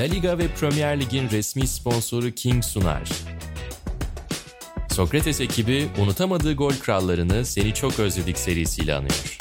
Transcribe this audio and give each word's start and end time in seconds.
La 0.00 0.06
Liga 0.06 0.38
ve 0.38 0.48
Premier 0.60 1.00
Lig'in 1.00 1.30
resmi 1.30 1.66
sponsoru 1.66 2.30
King 2.30 2.64
sunar. 2.64 3.10
Sokrates 4.90 5.40
ekibi 5.40 5.86
unutamadığı 6.02 6.54
gol 6.54 6.72
krallarını 6.72 7.44
Seni 7.44 7.74
Çok 7.74 7.98
Özledik 7.98 8.38
serisiyle 8.38 8.94
anıyor. 8.94 9.38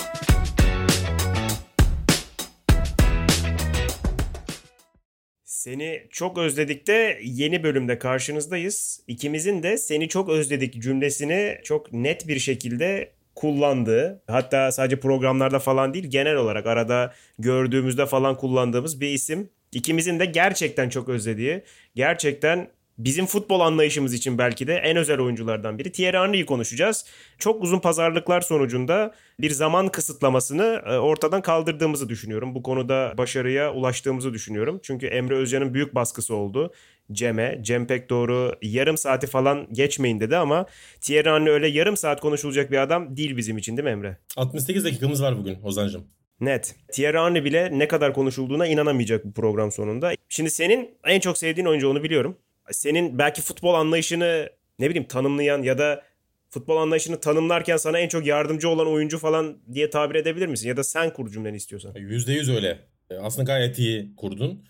Seni 5.45 6.07
çok 6.11 6.37
özledik 6.37 6.87
de 6.87 7.19
yeni 7.23 7.63
bölümde 7.63 7.99
karşınızdayız. 7.99 9.03
İkimizin 9.07 9.63
de 9.63 9.77
seni 9.77 10.09
çok 10.09 10.29
özledik 10.29 10.81
cümlesini 10.81 11.57
çok 11.63 11.93
net 11.93 12.27
bir 12.27 12.39
şekilde 12.39 13.11
kullandığı 13.35 14.21
hatta 14.27 14.71
sadece 14.71 14.99
programlarda 14.99 15.59
falan 15.59 15.93
değil 15.93 16.05
genel 16.09 16.35
olarak 16.35 16.65
arada 16.65 17.13
gördüğümüzde 17.39 18.05
falan 18.05 18.37
kullandığımız 18.37 19.01
bir 19.01 19.07
isim. 19.07 19.49
İkimizin 19.71 20.19
de 20.19 20.25
gerçekten 20.25 20.89
çok 20.89 21.09
özlediği, 21.09 21.63
gerçekten 21.95 22.69
bizim 22.99 23.25
futbol 23.25 23.59
anlayışımız 23.59 24.13
için 24.13 24.37
belki 24.37 24.67
de 24.67 24.75
en 24.75 24.97
özel 24.97 25.19
oyunculardan 25.19 25.79
biri. 25.79 25.91
Thierry 25.91 26.17
Henry'i 26.17 26.45
konuşacağız. 26.45 27.05
Çok 27.37 27.63
uzun 27.63 27.79
pazarlıklar 27.79 28.41
sonucunda 28.41 29.15
bir 29.39 29.51
zaman 29.51 29.87
kısıtlamasını 29.87 30.81
e, 30.85 30.97
ortadan 30.97 31.41
kaldırdığımızı 31.41 32.09
düşünüyorum. 32.09 32.55
Bu 32.55 32.63
konuda 32.63 33.13
başarıya 33.17 33.73
ulaştığımızı 33.73 34.33
düşünüyorum. 34.33 34.79
Çünkü 34.83 35.07
Emre 35.07 35.35
Özcan'ın 35.35 35.73
büyük 35.73 35.95
baskısı 35.95 36.35
oldu. 36.35 36.73
Cem'e. 37.11 37.59
Cem 37.61 37.87
pek 37.87 38.09
doğru 38.09 38.55
yarım 38.61 38.97
saati 38.97 39.27
falan 39.27 39.67
geçmeyin 39.73 40.19
dedi 40.19 40.37
ama 40.37 40.65
Thierry 41.01 41.29
Henry 41.29 41.49
öyle 41.49 41.67
yarım 41.67 41.97
saat 41.97 42.21
konuşulacak 42.21 42.71
bir 42.71 42.77
adam 42.77 43.17
değil 43.17 43.37
bizim 43.37 43.57
için 43.57 43.77
değil 43.77 43.83
mi 43.83 43.91
Emre? 43.91 44.17
68 44.37 44.85
dakikamız 44.85 45.23
var 45.23 45.37
bugün 45.37 45.57
Ozan'cığım. 45.63 46.18
Net. 46.41 46.75
Thierry 46.91 47.17
Henry 47.17 47.45
bile 47.45 47.79
ne 47.79 47.87
kadar 47.87 48.13
konuşulduğuna 48.13 48.67
inanamayacak 48.67 49.25
bu 49.25 49.33
program 49.33 49.71
sonunda. 49.71 50.11
Şimdi 50.29 50.49
senin 50.49 50.97
en 51.07 51.19
çok 51.19 51.37
sevdiğin 51.37 51.67
oyuncu 51.67 51.89
onu 51.89 52.03
biliyorum 52.03 52.37
senin 52.71 53.19
belki 53.19 53.41
futbol 53.41 53.73
anlayışını 53.73 54.49
ne 54.79 54.89
bileyim 54.89 55.07
tanımlayan 55.07 55.63
ya 55.63 55.77
da 55.77 56.03
futbol 56.49 56.77
anlayışını 56.77 57.19
tanımlarken 57.19 57.77
sana 57.77 57.99
en 57.99 58.07
çok 58.07 58.25
yardımcı 58.25 58.69
olan 58.69 58.87
oyuncu 58.87 59.17
falan 59.17 59.57
diye 59.73 59.89
tabir 59.89 60.15
edebilir 60.15 60.47
misin? 60.47 60.67
Ya 60.67 60.77
da 60.77 60.83
sen 60.83 61.13
kur 61.13 61.31
cümleni 61.31 61.55
istiyorsan. 61.57 61.93
%100 61.95 62.55
öyle. 62.55 62.79
E, 63.09 63.15
aslında 63.15 63.43
gayet 63.43 63.79
iyi 63.79 64.15
kurdun. 64.15 64.65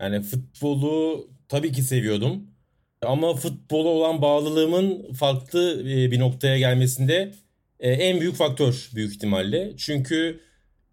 Yani 0.00 0.22
futbolu 0.22 1.28
tabii 1.48 1.72
ki 1.72 1.82
seviyordum. 1.82 2.46
Ama 3.02 3.34
futbola 3.34 3.88
olan 3.88 4.22
bağlılığımın 4.22 5.12
farklı 5.12 5.80
e, 5.80 6.10
bir 6.10 6.18
noktaya 6.18 6.58
gelmesinde 6.58 7.32
e, 7.80 7.90
en 7.90 8.20
büyük 8.20 8.36
faktör 8.36 8.90
büyük 8.94 9.14
ihtimalle. 9.14 9.72
Çünkü 9.76 10.40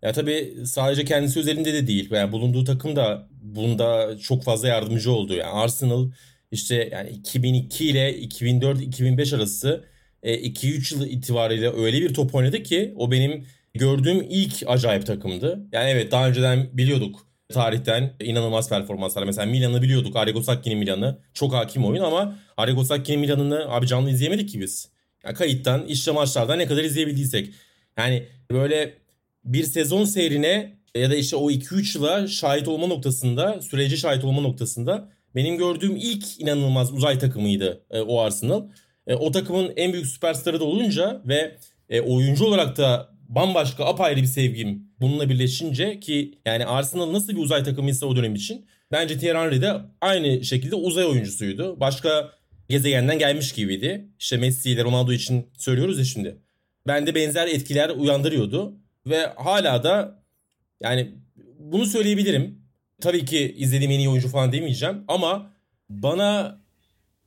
ya 0.01 0.11
tabii 0.11 0.55
sadece 0.65 1.05
kendisi 1.05 1.39
özelinde 1.39 1.73
de 1.73 1.87
değil. 1.87 2.11
Yani 2.11 2.31
bulunduğu 2.31 2.63
takım 2.63 2.95
da 2.95 3.27
bunda 3.41 4.17
çok 4.17 4.43
fazla 4.43 4.67
yardımcı 4.67 5.11
oldu. 5.11 5.33
Yani 5.33 5.51
Arsenal 5.51 6.11
işte 6.51 6.89
yani 6.91 7.09
2002 7.09 7.87
ile 7.87 8.19
2004-2005 8.19 9.35
arası 9.35 9.85
2-3 10.23 10.95
e, 10.95 10.97
yıl 10.97 11.07
itibariyle 11.07 11.73
öyle 11.73 12.01
bir 12.01 12.13
top 12.13 12.35
oynadı 12.35 12.63
ki 12.63 12.93
o 12.97 13.11
benim 13.11 13.45
gördüğüm 13.73 14.25
ilk 14.29 14.63
acayip 14.67 15.05
takımdı. 15.05 15.67
Yani 15.71 15.89
evet 15.89 16.11
daha 16.11 16.27
önceden 16.27 16.69
biliyorduk 16.73 17.27
tarihten 17.49 18.13
inanılmaz 18.19 18.69
performanslar. 18.69 19.23
Mesela 19.23 19.45
Milan'ı 19.45 19.81
biliyorduk. 19.81 20.15
Arrigo 20.15 20.41
Sacchi'nin 20.41 20.77
Milan'ı. 20.77 21.19
Çok 21.33 21.53
hakim 21.53 21.85
oyun 21.85 22.03
ama 22.03 22.39
Arrigo 22.57 22.83
Sacchi'nin 22.83 23.19
Milan'ını 23.19 23.65
abi 23.69 23.87
canlı 23.87 24.09
izleyemedik 24.09 24.49
ki 24.49 24.61
biz. 24.61 24.89
Yani 25.25 25.35
kayıttan, 25.35 25.85
işte 25.85 26.11
maçlardan 26.11 26.59
ne 26.59 26.65
kadar 26.65 26.83
izleyebildiysek. 26.83 27.53
Yani 27.97 28.23
böyle 28.51 28.93
bir 29.47 29.63
sezon 29.63 30.05
seyrine 30.05 30.77
ya 30.95 31.11
da 31.11 31.15
işte 31.15 31.35
o 31.35 31.51
2-3 31.51 31.97
yıla 31.97 32.27
şahit 32.27 32.67
olma 32.67 32.87
noktasında, 32.87 33.61
sürece 33.61 33.97
şahit 33.97 34.23
olma 34.23 34.41
noktasında 34.41 35.09
benim 35.35 35.57
gördüğüm 35.57 35.95
ilk 35.95 36.41
inanılmaz 36.41 36.93
uzay 36.93 37.19
takımıydı 37.19 37.85
e, 37.91 38.01
o 38.01 38.19
Arsenal. 38.19 38.63
E, 39.07 39.15
o 39.15 39.31
takımın 39.31 39.73
en 39.75 39.93
büyük 39.93 40.07
süperstarı 40.07 40.59
da 40.59 40.63
olunca 40.63 41.21
ve 41.25 41.57
e, 41.89 42.01
oyuncu 42.01 42.45
olarak 42.45 42.77
da 42.77 43.09
bambaşka 43.29 43.85
apayrı 43.85 44.21
bir 44.21 44.27
sevgim 44.27 44.83
bununla 44.99 45.29
birleşince 45.29 45.99
ki 45.99 46.39
yani 46.45 46.65
Arsenal 46.65 47.13
nasıl 47.13 47.33
bir 47.33 47.41
uzay 47.41 47.63
takımıysa 47.63 48.05
o 48.05 48.15
dönem 48.15 48.35
için 48.35 48.65
bence 48.91 49.17
Thierry 49.17 49.37
Henry 49.37 49.61
de 49.61 49.73
aynı 50.01 50.45
şekilde 50.45 50.75
uzay 50.75 51.05
oyuncusuydu. 51.05 51.79
Başka 51.79 52.31
gezegenden 52.69 53.19
gelmiş 53.19 53.51
gibiydi. 53.51 54.07
İşte 54.19 54.37
Messi 54.37 54.71
ile 54.71 54.83
Ronaldo 54.83 55.13
için 55.13 55.47
söylüyoruz 55.57 55.99
ya 55.99 56.05
şimdi. 56.05 56.37
Bende 56.87 57.15
benzer 57.15 57.47
etkiler 57.47 57.89
uyandırıyordu 57.89 58.73
ve 59.09 59.33
hala 59.35 59.83
da 59.83 60.23
yani 60.81 61.11
bunu 61.59 61.85
söyleyebilirim. 61.85 62.61
Tabii 63.01 63.25
ki 63.25 63.55
izlediğim 63.57 63.91
en 63.91 63.99
iyi 63.99 64.09
oyuncu 64.09 64.29
falan 64.29 64.51
demeyeceğim 64.51 65.03
ama 65.07 65.53
bana 65.89 66.61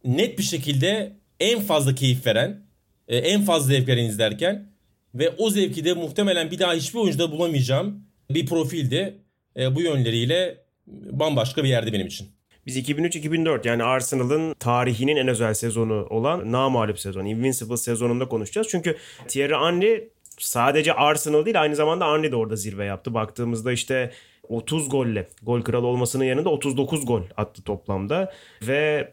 net 0.05 0.39
bir 0.39 0.43
şekilde 0.43 1.17
en 1.41 1.61
fazla 1.61 1.95
keyif 1.95 2.27
veren, 2.27 2.63
e, 3.09 3.17
en 3.17 3.43
fazla 3.43 3.67
zevk 3.67 3.89
veren 3.89 4.05
izlerken 4.05 4.71
ve 5.15 5.31
o 5.31 5.51
zevki 5.51 5.85
de 5.85 5.95
muhtemelen 5.95 6.51
bir 6.51 6.59
daha 6.59 6.75
hiçbir 6.75 6.99
oyuncuda 6.99 7.33
bulamayacağım 7.33 8.05
bir 8.31 8.47
profildi. 8.47 9.15
E, 9.57 9.75
bu 9.75 9.83
yönleriyle 9.83 10.59
bambaşka 10.87 11.65
bir 11.65 11.69
yerdi 11.69 11.93
benim 11.93 12.07
için. 12.07 12.29
Biz 12.67 12.77
2003-2004 12.77 13.69
yani 13.69 13.85
Arsenal'ın 13.85 14.55
tarihinin 14.55 15.17
en 15.17 15.29
özel 15.29 15.55
sezonu 15.55 16.07
olan 16.11 16.53
namalip 16.53 17.01
sezon, 17.01 17.25
Invincible 17.25 17.77
sezonunda 17.77 18.29
konuşacağız. 18.29 18.69
Çünkü 18.71 18.97
Thierry 19.29 19.55
Henry 19.55 20.11
sadece 20.41 20.93
Arsenal 20.93 21.45
değil 21.45 21.61
aynı 21.61 21.77
zamanda 21.77 22.13
Henry 22.13 22.33
de 22.33 22.37
orada 22.37 22.57
zirve 22.57 22.85
yaptı. 22.85 23.15
Baktığımızda 23.15 23.73
işte 23.73 24.13
30 24.49 24.89
golle 24.89 25.29
gol 25.43 25.63
kralı 25.63 25.87
olmasının 25.87 26.25
yanında 26.25 26.49
39 26.49 27.07
gol 27.07 27.23
attı 27.37 27.63
toplamda 27.63 28.33
ve 28.63 29.13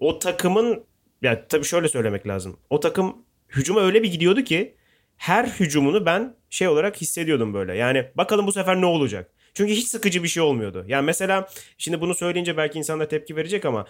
o 0.00 0.18
takımın 0.18 0.84
yani 1.22 1.38
tabii 1.48 1.64
şöyle 1.64 1.88
söylemek 1.88 2.26
lazım. 2.26 2.56
O 2.70 2.80
takım 2.80 3.16
hücuma 3.48 3.80
öyle 3.80 4.02
bir 4.02 4.12
gidiyordu 4.12 4.44
ki 4.44 4.74
her 5.16 5.44
hücumunu 5.46 6.06
ben 6.06 6.36
şey 6.50 6.68
olarak 6.68 7.00
hissediyordum 7.00 7.54
böyle. 7.54 7.76
Yani 7.76 8.06
bakalım 8.14 8.46
bu 8.46 8.52
sefer 8.52 8.80
ne 8.80 8.86
olacak? 8.86 9.30
Çünkü 9.54 9.72
hiç 9.72 9.88
sıkıcı 9.88 10.22
bir 10.22 10.28
şey 10.28 10.42
olmuyordu. 10.42 10.84
Yani 10.88 11.04
mesela 11.04 11.48
şimdi 11.78 12.00
bunu 12.00 12.14
söyleyince 12.14 12.56
belki 12.56 12.78
insanlar 12.78 13.08
tepki 13.08 13.36
verecek 13.36 13.64
ama 13.64 13.86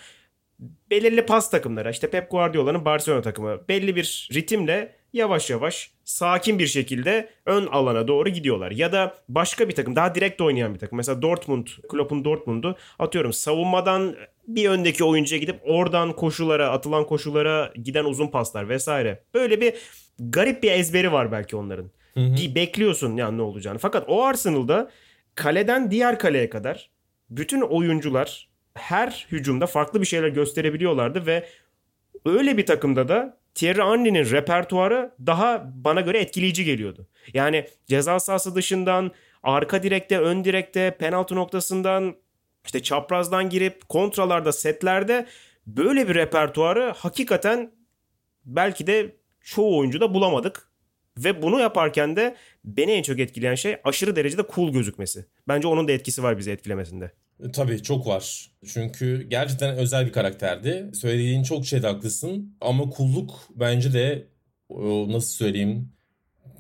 belirli 0.91 1.27
pas 1.27 1.51
takımları 1.51 1.91
işte 1.91 2.11
Pep 2.11 2.31
Guardiola'nın 2.31 2.85
Barcelona 2.85 3.23
takımı 3.23 3.69
belli 3.69 3.97
bir 3.97 4.29
ritimle 4.33 4.97
yavaş 5.15 5.51
yavaş 5.51 5.91
sakin 6.05 6.59
bir 6.59 6.67
şekilde 6.67 7.29
ön 7.47 7.67
alana 7.67 8.09
doğru 8.09 8.29
gidiyorlar. 8.29 8.71
Ya 8.71 8.93
da 8.93 9.15
başka 9.29 9.69
bir 9.69 9.75
takım 9.75 9.97
daha 9.97 10.15
direkt 10.15 10.41
oynayan 10.41 10.75
bir 10.75 10.79
takım. 10.79 10.97
Mesela 10.97 11.23
Dortmund, 11.23 11.67
Klopp'un 11.89 12.25
Dortmund'u 12.25 12.77
atıyorum 12.99 13.33
savunmadan 13.33 14.17
bir 14.49 14.69
öndeki 14.69 15.05
oyuncuya 15.05 15.41
gidip 15.41 15.61
oradan 15.65 16.13
koşulara, 16.13 16.71
atılan 16.71 17.07
koşulara 17.07 17.73
giden 17.85 18.05
uzun 18.05 18.29
paslar 18.29 18.69
vesaire. 18.69 19.23
Böyle 19.35 19.61
bir 19.61 19.75
garip 20.19 20.63
bir 20.63 20.71
ezberi 20.71 21.13
var 21.13 21.33
belki 21.33 21.57
onların. 21.57 21.91
Hı 22.15 22.21
hı. 22.21 22.55
Bekliyorsun 22.55 23.17
yani 23.17 23.39
ne 23.39 23.43
olacağını. 23.43 23.79
Fakat 23.79 24.05
o 24.09 24.23
Arsenal'da 24.23 24.91
kaleden 25.35 25.91
diğer 25.91 26.19
kaleye 26.19 26.51
kadar 26.51 26.91
bütün 27.31 27.61
oyuncular 27.61 28.49
her 28.75 29.27
hücumda 29.33 29.67
farklı 29.67 30.01
bir 30.01 30.07
şeyler 30.07 30.29
gösterebiliyorlardı 30.29 31.27
ve 31.27 31.47
öyle 32.25 32.57
bir 32.57 32.67
takımda 32.67 33.09
da 33.09 33.44
Thierry 33.55 33.83
Henry'nin 33.83 34.31
repertuarı 34.31 35.15
daha 35.27 35.73
bana 35.75 36.01
göre 36.01 36.19
etkileyici 36.19 36.65
geliyordu. 36.65 37.09
Yani 37.35 37.67
ceza 37.87 38.21
sahası 38.21 38.55
dışından, 38.55 39.13
arka 39.43 39.83
direkte, 39.83 40.19
ön 40.19 40.45
direkte, 40.45 40.97
penaltı 40.99 41.35
noktasından, 41.35 42.17
işte 42.65 42.83
çaprazdan 42.83 43.51
girip 43.51 43.89
kontralarda, 43.89 44.53
setlerde 44.53 45.27
böyle 45.67 46.09
bir 46.09 46.15
repertuarı 46.15 46.95
hakikaten 46.97 47.73
belki 48.45 48.87
de 48.87 49.17
çoğu 49.41 49.79
oyuncuda 49.79 50.15
bulamadık. 50.15 50.69
Ve 51.19 51.43
bunu 51.43 51.61
yaparken 51.61 52.17
de 52.17 52.37
beni 52.65 52.93
en 52.93 53.03
çok 53.03 53.19
etkileyen 53.19 53.55
şey 53.55 53.77
aşırı 53.85 54.17
derecede 54.17 54.43
cool 54.55 54.73
gözükmesi. 54.73 55.27
Bence 55.49 55.69
onun 55.69 55.89
da 55.89 55.93
etkisi 55.93 56.23
var 56.23 56.39
bizi 56.39 56.51
etkilemesinde. 56.51 57.13
E, 57.41 57.53
tabii 57.53 57.83
çok 57.83 58.07
var. 58.07 58.51
Çünkü 58.73 59.27
gerçekten 59.31 59.77
özel 59.77 60.07
bir 60.07 60.13
karakterdi. 60.13 60.91
Söylediğin 60.95 61.43
çok 61.43 61.67
şeyde 61.67 61.87
haklısın. 61.87 62.57
Ama 62.61 62.91
kulluk 62.91 63.49
bence 63.55 63.93
de 63.93 64.29
nasıl 65.09 65.33
söyleyeyim 65.33 65.95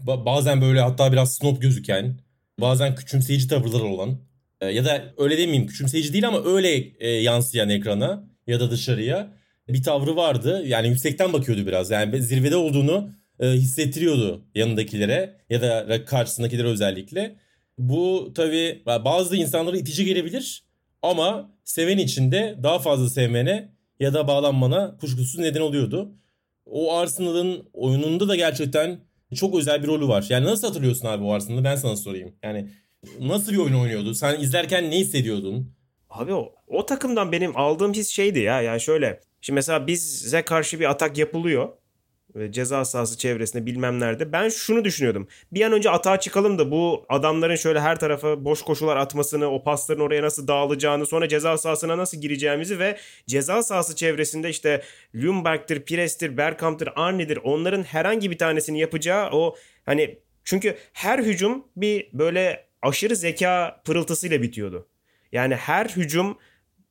bazen 0.07 0.61
böyle 0.61 0.81
hatta 0.81 1.13
biraz 1.13 1.37
snob 1.37 1.61
gözüken 1.61 2.19
bazen 2.61 2.95
küçümseyici 2.95 3.49
tavırlar 3.49 3.81
olan 3.81 4.19
e, 4.61 4.67
ya 4.67 4.85
da 4.85 5.15
öyle 5.19 5.39
demeyeyim 5.39 5.67
küçümseyici 5.67 6.13
değil 6.13 6.29
ama 6.29 6.45
öyle 6.45 6.93
e, 6.99 7.09
yansıyan 7.09 7.69
ekrana 7.69 8.25
ya 8.47 8.61
da 8.61 8.71
dışarıya 8.71 9.33
bir 9.69 9.83
tavrı 9.83 10.17
vardı. 10.17 10.63
Yani 10.67 10.89
yüksekten 10.89 11.33
bakıyordu 11.33 11.67
biraz. 11.67 11.91
Yani 11.91 12.23
zirvede 12.23 12.57
olduğunu 12.57 13.11
hissettiriyordu 13.43 14.45
yanındakilere 14.55 15.37
ya 15.51 15.63
da 15.63 16.05
karşısındakilere 16.05 16.67
özellikle. 16.67 17.37
Bu 17.79 18.33
tabii 18.35 18.83
bazı 18.87 19.37
insanlara 19.37 19.77
itici 19.77 20.05
gelebilir 20.05 20.64
ama 21.11 21.51
seven 21.65 21.99
için 21.99 22.33
de 22.33 22.59
daha 22.63 22.79
fazla 22.79 23.09
sevmene 23.09 23.69
ya 24.01 24.15
da 24.15 24.29
bağlanmana 24.29 24.97
kuşkusuz 25.01 25.39
neden 25.39 25.61
oluyordu. 25.61 26.13
O 26.67 26.97
Arsenal'ın 26.97 27.69
oyununda 27.73 28.29
da 28.29 28.37
gerçekten 28.37 29.01
çok 29.35 29.55
özel 29.55 29.83
bir 29.83 29.89
rolü 29.89 30.09
var. 30.09 30.27
Yani 30.29 30.47
nasıl 30.47 30.67
hatırlıyorsun 30.69 31.09
abi 31.09 31.25
o 31.25 31.33
Arsenal'ı 31.33 31.65
ben 31.65 31.77
sana 31.77 31.97
sorayım. 31.97 32.33
Yani 32.43 32.71
nasıl 33.21 33.53
bir 33.53 33.57
oyun 33.57 33.75
oynuyordu? 33.75 34.15
Sen 34.15 34.41
izlerken 34.41 34.91
ne 34.91 34.99
hissediyordun? 34.99 35.75
Abi 36.11 36.35
o, 36.35 36.55
o 36.67 36.87
takımdan 36.87 37.33
benim 37.33 37.57
aldığım 37.57 37.93
his 37.93 38.11
şeydi 38.11 38.39
ya. 38.39 38.61
Yani 38.63 38.81
şöyle. 38.81 39.21
Şimdi 39.41 39.55
mesela 39.55 39.87
bize 39.87 40.43
karşı 40.43 40.81
bir 40.81 40.91
atak 40.91 41.19
yapılıyor. 41.19 41.69
Ve 42.37 42.53
ceza 42.53 42.85
sahası 42.85 43.19
çevresinde 43.19 43.67
bilmem 43.67 44.01
nerede. 44.01 44.33
Ben 44.33 44.49
şunu 44.49 44.85
düşünüyordum. 44.85 45.29
Bir 45.53 45.63
an 45.63 45.73
önce 45.73 45.91
atağa 45.91 46.21
çıkalım 46.21 46.59
da 46.59 46.71
bu 46.71 47.07
adamların 47.09 47.57
şöyle 47.57 47.81
her 47.81 48.01
tarafa 48.01 48.45
boş 48.45 48.63
koşular 48.63 48.97
atmasını, 48.97 49.47
o 49.47 49.63
pasların 49.63 50.01
oraya 50.01 50.23
nasıl 50.23 50.49
dağılacağını, 50.49 51.07
sonra 51.07 51.29
ceza 51.29 51.59
sahasına 51.59 51.99
nasıl 51.99 52.21
gireceğimizi 52.21 52.79
ve 52.79 52.97
ceza 53.27 53.63
sahası 53.63 53.97
çevresinde 53.97 54.51
işte 54.51 54.83
Ljungberg'tir, 55.15 55.81
Pires'tir, 55.81 56.37
Bergkamp'tır, 56.37 56.89
Arne'dir 56.97 57.37
onların 57.37 57.83
herhangi 57.83 58.31
bir 58.31 58.39
tanesini 58.39 58.81
yapacağı 58.81 59.31
o 59.31 59.57
hani 59.87 60.19
çünkü 60.45 60.77
her 60.93 61.19
hücum 61.19 61.65
bir 61.77 62.09
böyle 62.13 62.67
aşırı 62.83 63.17
zeka 63.17 63.81
pırıltısıyla 63.85 64.43
bitiyordu. 64.43 64.89
Yani 65.33 65.55
her 65.55 65.87
hücum 65.87 66.39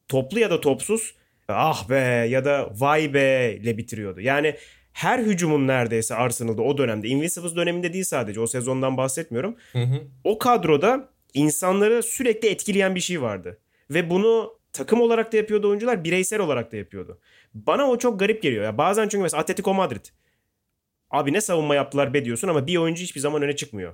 toplu 0.08 0.40
ya 0.40 0.50
da 0.50 0.62
topsuz 0.62 1.16
ah 1.48 1.90
be 1.90 2.28
ya 2.30 2.46
da 2.46 2.70
vay 2.74 3.14
be 3.14 3.58
ile 3.62 3.78
bitiriyordu. 3.78 4.22
Yani 4.22 4.56
her 4.94 5.20
hücumun 5.20 5.68
neredeyse 5.68 6.16
Arsenal'da 6.16 6.62
o 6.62 6.78
dönemde 6.78 7.08
Invincibles 7.08 7.56
döneminde 7.56 7.94
değil 7.94 8.04
sadece 8.04 8.40
o 8.40 8.48
sezondan 8.48 8.98
bahsetmiyorum. 8.98 9.56
Hı 9.72 9.80
hı. 9.80 10.02
O 10.24 10.38
kadroda 10.38 11.10
insanları 11.34 12.04
sürekli 12.04 12.48
etkileyen 12.48 12.96
bir 12.96 13.00
şey 13.00 13.22
vardı. 13.22 13.60
Ve 13.90 14.10
bunu 14.10 14.54
takım 14.74 15.02
olarak 15.02 15.34
da 15.34 15.38
yapıyordu 15.38 15.70
oyuncular, 15.70 16.04
bireysel 16.04 16.40
olarak 16.40 16.72
da 16.72 16.78
yapıyordu. 16.78 17.20
Bana 17.54 17.90
o 17.90 17.98
çok 17.98 18.20
garip 18.20 18.42
geliyor. 18.44 18.64
Ya 18.64 18.78
bazen 18.78 19.08
çünkü 19.08 19.22
mesela 19.22 19.42
Atletico 19.42 19.74
Madrid. 19.74 20.06
Abi 21.10 21.34
ne 21.34 21.42
savunma 21.42 21.76
yaptılar 21.76 22.14
be 22.14 22.26
diyorsun 22.26 22.48
ama 22.48 22.68
bir 22.68 22.78
oyuncu 22.78 23.04
hiçbir 23.04 23.22
zaman 23.22 23.42
öne 23.42 23.56
çıkmıyor. 23.56 23.94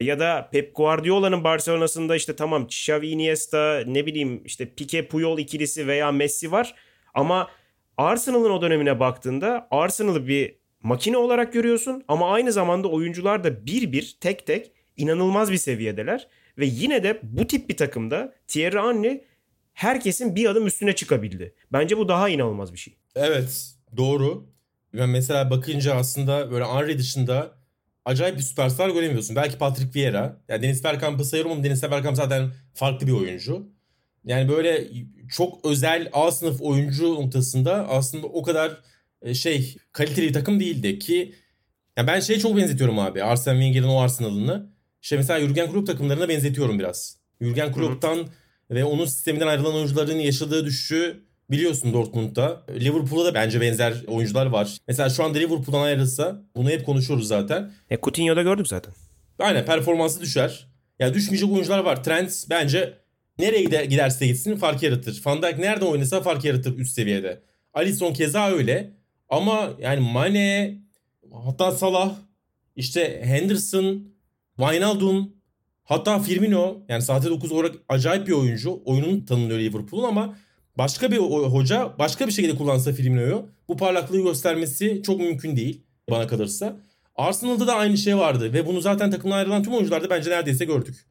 Ya 0.00 0.20
da 0.20 0.48
Pep 0.52 0.76
Guardiola'nın 0.76 1.44
Barcelona'sında 1.44 2.16
işte 2.16 2.36
tamam 2.36 2.64
Xavi 2.64 3.08
Iniesta 3.08 3.82
ne 3.86 4.06
bileyim 4.06 4.42
işte 4.44 4.74
Pique 4.74 5.08
Puyol 5.08 5.38
ikilisi 5.38 5.86
veya 5.86 6.12
Messi 6.12 6.52
var 6.52 6.74
ama 7.14 7.50
Arsenal'ın 7.96 8.50
o 8.50 8.62
dönemine 8.62 9.00
baktığında 9.00 9.68
Arsenal'ı 9.70 10.28
bir 10.28 10.56
makine 10.82 11.16
olarak 11.16 11.52
görüyorsun 11.52 12.04
ama 12.08 12.32
aynı 12.32 12.52
zamanda 12.52 12.88
oyuncular 12.88 13.44
da 13.44 13.66
bir 13.66 13.92
bir 13.92 14.16
tek 14.20 14.46
tek 14.46 14.72
inanılmaz 14.96 15.52
bir 15.52 15.56
seviyedeler 15.56 16.28
ve 16.58 16.66
yine 16.66 17.02
de 17.02 17.20
bu 17.22 17.46
tip 17.46 17.68
bir 17.68 17.76
takımda 17.76 18.34
Thierry 18.48 18.78
Henry 18.78 19.24
herkesin 19.72 20.36
bir 20.36 20.46
adım 20.46 20.66
üstüne 20.66 20.94
çıkabildi. 20.94 21.54
Bence 21.72 21.98
bu 21.98 22.08
daha 22.08 22.28
inanılmaz 22.28 22.72
bir 22.72 22.78
şey. 22.78 22.96
Evet 23.14 23.74
doğru. 23.96 24.46
Ben 24.94 25.08
mesela 25.08 25.50
bakınca 25.50 25.94
aslında 25.94 26.50
böyle 26.50 26.64
Henry 26.64 26.98
dışında 26.98 27.54
acayip 28.04 28.36
bir 28.38 28.42
süperstar 28.42 28.88
göremiyorsun. 28.88 29.36
Belki 29.36 29.58
Patrick 29.58 30.00
Vieira. 30.00 30.40
Yani 30.48 30.62
Deniz 30.62 30.84
Bergkamp'ı 30.84 31.24
sayıyorum 31.24 31.52
ama 31.52 31.64
Deniz 31.64 31.82
Bergkamp 31.82 32.16
zaten 32.16 32.50
farklı 32.74 33.06
bir 33.06 33.12
oyuncu. 33.12 33.73
Yani 34.24 34.48
böyle 34.48 34.88
çok 35.30 35.64
özel 35.64 36.08
A 36.12 36.32
sınıf 36.32 36.60
oyuncu 36.62 37.14
noktasında 37.14 37.88
aslında 37.88 38.26
o 38.26 38.42
kadar 38.42 38.80
e, 39.22 39.34
şey 39.34 39.76
kaliteli 39.92 40.28
bir 40.28 40.32
takım 40.32 40.60
değildi 40.60 40.98
ki 40.98 41.34
yani 41.96 42.06
ben 42.06 42.20
şey 42.20 42.38
çok 42.38 42.56
benzetiyorum 42.56 42.98
abi. 42.98 43.22
Arsene 43.22 43.54
Wenger'in 43.54 43.92
o 43.92 44.00
Arsenal'ını. 44.00 44.70
Şey 45.00 45.18
mesela 45.18 45.40
Jurgen 45.40 45.72
Klopp 45.72 45.86
takımlarına 45.86 46.28
benzetiyorum 46.28 46.78
biraz. 46.78 47.18
Jurgen 47.40 47.72
Klopp'tan 47.72 48.26
ve 48.70 48.84
onun 48.84 49.04
sisteminden 49.04 49.46
ayrılan 49.46 49.74
oyuncuların 49.74 50.18
yaşadığı 50.18 50.64
düşüşü 50.64 51.24
biliyorsun 51.50 51.92
Dortmund'da. 51.92 52.62
Liverpool'da 52.80 53.24
da 53.24 53.34
bence 53.34 53.60
benzer 53.60 54.04
oyuncular 54.06 54.46
var. 54.46 54.78
Mesela 54.88 55.08
şu 55.08 55.24
anda 55.24 55.38
Liverpool'dan 55.38 55.80
ayrılsa 55.82 56.42
bunu 56.56 56.70
hep 56.70 56.86
konuşuyoruz 56.86 57.28
zaten. 57.28 57.72
E 57.90 57.96
Coutinho'da 57.96 58.42
gördük 58.42 58.68
zaten. 58.68 58.94
Aynen 59.38 59.64
performansı 59.64 60.20
düşer. 60.20 60.68
Yani 60.98 61.14
düşmeyecek 61.14 61.52
oyuncular 61.52 61.78
var. 61.78 62.04
Trent 62.04 62.46
bence 62.50 63.03
nereye 63.38 63.62
gider, 63.62 63.84
giderse 63.84 64.26
gitsin 64.26 64.56
fark 64.56 64.82
yaratır. 64.82 65.22
Van 65.26 65.42
Dijk 65.42 65.58
nerede 65.58 65.84
oynasa 65.84 66.20
fark 66.22 66.44
yaratır 66.44 66.78
üst 66.78 66.94
seviyede. 66.94 67.42
Alisson 67.74 68.12
keza 68.12 68.50
öyle. 68.50 68.90
Ama 69.28 69.70
yani 69.80 70.00
Mane, 70.00 70.78
hatta 71.44 71.72
Salah, 71.72 72.14
işte 72.76 73.20
Henderson, 73.24 74.08
Wijnaldum, 74.56 75.32
hatta 75.84 76.18
Firmino 76.18 76.82
yani 76.88 77.02
sahte 77.02 77.30
9 77.30 77.52
olarak 77.52 77.74
acayip 77.88 78.26
bir 78.26 78.32
oyuncu. 78.32 78.82
Oyunun 78.84 79.20
tanınıyor 79.20 79.58
Liverpool'un 79.58 80.08
ama 80.08 80.36
başka 80.78 81.12
bir 81.12 81.18
hoca 81.18 81.92
başka 81.98 82.26
bir 82.26 82.32
şekilde 82.32 82.56
kullansa 82.56 82.92
Firmino'yu 82.92 83.48
bu 83.68 83.76
parlaklığı 83.76 84.22
göstermesi 84.22 85.02
çok 85.06 85.20
mümkün 85.20 85.56
değil 85.56 85.82
bana 86.10 86.26
kalırsa. 86.26 86.76
Arsenal'da 87.16 87.66
da 87.66 87.74
aynı 87.74 87.98
şey 87.98 88.16
vardı 88.16 88.52
ve 88.52 88.66
bunu 88.66 88.80
zaten 88.80 89.10
takımdan 89.10 89.36
ayrılan 89.36 89.62
tüm 89.62 89.74
oyuncularda 89.74 90.10
bence 90.10 90.30
neredeyse 90.30 90.64
gördük. 90.64 91.06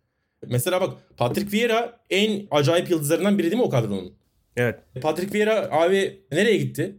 Mesela 0.49 0.81
bak 0.81 0.97
Patrick 1.17 1.51
Vieira 1.57 1.99
en 2.09 2.47
acayip 2.51 2.89
yıldızlarından 2.89 3.37
biri 3.37 3.51
değil 3.51 3.57
mi 3.61 3.63
o 3.63 3.69
kadronun? 3.69 4.13
Evet. 4.57 4.79
Patrick 5.01 5.33
Vieira 5.33 5.69
abi 5.71 6.21
nereye 6.31 6.57
gitti? 6.57 6.95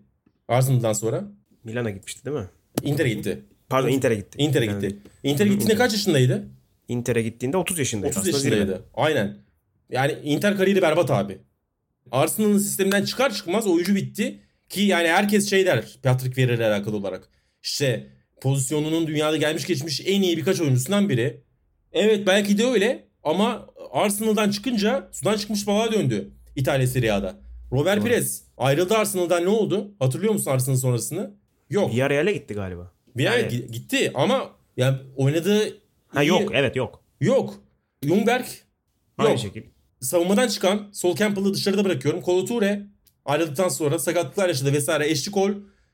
Arsenal'dan 0.49 0.93
sonra. 0.93 1.25
Milan'a 1.65 1.91
gitmişti 1.91 2.25
değil 2.25 2.37
mi? 2.37 2.47
Inter'e 2.83 3.09
gitti. 3.09 3.43
Pardon 3.69 3.89
Inter'e 3.89 4.15
gitti. 4.15 4.39
Inter'e 4.39 4.67
gitti. 4.67 4.97
Inter'e 5.23 5.49
gittiğinde 5.49 5.75
kaç 5.75 5.93
yaşındaydı? 5.93 6.49
Inter'e 6.89 7.23
gittiğinde 7.23 7.57
30 7.57 7.79
yaşındaydı. 7.79 8.19
30 8.19 8.19
Aslında 8.19 8.37
yaşındaydı. 8.37 8.67
zirve. 8.73 8.81
Aynen. 8.95 9.37
Yani 9.91 10.15
Inter 10.25 10.57
kariyeri 10.57 10.83
berbat 10.83 11.11
abi. 11.11 11.39
Arsenal'ın 12.11 12.59
sisteminden 12.59 13.05
çıkar 13.05 13.35
çıkmaz 13.35 13.67
oyuncu 13.67 13.95
bitti. 13.95 14.41
Ki 14.69 14.81
yani 14.81 15.09
herkes 15.09 15.51
şey 15.51 15.67
der 15.67 15.85
Patrick 16.03 16.37
Vieira 16.37 16.55
ile 16.55 16.67
alakalı 16.67 16.97
olarak. 16.97 17.29
İşte 17.63 18.07
pozisyonunun 18.41 19.07
dünyada 19.07 19.37
gelmiş 19.37 19.67
geçmiş 19.67 20.01
en 20.07 20.23
iyi 20.23 20.37
birkaç 20.37 20.61
oyuncusundan 20.61 21.09
biri. 21.09 21.41
Evet 21.93 22.27
belki 22.27 22.59
de 22.59 22.65
öyle 22.67 23.04
ama 23.25 23.67
Arsenal'dan 23.93 24.51
çıkınca 24.51 25.09
sudan 25.13 25.37
çıkmış 25.37 25.67
balığa 25.67 25.93
döndü 25.93 26.31
İtalya 26.57 26.87
Serie 26.87 27.11
A'da. 27.11 27.35
Robert 27.73 27.97
Doğru. 28.01 28.05
Pires 28.05 28.43
ayrıldı 28.57 28.95
Arsenal'dan 28.95 29.45
ne 29.45 29.49
oldu? 29.49 29.95
Hatırlıyor 29.99 30.33
musun 30.33 30.51
Arsenal 30.51 30.77
sonrasını? 30.77 31.31
Yok. 31.71 31.93
Villarreal'e 31.95 32.33
gitti 32.33 32.55
galiba. 32.55 32.93
Ay 33.19 33.25
Yani- 33.25 33.43
gi- 33.43 33.71
gitti 33.71 34.11
ama 34.15 34.51
yani 34.77 34.97
oynadığı 35.17 35.79
Ha 36.09 36.23
iyi- 36.23 36.29
yok 36.29 36.51
evet 36.55 36.77
yok. 36.77 37.03
Yok. 37.21 37.55
Ljungberg 38.05 38.45
Aynı 39.19 39.31
yok. 39.31 39.39
şekilde. 39.39 39.67
Savunmadan 40.01 40.49
çıkan 40.49 40.89
Sol 40.93 41.17
Campbell'ı 41.17 41.55
dışarıda 41.55 41.85
bırakıyorum. 41.85 42.21
Kolo 42.21 42.45
Toure 42.45 42.87
ayrıldıktan 43.25 43.69
sonra 43.69 43.99
sakatlıklar 43.99 44.49
yaşadı 44.49 44.73
vesaire. 44.73 45.11
Eşli 45.11 45.31
Kol 45.33 45.51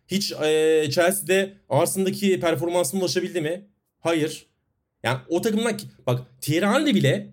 hiç 0.08 0.32
e, 0.32 0.82
Chelsea'de 0.90 1.54
Arsenal'daki 1.68 2.40
performansına 2.40 3.00
ulaşabildi 3.00 3.40
mi? 3.40 3.66
Hayır. 4.00 4.46
Yani 5.02 5.18
o 5.28 5.40
takımdan 5.40 5.78
bak 6.06 6.40
Thierry 6.40 6.66
Henry 6.66 6.94
bile 6.94 7.30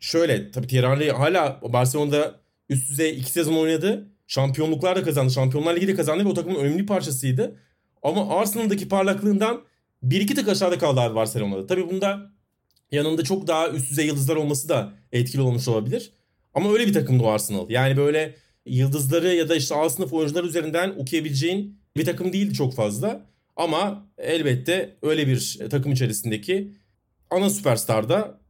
şöyle 0.00 0.50
tabii 0.50 0.66
Thierry 0.66 0.86
Henry 0.86 1.10
hala 1.10 1.60
Barcelona'da 1.62 2.40
üst 2.68 2.90
düzey 2.90 3.18
iki 3.18 3.32
sezon 3.32 3.54
oynadı. 3.54 4.08
Şampiyonluklar 4.26 4.96
da 4.96 5.02
kazandı. 5.02 5.32
Şampiyonlar 5.32 5.76
Ligi 5.76 5.88
de 5.88 5.94
kazandı 5.94 6.24
ve 6.24 6.28
o 6.28 6.34
takımın 6.34 6.60
önemli 6.60 6.86
parçasıydı. 6.86 7.56
Ama 8.02 8.38
Arsenal'daki 8.38 8.88
parlaklığından 8.88 9.62
bir 10.02 10.20
iki 10.20 10.34
tık 10.34 10.48
aşağıda 10.48 10.78
kaldı 10.78 11.14
Barcelona'da. 11.14 11.66
Tabii 11.66 11.90
bunda 11.90 12.30
yanında 12.90 13.24
çok 13.24 13.46
daha 13.46 13.68
üst 13.68 13.90
düzey 13.90 14.06
yıldızlar 14.06 14.36
olması 14.36 14.68
da 14.68 14.92
etkili 15.12 15.42
olmuş 15.42 15.68
olabilir. 15.68 16.12
Ama 16.54 16.72
öyle 16.72 16.86
bir 16.86 16.92
takımdı 16.92 17.22
o 17.22 17.28
Arsenal. 17.28 17.70
Yani 17.70 17.96
böyle 17.96 18.34
yıldızları 18.66 19.34
ya 19.34 19.48
da 19.48 19.56
işte 19.56 19.74
A 19.74 19.90
sınıf 19.90 20.12
oyuncular 20.12 20.44
üzerinden 20.44 20.94
okuyabileceğin 20.96 21.78
bir 21.96 22.04
takım 22.04 22.32
değildi 22.32 22.54
çok 22.54 22.74
fazla. 22.74 23.26
Ama 23.56 24.06
elbette 24.18 24.96
öyle 25.02 25.26
bir 25.26 25.58
takım 25.70 25.92
içerisindeki 25.92 26.72
ana 27.30 27.50
süperstar 27.50 28.08
da 28.08 28.40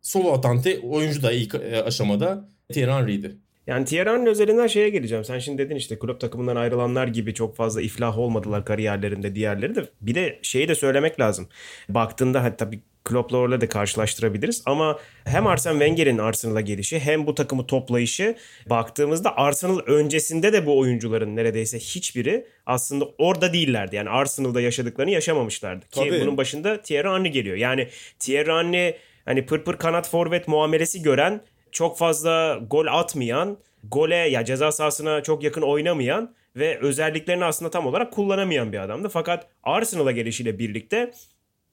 solo 0.00 0.32
atante 0.32 0.80
oyuncu 0.80 1.22
da 1.22 1.32
ilk 1.32 1.54
e, 1.54 1.82
aşamada 1.82 2.48
Thierry 2.72 2.92
Henry'di. 2.92 3.43
Yani 3.66 3.84
Thierry 3.84 4.10
Henry 4.10 4.30
üzerinden 4.30 4.66
şeye 4.66 4.88
geleceğim. 4.88 5.24
Sen 5.24 5.38
şimdi 5.38 5.58
dedin 5.58 5.76
işte 5.76 5.98
kulüp 5.98 6.20
takımından 6.20 6.56
ayrılanlar 6.56 7.08
gibi 7.08 7.34
çok 7.34 7.56
fazla 7.56 7.82
iflah 7.82 8.18
olmadılar 8.18 8.64
kariyerlerinde 8.64 9.34
diğerleri 9.34 9.74
de. 9.74 9.84
Bir 10.00 10.14
de 10.14 10.38
şeyi 10.42 10.68
de 10.68 10.74
söylemek 10.74 11.20
lazım. 11.20 11.48
Baktığında 11.88 12.42
hadi 12.42 12.56
tabii 12.56 12.80
Klopp'la 13.04 13.38
orada 13.38 13.60
da 13.60 13.68
karşılaştırabiliriz 13.68 14.62
ama 14.66 14.98
hem 15.24 15.46
Arsene 15.46 15.72
Wenger'in 15.72 16.18
Arsenal'a 16.18 16.60
gelişi 16.60 16.98
hem 16.98 17.26
bu 17.26 17.34
takımı 17.34 17.66
toplayışı 17.66 18.36
baktığımızda 18.66 19.36
Arsenal 19.36 19.78
öncesinde 19.78 20.52
de 20.52 20.66
bu 20.66 20.78
oyuncuların 20.78 21.36
neredeyse 21.36 21.78
hiçbiri 21.78 22.46
aslında 22.66 23.04
orada 23.18 23.52
değillerdi. 23.52 23.96
Yani 23.96 24.10
Arsenal'da 24.10 24.60
yaşadıklarını 24.60 25.10
yaşamamışlardı. 25.10 25.88
Ki 25.88 26.00
Tabii. 26.00 26.20
bunun 26.20 26.36
başında 26.36 26.82
Thierry 26.82 27.08
Henry 27.08 27.30
geliyor. 27.30 27.56
Yani 27.56 27.88
Thierry 28.18 28.50
Henry 28.52 28.96
hani 29.24 29.46
pır 29.46 29.64
pır 29.64 29.76
kanat 29.76 30.10
forvet 30.10 30.48
muamelesi 30.48 31.02
gören 31.02 31.40
çok 31.74 31.98
fazla 31.98 32.60
gol 32.70 32.86
atmayan, 32.86 33.58
gole 33.90 34.16
ya 34.16 34.44
ceza 34.44 34.72
sahasına 34.72 35.22
çok 35.22 35.42
yakın 35.42 35.62
oynamayan 35.62 36.34
ve 36.56 36.78
özelliklerini 36.78 37.44
aslında 37.44 37.70
tam 37.70 37.86
olarak 37.86 38.12
kullanamayan 38.12 38.72
bir 38.72 38.78
adamdı. 38.78 39.08
Fakat 39.08 39.48
Arsenal'a 39.62 40.12
gelişiyle 40.12 40.58
birlikte 40.58 41.12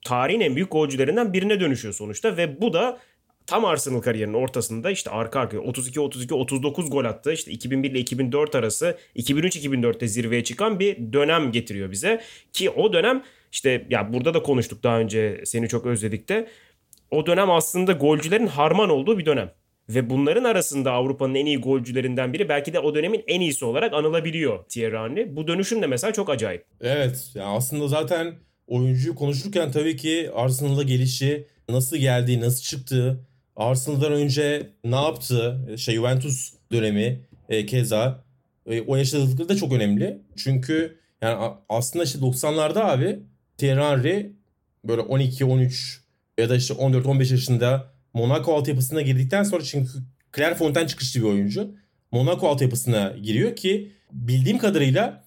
tarihin 0.05 0.39
en 0.39 0.55
büyük 0.55 0.71
golcülerinden 0.71 1.33
birine 1.33 1.59
dönüşüyor 1.59 1.93
sonuçta 1.93 2.37
ve 2.37 2.61
bu 2.61 2.73
da 2.73 2.99
tam 3.47 3.65
Arsenal 3.65 4.01
kariyerinin 4.01 4.33
ortasında 4.33 4.91
işte 4.91 5.09
arka 5.09 5.39
arkaya 5.39 5.59
32 5.59 5.99
32 5.99 6.33
39 6.33 6.89
gol 6.89 7.05
attı. 7.05 7.33
İşte 7.33 7.51
2001 7.51 7.91
ile 7.91 7.99
2004 7.99 8.55
arası 8.55 8.97
2003-2004'te 9.15 10.07
zirveye 10.07 10.43
çıkan 10.43 10.79
bir 10.79 11.13
dönem 11.13 11.51
getiriyor 11.51 11.91
bize 11.91 12.21
ki 12.53 12.69
o 12.69 12.93
dönem 12.93 13.23
işte 13.51 13.87
ya 13.89 14.13
burada 14.13 14.33
da 14.33 14.43
konuştuk 14.43 14.83
daha 14.83 14.99
önce 14.99 15.41
seni 15.45 15.67
çok 15.67 15.85
özledik 15.85 16.29
de 16.29 16.47
o 17.11 17.25
dönem 17.25 17.51
aslında 17.51 17.91
golcülerin 17.91 18.47
harman 18.47 18.89
olduğu 18.89 19.17
bir 19.17 19.25
dönem. 19.25 19.51
Ve 19.95 20.09
bunların 20.09 20.43
arasında 20.43 20.91
Avrupa'nın 20.91 21.35
en 21.35 21.45
iyi 21.45 21.57
golcülerinden 21.61 22.33
biri 22.33 22.49
belki 22.49 22.73
de 22.73 22.79
o 22.79 22.95
dönemin 22.95 23.23
en 23.27 23.41
iyisi 23.41 23.65
olarak 23.65 23.93
anılabiliyor 23.93 24.63
Thierry 24.69 24.97
Henry. 24.97 25.35
Bu 25.35 25.47
dönüşüm 25.47 25.81
de 25.81 25.87
mesela 25.87 26.13
çok 26.13 26.29
acayip. 26.29 26.65
Evet 26.81 27.31
yani 27.35 27.47
aslında 27.47 27.87
zaten 27.87 28.35
oyuncuyu 28.67 29.15
konuşurken 29.15 29.71
tabii 29.71 29.97
ki 29.97 30.29
Arsenal'a 30.35 30.83
gelişi, 30.83 31.47
nasıl 31.69 31.97
geldiği, 31.97 32.39
nasıl 32.39 32.61
çıktığı, 32.61 33.27
Arsenal'dan 33.55 34.11
önce 34.11 34.69
ne 34.83 34.95
yaptı, 34.95 35.57
şey 35.77 35.95
Juventus 35.95 36.53
dönemi 36.71 37.21
e, 37.49 37.65
keza 37.65 38.23
e, 38.65 38.81
o 38.81 38.95
yaşadıkları 38.95 39.49
da 39.49 39.55
çok 39.55 39.73
önemli. 39.73 40.21
Çünkü 40.35 40.97
yani 41.21 41.53
aslında 41.69 42.05
işte 42.05 42.19
90'larda 42.19 42.79
abi 42.79 43.19
Thierry 43.57 43.81
Henry 43.81 44.31
böyle 44.85 45.01
12, 45.01 45.45
13 45.45 46.01
ya 46.37 46.49
da 46.49 46.55
işte 46.55 46.73
14, 46.73 47.05
15 47.05 47.31
yaşında 47.31 47.93
Monaco 48.13 48.53
altyapısına 48.55 49.01
girdikten 49.01 49.43
sonra 49.43 49.63
çünkü 49.63 49.91
Clairefontaine 50.35 50.87
çıkışlı 50.87 51.19
bir 51.21 51.25
oyuncu. 51.25 51.75
Monaco 52.11 52.47
altyapısına 52.47 53.13
giriyor 53.23 53.55
ki 53.55 53.91
bildiğim 54.11 54.57
kadarıyla 54.57 55.23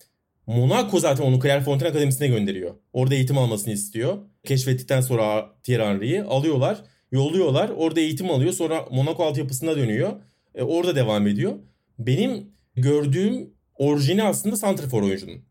Monaco 0.46 1.00
zaten 1.00 1.24
onu 1.24 1.40
Clairefontaine 1.40 1.90
Akademisi'ne 1.90 2.28
gönderiyor. 2.28 2.74
Orada 2.92 3.14
eğitim 3.14 3.38
almasını 3.38 3.72
istiyor. 3.72 4.18
Keşfettikten 4.44 5.00
sonra 5.00 5.50
Thierry 5.62 5.82
Henry'yi 5.82 6.22
alıyorlar, 6.22 6.84
yolluyorlar. 7.12 7.68
Orada 7.68 8.00
eğitim 8.00 8.30
alıyor. 8.30 8.52
Sonra 8.52 8.86
Monaco 8.90 9.24
altyapısına 9.24 9.76
dönüyor. 9.76 10.12
E, 10.54 10.62
orada 10.62 10.96
devam 10.96 11.26
ediyor. 11.26 11.52
Benim 11.98 12.46
gördüğüm 12.76 13.50
orijini 13.74 14.22
aslında 14.22 14.56
santrfor 14.56 15.02
oyuncunun. 15.02 15.44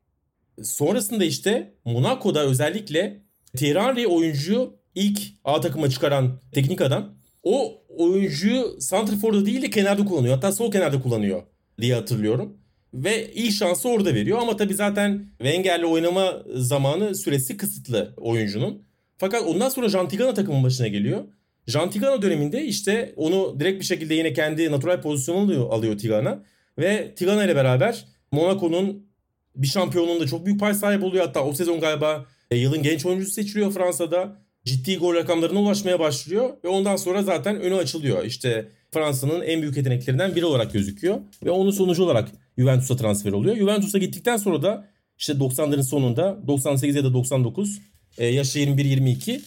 Sonrasında 0.63 1.23
işte 1.23 1.73
Monaco'da 1.85 2.43
özellikle 2.43 3.21
Thierry 3.57 3.79
Henry 3.79 4.07
oyuncuyu 4.07 4.77
ilk 4.95 5.21
A 5.43 5.61
takıma 5.61 5.89
çıkaran 5.89 6.39
teknik 6.51 6.81
adam. 6.81 7.15
O 7.43 7.81
oyuncuyu 7.97 8.75
santrforda 8.79 9.45
değil 9.45 9.61
de 9.61 9.69
kenarda 9.69 10.05
kullanıyor. 10.05 10.33
Hatta 10.35 10.51
sol 10.51 10.71
kenarda 10.71 11.01
kullanıyor 11.01 11.43
diye 11.81 11.95
hatırlıyorum. 11.95 12.57
Ve 12.93 13.33
ilk 13.33 13.53
şansı 13.53 13.89
orada 13.89 14.15
veriyor 14.15 14.39
ama 14.41 14.57
tabii 14.57 14.73
zaten 14.73 15.25
Wenger'le 15.37 15.83
oynama 15.83 16.43
zamanı 16.55 17.15
süresi 17.15 17.57
kısıtlı 17.57 18.13
oyuncunun. 18.17 18.83
Fakat 19.17 19.43
ondan 19.43 19.69
sonra 19.69 19.89
Jantigana 19.89 20.33
takımın 20.33 20.63
başına 20.63 20.87
geliyor. 20.87 21.23
Jantigana 21.67 22.21
döneminde 22.21 22.63
işte 22.65 23.13
onu 23.15 23.59
direkt 23.59 23.79
bir 23.79 23.85
şekilde 23.85 24.13
yine 24.13 24.33
kendi 24.33 24.71
natural 24.71 25.01
pozisyonunu 25.01 25.73
alıyor, 25.73 25.97
Tigana. 25.97 26.43
Ve 26.79 27.15
Tigana 27.15 27.45
ile 27.45 27.55
beraber 27.55 28.05
Monaco'nun 28.31 29.07
bir 29.55 29.67
şampiyonluğunda 29.67 30.27
çok 30.27 30.45
büyük 30.45 30.59
pay 30.59 30.73
sahibi 30.73 31.05
oluyor. 31.05 31.25
Hatta 31.25 31.43
o 31.45 31.53
sezon 31.53 31.79
galiba 31.79 32.25
e, 32.51 32.57
yılın 32.57 32.83
genç 32.83 33.05
oyuncusu 33.05 33.31
seçiliyor 33.31 33.71
Fransa'da. 33.71 34.42
Ciddi 34.65 34.97
gol 34.97 35.13
rakamlarına 35.13 35.59
ulaşmaya 35.59 35.99
başlıyor 35.99 36.49
ve 36.63 36.67
ondan 36.67 36.95
sonra 36.95 37.23
zaten 37.23 37.61
önü 37.61 37.75
açılıyor. 37.75 38.25
İşte 38.25 38.69
Fransa'nın 38.91 39.41
en 39.41 39.61
büyük 39.61 39.77
yeteneklerinden 39.77 40.35
biri 40.35 40.45
olarak 40.45 40.73
gözüküyor 40.73 41.19
ve 41.45 41.51
onun 41.51 41.71
sonucu 41.71 42.03
olarak 42.03 42.29
Juventus'a 42.57 42.95
transfer 42.95 43.31
oluyor. 43.31 43.55
Juventus'a 43.55 43.97
gittikten 43.97 44.37
sonra 44.37 44.61
da 44.61 44.89
işte 45.17 45.33
90'ların 45.33 45.83
sonunda 45.83 46.47
98 46.47 46.95
ya 46.95 47.03
da 47.03 47.13
99 47.13 47.79
e, 48.17 48.25
yaşı 48.25 48.59
21-22 48.59 49.41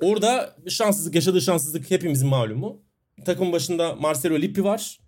orada 0.00 0.56
şanssızlık 0.68 1.14
yaşadığı 1.14 1.40
şanssızlık 1.40 1.90
hepimizin 1.90 2.28
malumu. 2.28 2.82
Takım 3.24 3.52
başında 3.52 3.94
Marcelo 3.94 4.38
Lippi 4.38 4.64
var. 4.64 4.98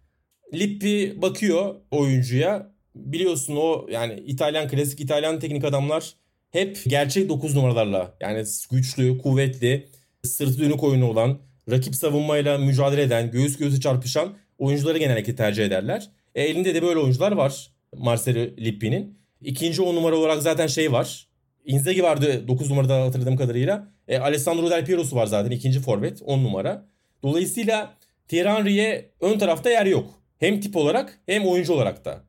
Lippi 0.55 1.23
bakıyor 1.23 1.75
oyuncuya. 1.91 2.75
Biliyorsun 2.95 3.57
o 3.57 3.87
yani 3.91 4.23
İtalyan 4.27 4.69
klasik 4.69 5.01
İtalyan 5.01 5.39
teknik 5.41 5.65
adamlar 5.65 6.15
hep 6.55 6.79
gerçek 6.87 7.29
9 7.29 7.57
numaralarla 7.57 8.15
yani 8.21 8.45
güçlü, 8.71 9.19
kuvvetli, 9.19 9.89
sırtı 10.23 10.59
dönük 10.59 10.83
oyunu 10.83 11.11
olan, 11.11 11.39
rakip 11.71 11.95
savunmayla 11.95 12.59
mücadele 12.59 13.03
eden, 13.03 13.31
göğüs 13.31 13.57
göğüse 13.57 13.81
çarpışan 13.81 14.35
oyuncuları 14.59 14.99
genellikle 14.99 15.37
tercih 15.37 15.65
ederler. 15.65 16.11
E, 16.35 16.43
elinde 16.43 16.75
de 16.75 16.83
böyle 16.83 16.99
oyuncular 16.99 17.33
var 17.33 17.71
Marcelo 17.97 18.41
Lippi'nin. 18.59 19.19
İkinci 19.41 19.83
10 19.83 19.97
numara 19.97 20.17
olarak 20.17 20.43
zaten 20.43 20.67
şey 20.67 20.93
var. 20.93 21.29
Inzaghi 21.65 22.03
vardı 22.03 22.49
9 22.49 22.71
numarada 22.71 23.03
hatırladığım 23.03 23.37
kadarıyla. 23.37 23.89
E, 24.09 24.19
Alessandro 24.19 24.71
Del 24.71 24.85
Piero'su 24.85 25.17
var 25.17 25.27
zaten 25.27 25.51
ikinci 25.51 25.81
forvet 25.81 26.23
10 26.23 26.45
numara. 26.45 26.87
Dolayısıyla 27.23 27.95
Thierry 28.29 28.49
Henry'e 28.49 29.11
ön 29.21 29.39
tarafta 29.39 29.71
yer 29.71 29.87
yok. 29.87 30.11
Hem 30.39 30.61
tip 30.61 30.77
olarak 30.77 31.21
hem 31.27 31.47
oyuncu 31.47 31.73
olarak 31.73 32.05
da. 32.05 32.25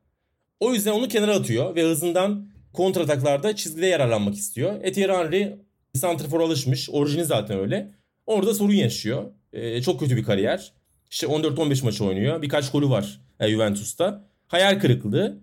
O 0.60 0.74
yüzden 0.74 0.92
onu 0.92 1.08
kenara 1.08 1.34
atıyor 1.34 1.74
ve 1.74 1.82
hızından 1.82 2.55
kontrataklarda 2.76 3.56
çizgide 3.56 3.86
yararlanmak 3.86 4.34
istiyor. 4.34 4.74
E 4.82 4.92
Thierry 4.92 5.12
Henry 5.12 5.56
santrfor 5.94 6.40
alışmış. 6.40 6.90
Orijini 6.90 7.24
zaten 7.24 7.58
öyle. 7.58 7.90
Orada 8.26 8.54
sorun 8.54 8.72
yaşıyor. 8.72 9.24
E, 9.52 9.82
çok 9.82 10.00
kötü 10.00 10.16
bir 10.16 10.24
kariyer. 10.24 10.72
İşte 11.10 11.26
14-15 11.26 11.84
maç 11.84 12.00
oynuyor. 12.00 12.42
Birkaç 12.42 12.72
golü 12.72 12.90
var 12.90 13.20
e, 13.40 13.48
Juventus'ta. 13.48 14.24
Hayal 14.46 14.80
kırıklığı. 14.80 15.38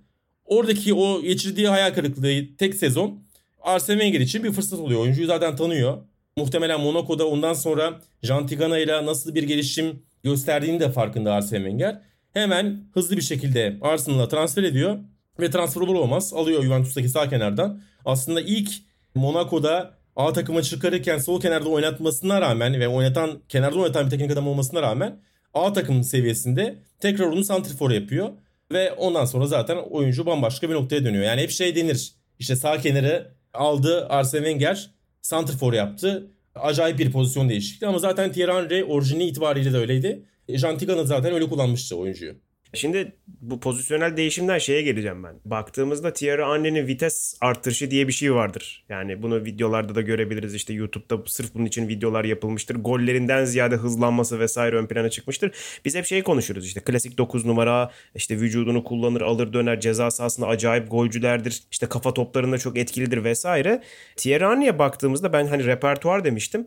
Oradaki 0.45 0.93
o 0.93 1.21
geçirdiği 1.21 1.67
hayal 1.67 1.93
kırıklığı 1.93 2.57
tek 2.57 2.75
sezon 2.75 3.23
Arsene 3.61 4.01
Wenger 4.01 4.19
için 4.19 4.43
bir 4.43 4.51
fırsat 4.51 4.79
oluyor. 4.79 4.99
Oyuncuyu 4.99 5.27
zaten 5.27 5.55
tanıyor. 5.55 5.97
Muhtemelen 6.37 6.81
Monaco'da 6.81 7.27
ondan 7.27 7.53
sonra 7.53 8.01
Jean 8.23 8.47
Tigana 8.47 8.77
ile 8.77 9.05
nasıl 9.05 9.35
bir 9.35 9.43
gelişim 9.43 10.03
gösterdiğini 10.23 10.79
de 10.79 10.91
farkında 10.91 11.33
Arsene 11.33 11.59
Wenger. 11.59 12.01
Hemen 12.33 12.83
hızlı 12.93 13.17
bir 13.17 13.21
şekilde 13.21 13.77
Arsenal'a 13.81 14.27
transfer 14.27 14.63
ediyor 14.63 14.99
ve 15.39 15.51
transfer 15.51 15.81
olur 15.81 15.95
olmaz 15.95 16.33
alıyor 16.33 16.63
Juventus'taki 16.63 17.09
sağ 17.09 17.29
kenardan. 17.29 17.81
Aslında 18.05 18.41
ilk 18.41 18.69
Monaco'da 19.15 19.93
A 20.15 20.33
takıma 20.33 20.61
çıkarırken 20.61 21.17
sol 21.17 21.41
kenarda 21.41 21.69
oynatmasına 21.69 22.41
rağmen 22.41 22.79
ve 22.79 22.87
oynatan 22.87 23.41
kenarda 23.49 23.79
oynatan 23.79 24.05
bir 24.05 24.09
teknik 24.09 24.31
adam 24.31 24.47
olmasına 24.47 24.81
rağmen 24.81 25.19
A 25.53 25.73
takım 25.73 26.03
seviyesinde 26.03 26.75
tekrar 26.99 27.25
onu 27.25 27.43
santrifor 27.43 27.91
yapıyor. 27.91 28.29
Ve 28.71 28.91
ondan 28.91 29.25
sonra 29.25 29.47
zaten 29.47 29.77
oyuncu 29.77 30.25
bambaşka 30.25 30.69
bir 30.69 30.73
noktaya 30.73 31.05
dönüyor. 31.05 31.23
Yani 31.23 31.41
hep 31.41 31.51
şey 31.51 31.75
denir. 31.75 32.13
İşte 32.39 32.55
sağ 32.55 32.77
kenarı 32.77 33.35
aldı 33.53 34.07
Arsene 34.07 34.45
Wenger 34.45 34.91
santrifor 35.21 35.73
yaptı. 35.73 36.31
Acayip 36.55 36.99
bir 36.99 37.11
pozisyon 37.11 37.49
değişikliği 37.49 37.87
ama 37.87 37.99
zaten 37.99 38.31
Thierry 38.31 38.51
Henry 38.51 38.83
orijini 38.83 39.23
itibariyle 39.23 39.73
de 39.73 39.77
öyleydi. 39.77 40.25
Jean 40.49 40.77
Tigana 40.77 41.03
zaten 41.03 41.33
öyle 41.33 41.49
kullanmıştı 41.49 41.95
oyuncuyu. 41.97 42.35
Şimdi 42.73 43.15
bu 43.41 43.59
pozisyonel 43.59 44.17
değişimden 44.17 44.57
şeye 44.57 44.81
geleceğim 44.81 45.23
ben. 45.23 45.35
Baktığımızda 45.45 46.13
Thierry 46.13 46.41
Henry'nin 46.41 46.87
vites 46.87 47.37
arttırışı 47.41 47.91
diye 47.91 48.07
bir 48.07 48.13
şey 48.13 48.33
vardır. 48.33 48.85
Yani 48.89 49.21
bunu 49.21 49.45
videolarda 49.45 49.95
da 49.95 50.01
görebiliriz. 50.01 50.55
İşte 50.55 50.73
YouTube'da 50.73 51.23
sırf 51.25 51.53
bunun 51.53 51.65
için 51.65 51.87
videolar 51.87 52.25
yapılmıştır. 52.25 52.75
Gollerinden 52.75 53.45
ziyade 53.45 53.75
hızlanması 53.75 54.39
vesaire 54.39 54.75
ön 54.75 54.87
plana 54.87 55.09
çıkmıştır. 55.09 55.51
Biz 55.85 55.95
hep 55.95 56.05
şeyi 56.05 56.23
konuşuruz 56.23 56.65
işte 56.65 56.79
klasik 56.79 57.17
9 57.17 57.45
numara 57.45 57.91
işte 58.15 58.39
vücudunu 58.39 58.83
kullanır 58.83 59.21
alır 59.21 59.53
döner 59.53 59.79
ceza 59.79 60.11
sahasında 60.11 60.47
acayip 60.47 60.91
golcülerdir. 60.91 61.63
İşte 61.71 61.85
kafa 61.85 62.13
toplarında 62.13 62.57
çok 62.57 62.77
etkilidir 62.77 63.23
vesaire. 63.23 63.83
Thierry 64.15 64.45
Henry'e 64.45 64.79
baktığımızda 64.79 65.33
ben 65.33 65.47
hani 65.47 65.65
repertuar 65.65 66.25
demiştim 66.25 66.65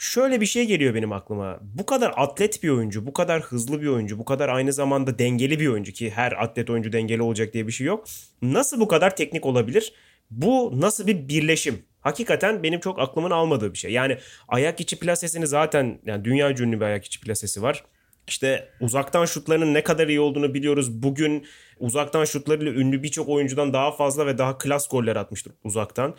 şöyle 0.00 0.40
bir 0.40 0.46
şey 0.46 0.66
geliyor 0.66 0.94
benim 0.94 1.12
aklıma. 1.12 1.58
Bu 1.62 1.86
kadar 1.86 2.12
atlet 2.16 2.62
bir 2.62 2.68
oyuncu, 2.68 3.06
bu 3.06 3.12
kadar 3.12 3.42
hızlı 3.42 3.82
bir 3.82 3.86
oyuncu, 3.86 4.18
bu 4.18 4.24
kadar 4.24 4.48
aynı 4.48 4.72
zamanda 4.72 5.18
dengeli 5.18 5.60
bir 5.60 5.68
oyuncu 5.68 5.92
ki 5.92 6.10
her 6.10 6.32
atlet 6.32 6.70
oyuncu 6.70 6.92
dengeli 6.92 7.22
olacak 7.22 7.52
diye 7.52 7.66
bir 7.66 7.72
şey 7.72 7.86
yok. 7.86 8.04
Nasıl 8.42 8.80
bu 8.80 8.88
kadar 8.88 9.16
teknik 9.16 9.46
olabilir? 9.46 9.92
Bu 10.30 10.72
nasıl 10.80 11.06
bir 11.06 11.28
birleşim? 11.28 11.82
Hakikaten 12.00 12.62
benim 12.62 12.80
çok 12.80 12.98
aklımın 12.98 13.30
almadığı 13.30 13.72
bir 13.72 13.78
şey. 13.78 13.92
Yani 13.92 14.18
ayak 14.48 14.80
içi 14.80 14.98
plasesini 14.98 15.46
zaten 15.46 16.00
yani 16.06 16.24
dünya 16.24 16.50
ünlü 16.50 16.76
bir 16.80 16.84
ayak 16.84 17.04
içi 17.04 17.20
plasesi 17.20 17.62
var. 17.62 17.84
İşte 18.28 18.68
uzaktan 18.80 19.24
şutlarının 19.24 19.74
ne 19.74 19.82
kadar 19.82 20.08
iyi 20.08 20.20
olduğunu 20.20 20.54
biliyoruz. 20.54 21.02
Bugün 21.02 21.46
uzaktan 21.78 22.24
şutlarıyla 22.24 22.72
ünlü 22.72 23.02
birçok 23.02 23.28
oyuncudan 23.28 23.72
daha 23.72 23.92
fazla 23.92 24.26
ve 24.26 24.38
daha 24.38 24.58
klas 24.58 24.88
goller 24.88 25.16
atmıştır 25.16 25.52
uzaktan 25.64 26.14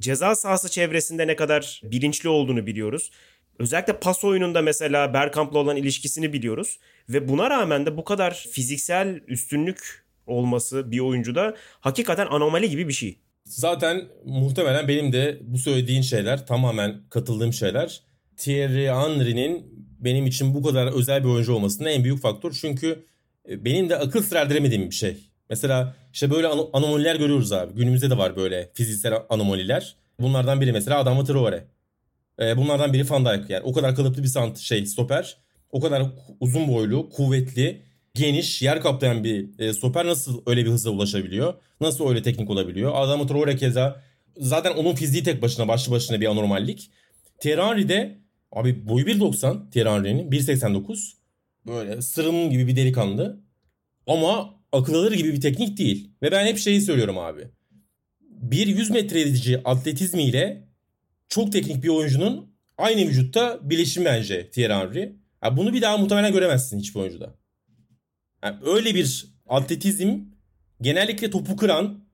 ceza 0.00 0.34
sahası 0.34 0.70
çevresinde 0.70 1.26
ne 1.26 1.36
kadar 1.36 1.80
bilinçli 1.84 2.28
olduğunu 2.28 2.66
biliyoruz. 2.66 3.10
Özellikle 3.58 3.92
pas 3.92 4.24
oyununda 4.24 4.62
mesela 4.62 5.14
Bergkamp'la 5.14 5.58
olan 5.58 5.76
ilişkisini 5.76 6.32
biliyoruz. 6.32 6.78
Ve 7.08 7.28
buna 7.28 7.50
rağmen 7.50 7.86
de 7.86 7.96
bu 7.96 8.04
kadar 8.04 8.46
fiziksel 8.50 9.20
üstünlük 9.26 10.04
olması 10.26 10.90
bir 10.90 11.00
oyuncuda 11.00 11.56
hakikaten 11.80 12.26
anomali 12.26 12.70
gibi 12.70 12.88
bir 12.88 12.92
şey. 12.92 13.18
Zaten 13.44 14.08
muhtemelen 14.24 14.88
benim 14.88 15.12
de 15.12 15.38
bu 15.42 15.58
söylediğin 15.58 16.02
şeyler 16.02 16.46
tamamen 16.46 17.00
katıldığım 17.10 17.52
şeyler. 17.52 18.02
Thierry 18.36 18.88
Henry'nin 18.88 19.66
benim 19.98 20.26
için 20.26 20.54
bu 20.54 20.62
kadar 20.62 20.92
özel 20.92 21.24
bir 21.24 21.28
oyuncu 21.28 21.52
olmasının 21.52 21.88
en 21.88 22.04
büyük 22.04 22.20
faktör. 22.20 22.56
Çünkü 22.60 23.04
e, 23.48 23.64
benim 23.64 23.88
de 23.88 23.96
akıl 23.96 24.22
sır 24.22 24.36
erdiremediğim 24.36 24.90
bir 24.90 24.94
şey. 24.94 25.27
Mesela 25.50 25.96
işte 26.12 26.30
böyle 26.30 26.46
an- 26.46 26.68
anomaliler 26.72 27.16
görüyoruz 27.16 27.52
abi. 27.52 27.74
Günümüzde 27.74 28.10
de 28.10 28.18
var 28.18 28.36
böyle 28.36 28.70
fiziksel 28.74 29.14
anomaliler. 29.28 29.96
Bunlardan 30.20 30.60
biri 30.60 30.72
mesela 30.72 30.98
Adama 30.98 31.24
Traore. 31.24 31.64
Ee, 32.40 32.56
bunlardan 32.56 32.92
biri 32.92 33.10
Van 33.10 33.24
Dijk. 33.24 33.50
Yani 33.50 33.62
o 33.64 33.72
kadar 33.72 33.96
kalıplı 33.96 34.22
bir 34.22 34.28
sant 34.28 34.58
şey 34.58 34.86
stoper. 34.86 35.36
O 35.70 35.80
kadar 35.80 36.02
uzun 36.40 36.68
boylu, 36.68 37.10
kuvvetli, 37.10 37.82
geniş, 38.14 38.62
yer 38.62 38.80
kaplayan 38.82 39.24
bir 39.24 39.58
e, 39.58 39.72
stoper 39.72 40.06
nasıl 40.06 40.42
öyle 40.46 40.64
bir 40.64 40.70
hıza 40.70 40.90
ulaşabiliyor? 40.90 41.54
Nasıl 41.80 42.08
öyle 42.08 42.22
teknik 42.22 42.50
olabiliyor? 42.50 42.92
Adama 42.94 43.26
Traore 43.26 43.56
keza 43.56 44.02
zaten 44.36 44.72
onun 44.72 44.94
fiziği 44.94 45.22
tek 45.22 45.42
başına 45.42 45.68
başlı 45.68 45.92
başına 45.92 46.20
bir 46.20 46.26
anormallik. 46.26 46.90
Henry 47.42 47.88
de 47.88 48.18
abi 48.52 48.88
boyu 48.88 49.06
1.90 49.06 49.70
Thierry 49.70 49.88
Henry'nin 49.88 50.30
1.89 50.30 51.12
Böyle 51.66 52.02
sırım 52.02 52.50
gibi 52.50 52.66
bir 52.66 52.76
delikanlı. 52.76 53.40
Ama 54.06 54.54
akıl 54.72 54.94
alır 54.94 55.12
gibi 55.12 55.32
bir 55.32 55.40
teknik 55.40 55.78
değil. 55.78 56.10
Ve 56.22 56.32
ben 56.32 56.46
hep 56.46 56.58
şeyi 56.58 56.80
söylüyorum 56.80 57.18
abi. 57.18 57.48
Bir 58.20 58.66
100 58.66 58.90
metre 58.90 59.20
edici 59.20 59.60
atletizmiyle 59.64 60.68
çok 61.28 61.52
teknik 61.52 61.82
bir 61.82 61.88
oyuncunun 61.88 62.54
aynı 62.78 63.00
vücutta 63.00 63.58
birleşimi 63.62 64.06
bence 64.06 64.50
Thierry 64.50 64.74
Henry. 64.74 65.16
Yani 65.44 65.56
bunu 65.56 65.72
bir 65.72 65.82
daha 65.82 65.96
muhtemelen 65.96 66.32
göremezsin 66.32 66.78
hiçbir 66.78 67.00
oyuncuda. 67.00 67.34
Yani 68.44 68.56
öyle 68.66 68.94
bir 68.94 69.26
atletizm 69.48 70.20
genellikle 70.80 71.30
topu 71.30 71.56
kıran, 71.56 72.04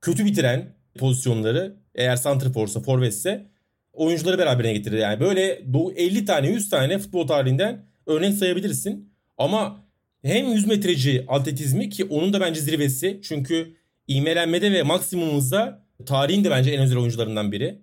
kötü 0.00 0.24
bitiren 0.24 0.76
pozisyonları 0.98 1.76
eğer 1.94 2.16
santrforsa, 2.16 2.80
forvetse 2.80 3.50
oyuncuları 3.92 4.38
beraberine 4.38 4.72
getirir. 4.72 4.98
Yani 4.98 5.20
böyle 5.20 5.64
50 5.96 6.24
tane 6.24 6.48
100 6.50 6.70
tane 6.70 6.98
futbol 6.98 7.26
tarihinden 7.26 7.86
örnek 8.06 8.34
sayabilirsin. 8.34 9.14
Ama 9.38 9.83
hem 10.24 10.52
100 10.52 10.66
metreci 10.66 11.24
atletizmi 11.28 11.90
ki 11.90 12.04
onun 12.04 12.32
da 12.32 12.40
bence 12.40 12.60
zirvesi. 12.60 13.20
Çünkü 13.22 13.76
ivmelenmede 14.08 14.72
ve 14.72 14.82
maksimumumuzda 14.82 15.86
tarihin 16.06 16.44
de 16.44 16.50
bence 16.50 16.70
en 16.70 16.82
özel 16.82 16.98
oyuncularından 16.98 17.52
biri. 17.52 17.78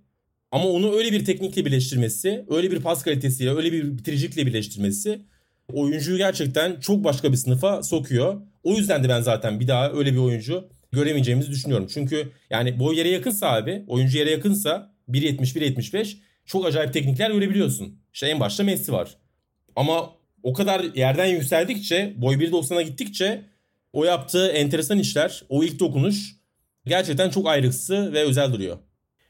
Ama 0.51 0.65
onu 0.65 0.95
öyle 0.95 1.12
bir 1.12 1.25
teknikle 1.25 1.65
birleştirmesi, 1.65 2.45
öyle 2.50 2.71
bir 2.71 2.79
pas 2.79 3.03
kalitesiyle, 3.03 3.55
öyle 3.55 3.71
bir 3.71 3.98
bitiricilikle 3.98 4.45
birleştirmesi 4.45 5.21
oyuncuyu 5.74 6.17
gerçekten 6.17 6.79
çok 6.79 7.03
başka 7.03 7.31
bir 7.31 7.38
sınıfa 7.38 7.83
sokuyor. 7.83 8.41
O 8.63 8.74
yüzden 8.75 9.03
de 9.03 9.10
ben 9.10 9.21
zaten 9.21 9.60
bir 9.60 9.67
daha 9.67 9.91
öyle 9.91 10.13
bir 10.13 10.17
oyuncu 10.17 10.69
göremeyeceğimizi 10.91 11.51
düşünüyorum. 11.51 11.88
Çünkü 11.93 12.31
yani 12.50 12.79
boy 12.79 12.98
yere 12.98 13.10
yakınsa 13.10 13.51
abi, 13.51 13.83
oyuncu 13.88 14.17
yere 14.17 14.31
yakınsa 14.31 14.93
1.70 15.10 15.39
1.75 15.39 16.17
çok 16.45 16.65
acayip 16.65 16.93
teknikler 16.93 17.31
görebiliyorsun. 17.31 18.00
İşte 18.13 18.27
en 18.27 18.39
başta 18.39 18.63
Messi 18.63 18.93
var. 18.93 19.17
Ama 19.75 20.10
o 20.43 20.53
kadar 20.53 20.79
yerden 20.79 21.25
yükseldikçe, 21.25 22.13
boy 22.17 22.36
1.90'a 22.36 22.81
gittikçe 22.81 23.41
o 23.93 24.03
yaptığı 24.03 24.48
enteresan 24.48 25.00
işler, 25.00 25.43
o 25.50 25.63
ilk 25.63 25.79
dokunuş 25.79 26.36
gerçekten 26.86 27.29
çok 27.29 27.48
ayrıksı 27.48 28.13
ve 28.13 28.24
özel 28.24 28.53
duruyor. 28.53 28.77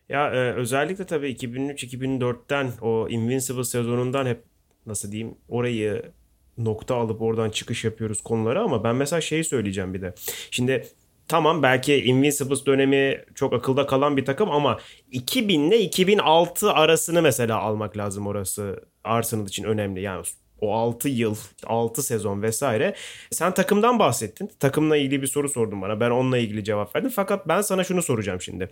Ya 0.10 0.28
e, 0.28 0.54
özellikle 0.54 1.06
tabii 1.06 1.32
2003-2004'ten 1.32 2.72
o 2.82 3.10
Invincible 3.10 3.64
sezonundan 3.64 4.26
hep 4.26 4.44
nasıl 4.86 5.12
diyeyim 5.12 5.36
orayı 5.50 6.12
nokta 6.58 6.96
alıp 6.96 7.22
oradan 7.22 7.50
çıkış 7.50 7.84
yapıyoruz 7.84 8.22
konulara 8.22 8.64
ama 8.64 8.84
ben 8.84 8.96
mesela 8.96 9.22
şeyi 9.22 9.44
söyleyeceğim 9.44 9.94
bir 9.94 10.02
de. 10.02 10.14
Şimdi 10.52 10.88
tamam 11.28 11.64
belki 11.64 11.96
Invincibles 11.96 12.66
dönemi 12.66 13.26
çok 13.36 13.54
akılda 13.54 13.86
kalan 13.86 14.18
bir 14.18 14.26
takım 14.26 14.52
ama 14.52 14.80
2000 15.12 15.60
ile 15.68 15.80
2006 15.80 16.72
arasını 16.72 17.22
mesela 17.22 17.60
almak 17.60 17.98
lazım 17.98 18.28
orası 18.28 18.84
Arsenal 19.04 19.48
için 19.48 19.64
önemli. 19.64 20.02
Yani 20.02 20.26
o 20.62 20.74
6 20.74 21.10
yıl, 21.10 21.36
6 21.66 22.04
sezon 22.04 22.42
vesaire. 22.42 22.96
Sen 23.32 23.54
takımdan 23.54 24.00
bahsettin. 24.00 24.52
Takımla 24.60 24.98
ilgili 24.98 25.22
bir 25.22 25.28
soru 25.28 25.50
sordun 25.50 25.82
bana. 25.82 26.00
Ben 26.00 26.10
onunla 26.10 26.38
ilgili 26.38 26.64
cevap 26.64 26.96
verdim. 26.96 27.12
Fakat 27.16 27.48
ben 27.48 27.62
sana 27.62 27.84
şunu 27.84 28.02
soracağım 28.02 28.42
şimdi. 28.42 28.70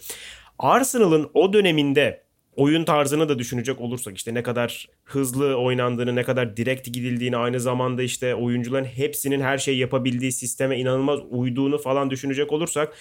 Arsenal'ın 0.59 1.29
o 1.33 1.53
döneminde 1.53 2.23
oyun 2.55 2.85
tarzını 2.85 3.29
da 3.29 3.39
düşünecek 3.39 3.81
olursak 3.81 4.17
işte 4.17 4.33
ne 4.33 4.43
kadar 4.43 4.87
hızlı 5.03 5.55
oynandığını, 5.55 6.15
ne 6.15 6.23
kadar 6.23 6.57
direkt 6.57 6.87
gidildiğini, 6.87 7.37
aynı 7.37 7.59
zamanda 7.59 8.03
işte 8.03 8.35
oyuncuların 8.35 8.85
hepsinin 8.85 9.41
her 9.41 9.57
şey 9.57 9.77
yapabildiği 9.77 10.31
sisteme 10.31 10.79
inanılmaz 10.79 11.19
uyduğunu 11.29 11.77
falan 11.77 12.09
düşünecek 12.09 12.51
olursak 12.51 12.93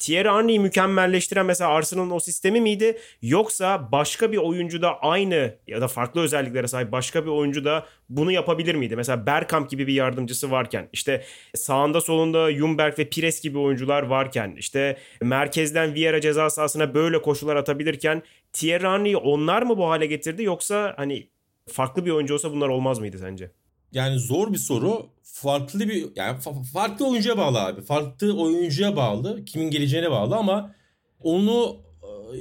Thierry 0.00 0.28
Henry'i 0.28 0.58
mükemmelleştiren 0.58 1.46
mesela 1.46 1.70
Arsenal'ın 1.70 2.10
o 2.10 2.20
sistemi 2.20 2.60
miydi? 2.60 2.98
Yoksa 3.22 3.92
başka 3.92 4.32
bir 4.32 4.36
oyuncu 4.36 4.82
da 4.82 4.98
aynı 4.98 5.54
ya 5.66 5.80
da 5.80 5.88
farklı 5.88 6.20
özelliklere 6.20 6.68
sahip 6.68 6.92
başka 6.92 7.24
bir 7.24 7.30
oyuncu 7.30 7.64
da 7.64 7.86
bunu 8.08 8.32
yapabilir 8.32 8.74
miydi? 8.74 8.96
Mesela 8.96 9.26
Bergkamp 9.26 9.70
gibi 9.70 9.86
bir 9.86 9.92
yardımcısı 9.92 10.50
varken 10.50 10.88
işte 10.92 11.24
sağında 11.54 12.00
solunda 12.00 12.52
Jumberg 12.52 12.98
ve 12.98 13.08
Pires 13.08 13.40
gibi 13.40 13.58
oyuncular 13.58 14.02
varken 14.02 14.54
işte 14.58 14.96
merkezden 15.22 15.94
Vieira 15.94 16.20
ceza 16.20 16.50
sahasına 16.50 16.94
böyle 16.94 17.22
koşular 17.22 17.56
atabilirken 17.56 18.22
Thierry 18.52 18.86
Henry'i 18.86 19.16
onlar 19.16 19.62
mı 19.62 19.78
bu 19.78 19.90
hale 19.90 20.06
getirdi 20.06 20.42
yoksa 20.42 20.94
hani 20.96 21.28
farklı 21.68 22.06
bir 22.06 22.10
oyuncu 22.10 22.34
olsa 22.34 22.52
bunlar 22.52 22.68
olmaz 22.68 22.98
mıydı 22.98 23.18
sence? 23.18 23.50
Yani 23.92 24.18
zor 24.18 24.52
bir 24.52 24.58
soru. 24.58 25.06
Farklı 25.32 25.88
bir 25.88 26.06
yani 26.16 26.40
farklı 26.72 27.08
oyuncuya 27.08 27.38
bağlı 27.38 27.60
abi. 27.60 27.82
Farklı 27.82 28.36
oyuncuya 28.36 28.96
bağlı. 28.96 29.44
Kimin 29.44 29.70
geleceğine 29.70 30.10
bağlı 30.10 30.36
ama 30.36 30.74
onu 31.20 31.76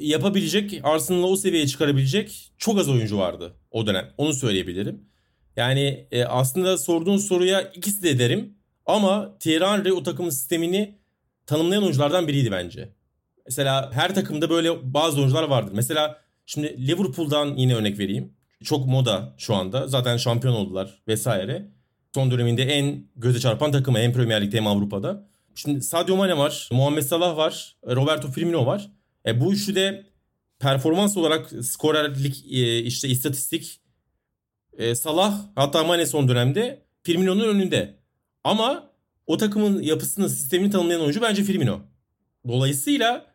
yapabilecek, 0.02 0.80
Arsenal'ı 0.84 1.26
o 1.26 1.36
seviyeye 1.36 1.68
çıkarabilecek 1.68 2.52
çok 2.58 2.80
az 2.80 2.90
oyuncu 2.90 3.18
vardı 3.18 3.56
o 3.72 3.88
dönem. 3.88 4.14
Onu 4.18 4.34
söyleyebilirim. 4.34 5.10
Yani 5.56 6.08
e, 6.12 6.24
aslında 6.24 6.78
sorduğun 6.78 7.18
soruya 7.18 7.62
ikisi 7.62 8.04
de 8.04 8.20
derim. 8.20 8.54
Ama 8.86 9.38
Thierry 9.40 9.66
Henry 9.66 9.94
o 9.94 10.04
takımın 10.04 10.30
sistemini 10.30 11.00
tanımlayan 11.46 11.84
oyunculardan 11.84 12.28
biriydi 12.28 12.52
bence. 12.52 12.94
Mesela 13.46 13.92
her 13.94 14.16
takımda 14.16 14.50
böyle 14.50 14.94
bazı 14.94 15.18
oyuncular 15.20 15.44
vardır. 15.44 15.72
Mesela 15.76 16.22
şimdi 16.46 16.88
Liverpool'dan 16.88 17.56
yine 17.58 17.76
örnek 17.76 18.00
vereyim. 18.00 18.34
Çok 18.64 18.86
moda 18.86 19.36
şu 19.38 19.56
anda. 19.56 19.88
Zaten 19.88 20.18
şampiyon 20.18 20.54
oldular 20.54 21.02
vesaire. 21.08 21.72
Son 22.16 22.32
döneminde 22.32 22.64
en 22.64 23.04
göze 23.16 23.40
çarpan 23.40 23.72
takımı 23.72 24.00
hem 24.00 24.14
Premier 24.14 24.42
Lig'de 24.42 24.58
hem 24.58 24.68
Avrupa'da. 24.68 25.30
Şimdi 25.56 25.82
Sadio 25.82 26.18
Mane 26.18 26.38
var, 26.38 26.70
Muhammed 26.72 27.04
Salah 27.04 27.38
var, 27.38 27.78
Roberto 27.88 28.32
Firmino 28.32 28.66
var. 28.66 28.92
E, 29.26 29.42
bu 29.42 29.54
üçlü 29.54 29.76
de 29.76 30.06
performans 30.60 31.18
olarak 31.18 31.50
skorerlik, 31.62 32.46
e, 32.52 32.80
işte 32.80 33.08
istatistik 33.08 33.82
e, 34.78 34.96
Salah 34.96 35.42
hatta 35.56 35.84
Mane 35.84 36.06
son 36.06 36.28
dönemde 36.28 36.86
Firmino'nun 37.04 37.50
önünde. 37.50 38.00
Ama 38.44 38.92
o 39.28 39.38
takımın 39.38 39.82
yapısını, 39.82 40.30
sistemini 40.30 40.72
tanımlayan 40.72 41.02
oyuncu 41.02 41.22
bence 41.22 41.44
Firmino. 41.44 41.82
Dolayısıyla 42.48 43.26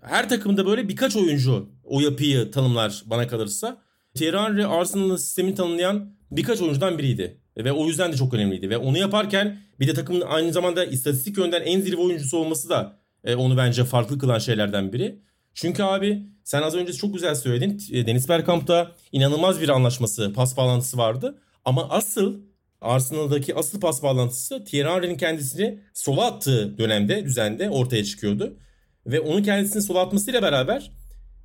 her 0.00 0.28
takımda 0.28 0.66
böyle 0.66 0.88
birkaç 0.88 1.16
oyuncu 1.16 1.68
o 1.84 2.00
yapıyı 2.00 2.50
tanımlar 2.50 3.02
bana 3.06 3.28
kalırsa. 3.28 3.82
Thierry 4.14 4.36
Henry 4.36 4.66
Arsenal'ın 4.66 5.16
sistemini 5.16 5.54
tanımlayan 5.54 6.16
birkaç 6.30 6.60
oyuncudan 6.60 6.98
biriydi. 6.98 7.40
Ve 7.56 7.72
o 7.72 7.86
yüzden 7.86 8.12
de 8.12 8.16
çok 8.16 8.34
önemliydi. 8.34 8.70
Ve 8.70 8.76
onu 8.76 8.98
yaparken 8.98 9.58
bir 9.80 9.88
de 9.88 9.94
takımın 9.94 10.20
aynı 10.20 10.52
zamanda 10.52 10.84
istatistik 10.84 11.38
yönden 11.38 11.62
en 11.62 11.80
zirve 11.80 12.00
oyuncusu 12.00 12.38
olması 12.38 12.68
da 12.68 12.98
e, 13.24 13.34
onu 13.34 13.56
bence 13.56 13.84
farklı 13.84 14.18
kılan 14.18 14.38
şeylerden 14.38 14.92
biri. 14.92 15.18
Çünkü 15.54 15.82
abi 15.82 16.22
sen 16.44 16.62
az 16.62 16.74
önce 16.74 16.92
çok 16.92 17.14
güzel 17.14 17.34
söyledin. 17.34 17.82
E, 17.92 18.06
Deniz 18.06 18.28
Bergkamp'ta 18.28 18.92
inanılmaz 19.12 19.60
bir 19.60 19.68
anlaşması, 19.68 20.32
pas 20.32 20.56
bağlantısı 20.56 20.98
vardı. 20.98 21.38
Ama 21.64 21.88
asıl 21.90 22.40
Arsenal'daki 22.80 23.54
asıl 23.54 23.80
pas 23.80 24.02
bağlantısı 24.02 24.64
Thierry 24.64 24.88
Henry'nin 24.88 25.16
kendisini 25.16 25.80
sola 25.94 26.24
attığı 26.24 26.78
dönemde, 26.78 27.24
düzende 27.24 27.70
ortaya 27.70 28.04
çıkıyordu. 28.04 28.56
Ve 29.06 29.20
onun 29.20 29.42
kendisini 29.42 29.82
sola 29.82 30.00
atmasıyla 30.00 30.42
beraber 30.42 30.90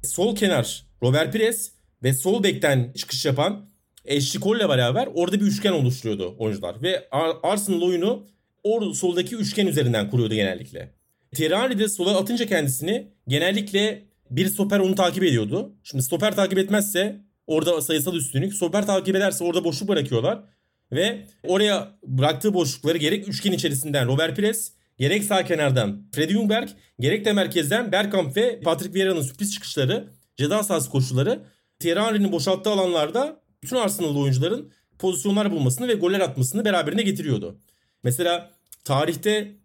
sol 0.04 0.36
kenar 0.36 0.86
Robert 1.04 1.34
Pires 1.34 1.72
ve 2.04 2.14
sol 2.14 2.44
bekten 2.44 2.94
çıkış 2.96 3.26
yapan 3.26 3.71
Ashley 4.10 4.42
Cole'le 4.42 4.70
beraber 4.70 5.10
orada 5.14 5.40
bir 5.40 5.46
üçgen 5.46 5.72
oluşturuyordu 5.72 6.36
oyuncular. 6.40 6.82
Ve 6.82 7.08
Arsenal 7.44 7.82
oyunu 7.82 8.28
o 8.64 8.94
soldaki 8.94 9.36
üçgen 9.36 9.68
üzerinden 9.68 10.10
kuruyordu 10.10 10.36
genellikle. 10.36 10.94
Thierry 11.36 11.80
de 11.80 11.90
sola 11.90 12.18
atınca 12.18 12.46
kendisini 12.46 13.08
genellikle 13.28 14.04
bir 14.30 14.48
stoper 14.48 14.80
onu 14.80 14.96
takip 14.96 15.24
ediyordu. 15.24 15.76
Şimdi 15.84 16.04
stoper 16.04 16.36
takip 16.36 16.58
etmezse 16.58 17.22
orada 17.48 17.82
sayısal 17.82 18.16
üstünlük. 18.16 18.54
Stoper 18.54 18.86
takip 18.86 19.16
ederse 19.16 19.44
orada 19.44 19.64
boşluk 19.64 19.90
bırakıyorlar. 19.90 20.44
Ve 20.92 21.26
oraya 21.48 21.98
bıraktığı 22.04 22.54
boşlukları 22.54 22.98
gerek 22.98 23.28
üçgen 23.28 23.52
içerisinden 23.52 24.08
Robert 24.08 24.36
Pires, 24.36 24.72
gerek 24.98 25.24
sağ 25.24 25.46
kenardan 25.46 26.04
Freddy 26.12 26.34
Ljungberg, 26.34 26.70
gerek 27.00 27.26
de 27.26 27.34
merkezden 27.34 27.92
Bergkamp 27.92 28.38
ve 28.38 28.62
Patrick 28.62 28.94
Vieira'nın 28.94 29.22
sürpriz 29.22 29.54
çıkışları, 29.54 30.08
ceza 30.38 30.64
sahası 30.64 30.90
koşulları 30.90 31.40
Thierry 31.80 32.00
Henry'nin 32.00 32.32
boşalttığı 32.32 32.70
alanlarda 32.70 33.41
bütün 33.64 33.76
Arsenal 33.76 34.16
oyuncuların 34.16 34.72
pozisyonlar 35.00 35.52
bulmasını 35.52 35.88
ve 35.88 35.94
goller 35.94 36.20
atmasını 36.20 36.66
beraberine 36.66 37.02
getiriyordu. 37.02 37.58
Mesela 38.04 38.52
tarihte 38.84 39.56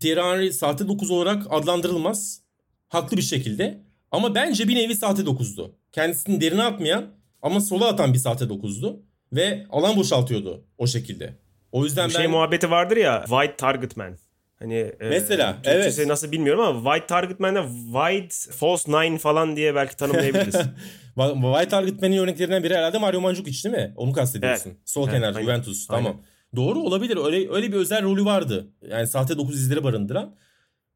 Thierry 0.00 0.20
Henry 0.20 0.52
sahte 0.52 0.88
9 0.88 1.10
olarak 1.10 1.46
adlandırılmaz. 1.50 2.40
Haklı 2.88 3.16
bir 3.16 3.22
şekilde. 3.22 3.82
Ama 4.10 4.34
bence 4.34 4.68
bir 4.68 4.74
nevi 4.74 4.96
sahte 4.96 5.22
9'du. 5.22 5.70
Kendisini 5.92 6.40
derine 6.40 6.62
atmayan 6.62 7.06
ama 7.42 7.60
sola 7.60 7.88
atan 7.88 8.14
bir 8.14 8.18
sahte 8.18 8.44
9'du. 8.44 9.02
Ve 9.32 9.66
alan 9.70 9.96
boşaltıyordu 9.96 10.64
o 10.78 10.86
şekilde. 10.86 11.38
O 11.72 11.84
yüzden 11.84 12.08
bir 12.08 12.14
ben... 12.14 12.18
şey 12.18 12.26
muhabbeti 12.26 12.70
vardır 12.70 12.96
ya 12.96 13.24
White 13.28 13.56
Target 13.56 13.96
Man. 13.96 14.18
Hani 14.58 14.74
e, 14.74 15.08
Mesela 15.08 15.58
e, 15.64 15.70
evet. 15.70 16.06
nasıl 16.06 16.32
bilmiyorum 16.32 16.64
ama 16.64 16.90
White 16.90 17.06
Target 17.06 17.40
Man'de 17.40 17.62
White 17.92 18.52
False 18.52 18.92
Nine 18.92 19.18
falan 19.18 19.56
diye 19.56 19.74
belki 19.74 19.96
tanımlayabiliriz. 19.96 20.54
White 21.14 21.68
Target 21.68 22.02
Man'in 22.02 22.18
örneklerinden 22.18 22.64
biri 22.64 22.76
herhalde 22.76 22.98
Mario 22.98 23.20
Mandzukic 23.20 23.64
değil 23.64 23.84
mi? 23.84 23.92
Onu 23.96 24.12
kastediyorsun. 24.12 24.70
Evet. 24.70 24.78
Sol 24.84 25.02
evet, 25.02 25.14
kenar 25.14 25.28
aynen. 25.28 25.42
Juventus. 25.42 25.90
Aynen. 25.90 26.04
Tamam. 26.04 26.22
Doğru 26.56 26.80
olabilir. 26.80 27.16
Öyle 27.24 27.50
öyle 27.50 27.72
bir 27.72 27.76
özel 27.76 28.02
rolü 28.02 28.24
vardı. 28.24 28.66
Yani 28.90 29.06
sahte 29.06 29.38
9 29.38 29.60
izleri 29.60 29.84
barındıran. 29.84 30.34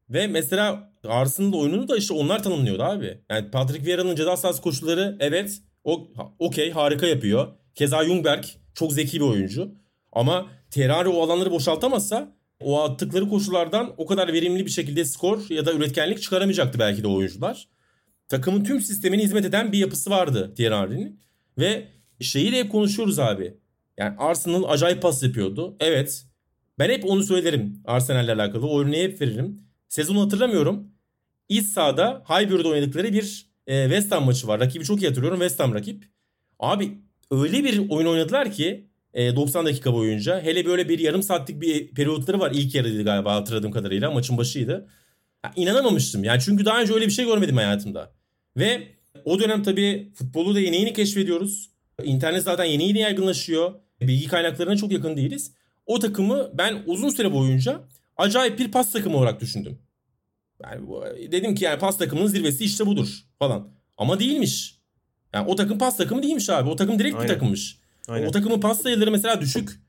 Ve 0.09 0.27
mesela 0.27 0.91
Arsenal 1.07 1.53
oyununu 1.53 1.87
da 1.87 1.97
işte 1.97 2.13
onlar 2.13 2.43
tanımlıyordu 2.43 2.83
abi. 2.83 3.21
Yani 3.29 3.51
Patrick 3.51 3.85
Vieira'nın 3.85 4.15
ceza 4.15 4.37
sahası 4.37 4.61
koşulları 4.61 5.17
evet 5.19 5.61
o 5.83 6.07
okey 6.39 6.71
harika 6.71 7.07
yapıyor. 7.07 7.47
Keza 7.75 8.05
Jungberg 8.05 8.43
çok 8.73 8.93
zeki 8.93 9.19
bir 9.19 9.25
oyuncu. 9.25 9.71
Ama 10.13 10.47
Terari 10.71 11.09
o 11.09 11.23
alanları 11.23 11.51
boşaltamazsa 11.51 12.35
o 12.63 12.81
attıkları 12.81 13.29
koşulardan 13.29 13.93
o 13.97 14.05
kadar 14.05 14.33
verimli 14.33 14.65
bir 14.65 14.71
şekilde 14.71 15.05
skor 15.05 15.49
ya 15.49 15.65
da 15.65 15.73
üretkenlik 15.73 16.21
çıkaramayacaktı 16.21 16.79
belki 16.79 17.03
de 17.03 17.07
oyuncular. 17.07 17.67
Takımın 18.27 18.63
tüm 18.63 18.81
sistemine 18.81 19.23
hizmet 19.23 19.45
eden 19.45 19.71
bir 19.71 19.77
yapısı 19.77 20.09
vardı 20.09 20.53
Thierry 20.55 21.13
Ve 21.57 21.87
şeyi 22.19 22.51
de 22.51 22.59
hep 22.59 22.71
konuşuyoruz 22.71 23.19
abi. 23.19 23.57
Yani 23.97 24.15
Arsenal 24.17 24.63
acayip 24.67 25.01
pas 25.01 25.23
yapıyordu. 25.23 25.75
Evet. 25.79 26.25
Ben 26.79 26.89
hep 26.89 27.05
onu 27.05 27.23
söylerim 27.23 27.81
Arsenal'le 27.85 28.29
alakalı. 28.29 28.67
O 28.67 28.81
örneği 28.81 29.03
hep 29.03 29.21
veririm. 29.21 29.61
Sezonu 29.89 30.21
hatırlamıyorum. 30.21 30.87
İç 31.49 31.65
sahada 31.65 32.23
Highbury'de 32.29 32.67
oynadıkları 32.67 33.13
bir 33.13 33.51
e, 33.67 33.83
West 33.83 34.11
Ham 34.11 34.25
maçı 34.25 34.47
var. 34.47 34.59
Rakibi 34.59 34.85
çok 34.85 35.01
iyi 35.01 35.07
hatırlıyorum. 35.07 35.39
West 35.39 35.59
Ham 35.59 35.73
rakip. 35.73 36.03
Abi 36.59 36.97
öyle 37.31 37.63
bir 37.63 37.89
oyun 37.89 38.07
oynadılar 38.07 38.51
ki 38.51 38.90
90 39.15 39.65
e, 39.65 39.69
dakika 39.69 39.93
boyunca. 39.93 40.41
Hele 40.41 40.65
böyle 40.65 40.89
bir 40.89 40.99
yarım 40.99 41.23
saatlik 41.23 41.61
bir 41.61 41.91
periyotları 41.91 42.39
var. 42.39 42.51
İlk 42.53 42.75
yarıydı 42.75 43.03
galiba 43.03 43.35
hatırladığım 43.35 43.71
kadarıyla. 43.71 44.11
Maçın 44.11 44.37
başıydı. 44.37 44.87
Ya, 45.45 45.53
inanamamıştım. 45.55 46.23
Yani 46.23 46.41
çünkü 46.41 46.65
daha 46.65 46.81
önce 46.81 46.93
öyle 46.93 47.05
bir 47.05 47.11
şey 47.11 47.25
görmedim 47.25 47.57
hayatımda. 47.57 48.11
Ve 48.57 48.87
o 49.25 49.39
dönem 49.39 49.63
tabii 49.63 50.11
futbolu 50.15 50.55
da 50.55 50.59
yeni 50.59 50.75
yeni 50.75 50.93
keşfediyoruz. 50.93 51.71
İnternet 52.03 52.43
zaten 52.43 52.65
yeni 52.65 52.87
yeni 52.87 52.99
yaygınlaşıyor. 52.99 53.73
Bilgi 54.01 54.27
kaynaklarına 54.27 54.77
çok 54.77 54.91
yakın 54.91 55.17
değiliz. 55.17 55.53
O 55.85 55.99
takımı 55.99 56.49
ben 56.53 56.83
uzun 56.85 57.09
süre 57.09 57.33
boyunca 57.33 57.81
acayip 58.17 58.59
bir 58.59 58.71
pas 58.71 58.91
takımı 58.91 59.17
olarak 59.17 59.41
düşündüm. 59.41 59.79
Yani 60.63 60.81
dedim 61.31 61.55
ki 61.55 61.63
yani 61.63 61.79
pas 61.79 61.97
takımının 61.97 62.27
zirvesi 62.27 62.63
işte 62.63 62.85
budur 62.85 63.07
falan. 63.39 63.67
Ama 63.97 64.19
değilmiş. 64.19 64.81
Yani 65.33 65.47
o 65.47 65.55
takım 65.55 65.77
pas 65.77 65.97
takımı 65.97 66.23
değilmiş 66.23 66.49
abi. 66.49 66.69
O 66.69 66.75
takım 66.75 66.99
direkt 66.99 67.15
Aynen. 67.15 67.27
bir 67.27 67.33
takımmış. 67.33 67.80
Aynen. 68.07 68.27
O 68.27 68.31
takımın 68.31 68.59
pas 68.59 68.81
sayıları 68.81 69.11
mesela 69.11 69.41
düşük. 69.41 69.79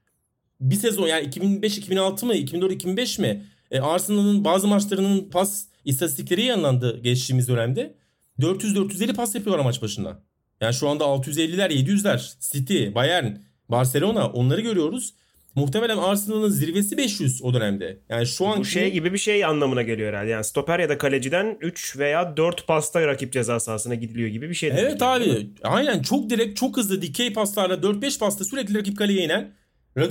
Bir 0.61 0.77
sezon 0.77 1.07
yani 1.07 1.27
2005-2006 1.29 2.27
mı 2.27 2.35
2004-2005 2.35 3.21
mi? 3.21 3.47
E, 3.71 3.81
Arsenal'ın 3.81 4.45
bazı 4.45 4.69
maçlarının 4.69 5.31
pas 5.31 5.65
istatistikleri 5.85 6.45
yayınlandı 6.45 7.01
geçtiğimiz 7.03 7.49
dönemde. 7.49 7.95
400-450 8.41 9.15
pas 9.15 9.35
yapıyorlar 9.35 9.65
maç 9.65 9.83
başında. 9.83 10.23
Yani 10.61 10.75
şu 10.75 10.89
anda 10.89 11.05
650'ler 11.05 11.71
700'ler. 11.71 12.35
City, 12.53 12.95
Bayern, 12.95 13.37
Barcelona 13.69 14.29
onları 14.29 14.61
görüyoruz. 14.61 15.15
Muhtemelen 15.55 15.97
Arsenal'ın 15.97 16.49
zirvesi 16.49 16.97
500 16.97 17.43
o 17.43 17.55
dönemde. 17.55 17.99
Yani 18.09 18.27
şu 18.27 18.47
an 18.47 18.61
bu 18.61 18.65
şey 18.65 18.93
gibi 18.93 19.13
bir 19.13 19.19
şey 19.19 19.45
anlamına 19.45 19.83
geliyor 19.83 20.09
herhalde. 20.09 20.31
Yani 20.31 20.45
stoper 20.45 20.79
ya 20.79 20.89
da 20.89 20.99
kaleciden 20.99 21.59
3 21.61 21.99
veya 21.99 22.37
4 22.37 22.67
pasta 22.67 23.07
rakip 23.07 23.33
ceza 23.33 23.61
sahasına 23.61 23.95
gidiliyor 23.95 24.29
gibi 24.29 24.49
bir 24.49 24.55
şey. 24.55 24.71
Evet 24.77 25.03
abi. 25.03 25.51
Aynen 25.63 26.03
çok 26.03 26.31
direkt, 26.31 26.59
çok 26.59 26.77
hızlı 26.77 27.03
dikey 27.03 27.33
paslarla 27.33 27.75
4-5 27.75 28.19
pasta 28.19 28.45
sürekli 28.45 28.79
rakip 28.79 28.99
kaleye 28.99 29.25
inen 29.25 29.53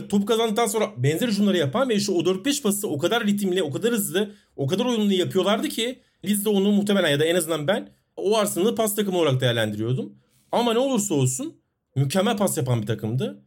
top 0.09 0.27
kazandıktan 0.27 0.67
sonra 0.67 0.91
benzer 0.97 1.27
hücumları 1.27 1.57
yapan 1.57 1.89
ve 1.89 1.99
şu 1.99 2.13
o 2.13 2.21
4-5 2.21 2.61
pası 2.61 2.87
o 2.87 2.97
kadar 2.97 3.27
ritimli, 3.27 3.63
o 3.63 3.71
kadar 3.71 3.91
hızlı, 3.91 4.31
o 4.55 4.67
kadar 4.67 4.85
oyunlu 4.85 5.13
yapıyorlardı 5.13 5.69
ki 5.69 5.99
biz 6.23 6.45
de 6.45 6.49
onu 6.49 6.71
muhtemelen 6.71 7.09
ya 7.09 7.19
da 7.19 7.25
en 7.25 7.35
azından 7.35 7.67
ben 7.67 7.89
o 8.15 8.37
Arsenal'ı 8.37 8.75
pas 8.75 8.95
takımı 8.95 9.17
olarak 9.17 9.41
değerlendiriyordum. 9.41 10.13
Ama 10.51 10.73
ne 10.73 10.79
olursa 10.79 11.13
olsun 11.15 11.61
mükemmel 11.95 12.37
pas 12.37 12.57
yapan 12.57 12.81
bir 12.81 12.87
takımdı. 12.87 13.43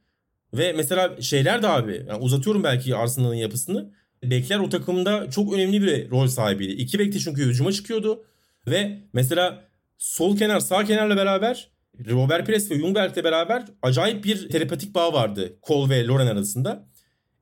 Ve 0.54 0.72
mesela 0.72 1.20
şeyler 1.20 1.62
de 1.62 1.68
abi 1.68 2.04
yani 2.08 2.22
uzatıyorum 2.22 2.64
belki 2.64 2.96
Arsenal'ın 2.96 3.34
yapısını. 3.34 3.90
Bekler 4.22 4.58
o 4.58 4.68
takımda 4.68 5.30
çok 5.30 5.54
önemli 5.54 5.82
bir 5.82 6.10
rol 6.10 6.26
sahibiydi. 6.26 6.72
İki 6.72 6.98
bekte 6.98 7.18
çünkü 7.18 7.42
hücuma 7.42 7.72
çıkıyordu. 7.72 8.24
Ve 8.66 8.98
mesela 9.12 9.64
sol 9.98 10.36
kenar 10.36 10.60
sağ 10.60 10.84
kenarla 10.84 11.16
beraber 11.16 11.70
Robert 12.10 12.46
Pires 12.46 12.70
ve 12.70 12.78
Jungberg'le 12.78 13.24
beraber 13.24 13.64
acayip 13.82 14.24
bir 14.24 14.48
telepatik 14.48 14.94
bağ 14.94 15.12
vardı 15.12 15.56
Cole 15.66 15.90
ve 15.90 16.06
Loren 16.06 16.26
arasında. 16.26 16.88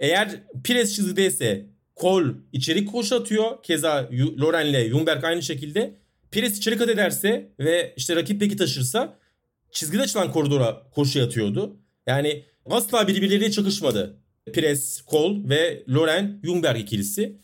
Eğer 0.01 0.43
Pires 0.65 0.95
çizgideyse 0.97 1.67
Cole 2.01 2.33
içeri 2.53 2.87
koşu 2.87 3.17
atıyor. 3.17 3.63
Keza 3.63 4.09
Loren'le 4.41 4.91
Jungberg 4.91 5.25
aynı 5.25 5.43
şekilde. 5.43 5.95
Pires 6.31 6.59
içeri 6.59 6.79
kat 6.79 6.89
ederse 6.89 7.53
ve 7.59 7.95
işte 7.97 8.17
rakip 8.17 8.41
beki 8.41 8.57
taşırsa 8.57 9.19
çizgide 9.71 10.03
açılan 10.03 10.33
koridora 10.33 10.83
koşu 10.95 11.23
atıyordu. 11.23 11.77
Yani 12.07 12.45
asla 12.71 13.09
birbirleriyle 13.09 13.51
çakışmadı. 13.51 14.17
Pires, 14.53 15.03
Cole 15.11 15.49
ve 15.49 15.85
Loren 15.89 16.41
Jungberg 16.45 16.81
ikilisi. 16.81 17.37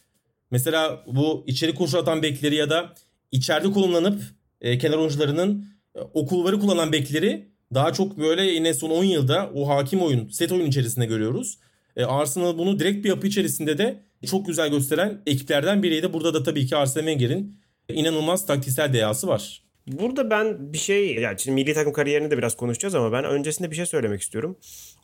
Mesela 0.50 1.04
bu 1.06 1.44
içeri 1.46 1.74
koşu 1.74 1.98
atan 1.98 2.22
bekleri 2.22 2.54
ya 2.54 2.70
da 2.70 2.94
içeride 3.32 3.70
kullanıp 3.70 4.22
e, 4.60 4.78
kenar 4.78 4.96
oyuncularının 4.96 5.66
e, 5.94 6.00
o 6.14 6.26
kulvarı 6.26 6.60
kullanan 6.60 6.92
bekleri 6.92 7.48
daha 7.74 7.92
çok 7.92 8.18
böyle 8.18 8.42
yine 8.42 8.74
son 8.74 8.90
10 8.90 9.04
yılda 9.04 9.50
o 9.54 9.68
hakim 9.68 10.02
oyun, 10.02 10.28
set 10.28 10.52
oyun 10.52 10.66
içerisinde 10.66 11.06
görüyoruz. 11.06 11.58
E, 11.96 12.04
Arsenal 12.04 12.58
bunu 12.58 12.78
direkt 12.78 13.04
bir 13.04 13.08
yapı 13.08 13.26
içerisinde 13.26 13.78
de 13.78 14.02
çok 14.26 14.46
güzel 14.46 14.70
gösteren 14.70 15.22
ekiplerden 15.26 15.82
biriydi. 15.82 16.12
Burada 16.12 16.34
da 16.34 16.42
tabii 16.42 16.66
ki 16.66 16.76
Arsene 16.76 17.04
Wenger'in 17.06 17.56
inanılmaz 17.88 18.46
taktiksel 18.46 18.92
deyası 18.92 19.26
var. 19.26 19.62
Burada 19.86 20.30
ben 20.30 20.72
bir 20.72 20.78
şey 20.78 21.14
yani 21.14 21.40
şimdi 21.40 21.54
milli 21.54 21.74
takım 21.74 21.92
kariyerini 21.92 22.30
de 22.30 22.38
biraz 22.38 22.56
konuşacağız 22.56 22.94
ama 22.94 23.12
ben 23.12 23.24
öncesinde 23.24 23.70
bir 23.70 23.76
şey 23.76 23.86
söylemek 23.86 24.20
istiyorum. 24.20 24.56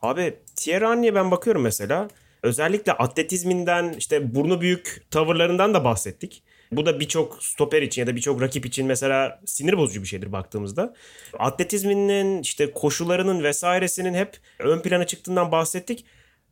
Abi 0.04 0.38
Thierry 0.56 0.84
Henry'e 0.84 1.14
ben 1.14 1.30
bakıyorum 1.30 1.62
mesela. 1.62 2.08
Özellikle 2.42 2.92
atletizminden 2.92 3.94
işte 3.98 4.34
burnu 4.34 4.60
büyük 4.60 5.02
tavırlarından 5.10 5.74
da 5.74 5.84
bahsettik. 5.84 6.42
Bu 6.72 6.86
da 6.86 7.00
birçok 7.00 7.44
stoper 7.44 7.82
için 7.82 8.02
ya 8.02 8.06
da 8.06 8.16
birçok 8.16 8.42
rakip 8.42 8.66
için 8.66 8.86
mesela 8.86 9.40
sinir 9.46 9.76
bozucu 9.76 10.02
bir 10.02 10.06
şeydir 10.06 10.32
baktığımızda. 10.32 10.94
Atletizminin 11.38 12.42
işte 12.42 12.72
koşularının 12.72 13.42
vesairesinin 13.42 14.14
hep 14.14 14.36
ön 14.58 14.80
plana 14.80 15.06
çıktığından 15.06 15.52
bahsettik. 15.52 16.04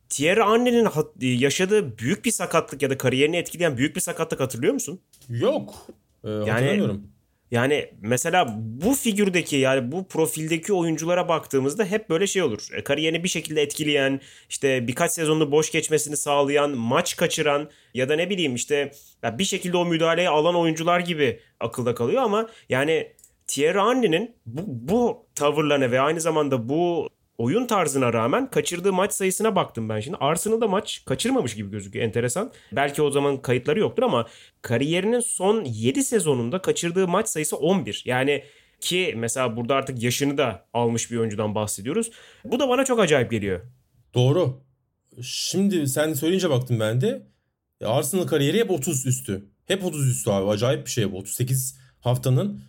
Thierry 0.09 0.41
Henry'nin 0.41 0.89
yaşadığı 1.39 1.97
büyük 1.97 2.25
bir 2.25 2.31
sakatlık 2.31 2.81
ya 2.81 2.89
da 2.89 2.97
kariyerini 2.97 3.37
etkileyen 3.37 3.77
büyük 3.77 3.95
bir 3.95 4.01
sakatlık 4.01 4.39
hatırlıyor 4.39 4.73
musun? 4.73 5.01
Yok. 5.29 5.87
Ee, 6.23 6.29
yani 6.29 6.99
yani 7.53 7.89
mesela 8.01 8.55
bu 8.57 8.93
figürdeki 8.93 9.55
yani 9.55 9.91
bu 9.91 10.07
profildeki 10.07 10.73
oyunculara 10.73 11.27
baktığımızda 11.27 11.85
hep 11.85 12.09
böyle 12.09 12.27
şey 12.27 12.41
olur. 12.43 12.67
E, 12.73 12.83
kariyerini 12.83 13.23
bir 13.23 13.29
şekilde 13.29 13.61
etkileyen, 13.61 14.21
işte 14.49 14.87
birkaç 14.87 15.11
sezonda 15.11 15.51
boş 15.51 15.71
geçmesini 15.71 16.17
sağlayan, 16.17 16.77
maç 16.77 17.15
kaçıran 17.15 17.69
ya 17.93 18.09
da 18.09 18.15
ne 18.15 18.29
bileyim 18.29 18.55
işte 18.55 18.91
bir 19.23 19.43
şekilde 19.43 19.77
o 19.77 19.85
müdahaleyi 19.85 20.29
alan 20.29 20.55
oyuncular 20.55 20.99
gibi 20.99 21.39
akılda 21.59 21.95
kalıyor 21.95 22.23
ama 22.23 22.49
yani 22.69 23.11
Thierry 23.47 23.79
Henry'nin 23.79 24.35
bu, 24.45 24.61
bu 24.67 25.25
tavırlarına 25.35 25.91
ve 25.91 26.01
aynı 26.01 26.21
zamanda 26.21 26.69
bu 26.69 27.09
oyun 27.37 27.65
tarzına 27.67 28.13
rağmen 28.13 28.51
kaçırdığı 28.51 28.93
maç 28.93 29.13
sayısına 29.13 29.55
baktım 29.55 29.89
ben 29.89 29.99
şimdi. 29.99 30.17
Arsenal'da 30.19 30.67
maç 30.67 31.03
kaçırmamış 31.05 31.55
gibi 31.55 31.71
gözüküyor 31.71 32.05
enteresan. 32.05 32.51
Belki 32.71 33.01
o 33.01 33.11
zaman 33.11 33.41
kayıtları 33.41 33.79
yoktur 33.79 34.03
ama 34.03 34.27
kariyerinin 34.61 35.19
son 35.19 35.63
7 35.63 36.03
sezonunda 36.03 36.61
kaçırdığı 36.61 37.07
maç 37.07 37.27
sayısı 37.27 37.57
11. 37.57 38.03
Yani 38.05 38.43
ki 38.79 39.13
mesela 39.17 39.57
burada 39.57 39.75
artık 39.75 40.03
yaşını 40.03 40.37
da 40.37 40.65
almış 40.73 41.11
bir 41.11 41.17
oyuncudan 41.17 41.55
bahsediyoruz. 41.55 42.11
Bu 42.45 42.59
da 42.59 42.69
bana 42.69 42.85
çok 42.85 42.99
acayip 42.99 43.31
geliyor. 43.31 43.61
Doğru. 44.13 44.61
Şimdi 45.21 45.87
sen 45.87 46.13
söyleyince 46.13 46.49
baktım 46.49 46.79
ben 46.79 47.01
de. 47.01 47.27
Arsenal 47.85 48.27
kariyeri 48.27 48.59
hep 48.59 48.71
30 48.71 49.05
üstü. 49.05 49.45
Hep 49.65 49.85
30 49.85 50.09
üstü 50.09 50.29
abi. 50.29 50.49
Acayip 50.49 50.85
bir 50.85 50.91
şey 50.91 51.11
bu. 51.11 51.17
38 51.17 51.77
haftanın 51.99 52.61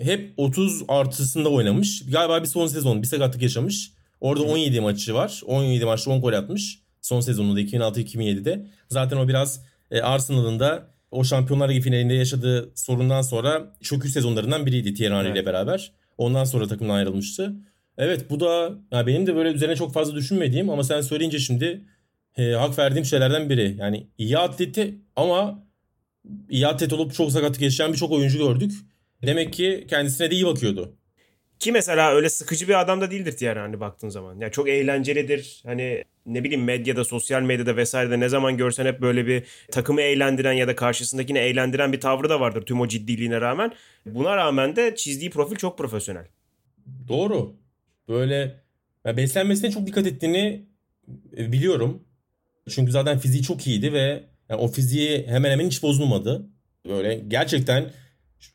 hep 0.00 0.34
30 0.36 0.82
artısında 0.88 1.48
oynamış. 1.48 2.02
Galiba 2.10 2.42
bir 2.42 2.48
son 2.48 2.66
sezon 2.66 3.02
bir 3.02 3.06
sakatlık 3.06 3.42
yaşamış. 3.42 3.92
Orada 4.20 4.42
17 4.42 4.80
maçı 4.80 5.14
var. 5.14 5.42
17 5.46 5.84
maçta 5.84 6.10
10 6.10 6.20
gol 6.20 6.32
atmış. 6.32 6.78
Son 7.00 7.20
sezonunda 7.20 7.60
2006-2007'de. 7.60 8.66
Zaten 8.88 9.16
o 9.16 9.28
biraz 9.28 9.64
e, 9.90 10.00
Arsenal'ın 10.00 10.60
da 10.60 10.86
o 11.10 11.24
Şampiyonlar 11.24 11.68
Ligi 11.68 11.80
finalinde 11.80 12.14
yaşadığı 12.14 12.72
sorundan 12.74 13.22
sonra 13.22 13.76
çöküş 13.82 14.12
sezonlarından 14.12 14.66
biriydi 14.66 14.94
Thierry 14.94 15.14
Henry 15.14 15.32
ile 15.32 15.46
beraber. 15.46 15.92
Ondan 16.18 16.44
sonra 16.44 16.66
takımdan 16.68 16.94
ayrılmıştı. 16.94 17.54
Evet 17.98 18.30
bu 18.30 18.40
da 18.40 18.72
ya 18.92 19.06
benim 19.06 19.26
de 19.26 19.36
böyle 19.36 19.48
üzerine 19.50 19.76
çok 19.76 19.92
fazla 19.92 20.14
düşünmediğim 20.14 20.70
ama 20.70 20.84
sen 20.84 21.00
söyleyince 21.00 21.38
şimdi 21.38 21.84
e, 22.36 22.52
hak 22.52 22.78
verdiğim 22.78 23.04
şeylerden 23.04 23.50
biri. 23.50 23.76
Yani 23.78 24.06
iyi 24.18 24.38
atleti 24.38 24.94
ama 25.16 25.64
iyi 26.48 26.66
atlet 26.66 26.92
olup 26.92 27.14
çok 27.14 27.32
sakatlık 27.32 27.62
yaşayan 27.62 27.92
birçok 27.92 28.12
oyuncu 28.12 28.38
gördük. 28.38 28.72
Demek 29.26 29.52
ki 29.52 29.86
kendisine 29.90 30.30
de 30.30 30.34
iyi 30.34 30.46
bakıyordu. 30.46 30.96
Ki 31.60 31.72
mesela 31.72 32.14
öyle 32.14 32.30
sıkıcı 32.30 32.68
bir 32.68 32.80
adam 32.80 33.00
da 33.00 33.10
değildir 33.10 33.34
diğer 33.38 33.56
hani 33.56 33.80
baktığın 33.80 34.08
zaman. 34.08 34.34
Ya 34.34 34.40
yani 34.40 34.52
çok 34.52 34.68
eğlencelidir. 34.68 35.62
Hani 35.66 36.04
ne 36.26 36.44
bileyim 36.44 36.64
medyada, 36.64 37.04
sosyal 37.04 37.42
medyada 37.42 37.76
vesairede 37.76 38.20
ne 38.20 38.28
zaman 38.28 38.56
görsen 38.56 38.86
hep 38.86 39.00
böyle 39.00 39.26
bir 39.26 39.44
takımı 39.70 40.00
eğlendiren 40.00 40.52
ya 40.52 40.68
da 40.68 40.76
karşısındakini 40.76 41.38
eğlendiren 41.38 41.92
bir 41.92 42.00
tavrı 42.00 42.28
da 42.28 42.40
vardır 42.40 42.62
tüm 42.62 42.80
o 42.80 42.88
ciddiliğine 42.88 43.40
rağmen. 43.40 43.72
Buna 44.06 44.36
rağmen 44.36 44.76
de 44.76 44.94
çizdiği 44.96 45.30
profil 45.30 45.56
çok 45.56 45.78
profesyonel. 45.78 46.26
Doğru. 47.08 47.56
Böyle 48.08 48.60
ya 49.04 49.16
beslenmesine 49.16 49.70
çok 49.70 49.86
dikkat 49.86 50.06
ettiğini 50.06 50.66
e, 51.36 51.52
biliyorum. 51.52 52.04
Çünkü 52.68 52.92
zaten 52.92 53.18
fiziği 53.18 53.42
çok 53.42 53.66
iyiydi 53.66 53.92
ve 53.92 54.24
yani 54.48 54.60
o 54.60 54.68
fiziği 54.68 55.26
hemen 55.26 55.50
hemen 55.50 55.66
hiç 55.66 55.82
bozulmadı. 55.82 56.46
Böyle 56.88 57.14
gerçekten 57.28 57.90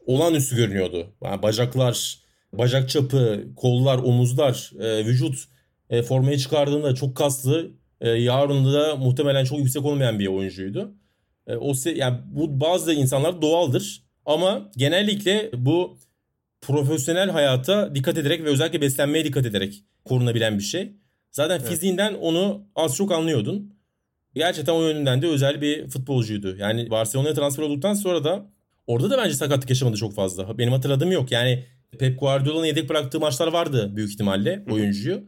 olağanüstü 0.06 0.56
görünüyordu. 0.56 1.14
Yani 1.24 1.42
bacaklar, 1.42 2.25
bacak 2.58 2.90
çapı, 2.90 3.46
kollar, 3.56 3.98
omuzlar, 3.98 4.72
e, 4.80 5.06
vücut 5.06 5.44
e, 5.90 6.02
formayı 6.02 6.38
çıkardığında 6.38 6.96
çok 6.96 7.16
kaslı, 7.18 7.72
E, 8.02 8.10
yarın 8.10 8.74
da 8.74 8.96
muhtemelen 8.96 9.46
çok 9.46 9.60
yüksek 9.60 9.86
olmayan 9.86 10.20
bir 10.20 10.28
oyuncuydu. 10.28 10.94
E, 11.48 11.56
o 11.56 11.74
yani 11.96 12.18
bu 12.26 12.60
bazı 12.60 12.94
insanlar 12.94 13.42
doğaldır 13.42 14.04
ama 14.26 14.72
genellikle 14.78 15.52
bu 15.54 15.98
profesyonel 16.62 17.30
hayata 17.30 17.96
dikkat 17.96 18.18
ederek 18.18 18.44
ve 18.44 18.50
özellikle 18.50 18.82
beslenmeye 18.82 19.26
dikkat 19.26 19.46
ederek 19.46 19.84
korunabilen 20.06 20.58
bir 20.58 20.64
şey. 20.64 20.94
Zaten 21.32 21.60
evet. 21.60 21.70
fiziğinden 21.70 22.14
onu 22.14 22.68
az 22.76 22.96
çok 22.96 23.12
anlıyordun. 23.12 23.76
Gerçekten 24.36 24.74
o 24.74 24.82
yönünden 24.82 25.22
de 25.22 25.28
özel 25.28 25.62
bir 25.62 25.90
futbolcuydu. 25.90 26.56
Yani 26.58 26.90
Barcelona'ya 26.90 27.34
transfer 27.34 27.64
olduktan 27.64 27.94
sonra 27.94 28.24
da 28.24 28.46
orada 28.88 29.10
da 29.10 29.18
bence 29.18 29.34
sakatlık 29.34 29.70
yaşamadı 29.70 29.98
çok 29.98 30.16
fazla. 30.16 30.58
Benim 30.58 30.74
hatırladığım 30.74 31.12
yok. 31.12 31.32
Yani 31.32 31.66
Pep 31.98 32.20
Guardiola'nın 32.20 32.66
yedek 32.66 32.90
bıraktığı 32.90 33.20
maçlar 33.20 33.48
vardı 33.48 33.92
büyük 33.96 34.12
ihtimalle 34.12 34.64
oyuncuyu. 34.72 35.24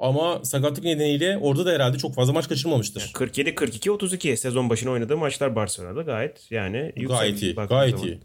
Ama 0.00 0.44
sakatlık 0.44 0.84
nedeniyle 0.84 1.38
orada 1.38 1.66
da 1.66 1.72
herhalde 1.72 1.98
çok 1.98 2.14
fazla 2.14 2.32
maç 2.32 2.48
kaçırmamıştır. 2.48 3.10
47 3.14 3.54
42 3.54 3.90
32 3.90 4.36
sezon 4.36 4.70
başına 4.70 4.90
oynadığı 4.90 5.16
maçlar 5.16 5.56
Barcelona'da 5.56 6.02
gayet 6.02 6.50
yani 6.50 6.92
yüksek. 6.96 7.18
Gayet 7.18 7.42
iyi. 7.42 7.54
Gayet 7.54 7.98
zaman. 7.98 8.06
iyi. 8.06 8.20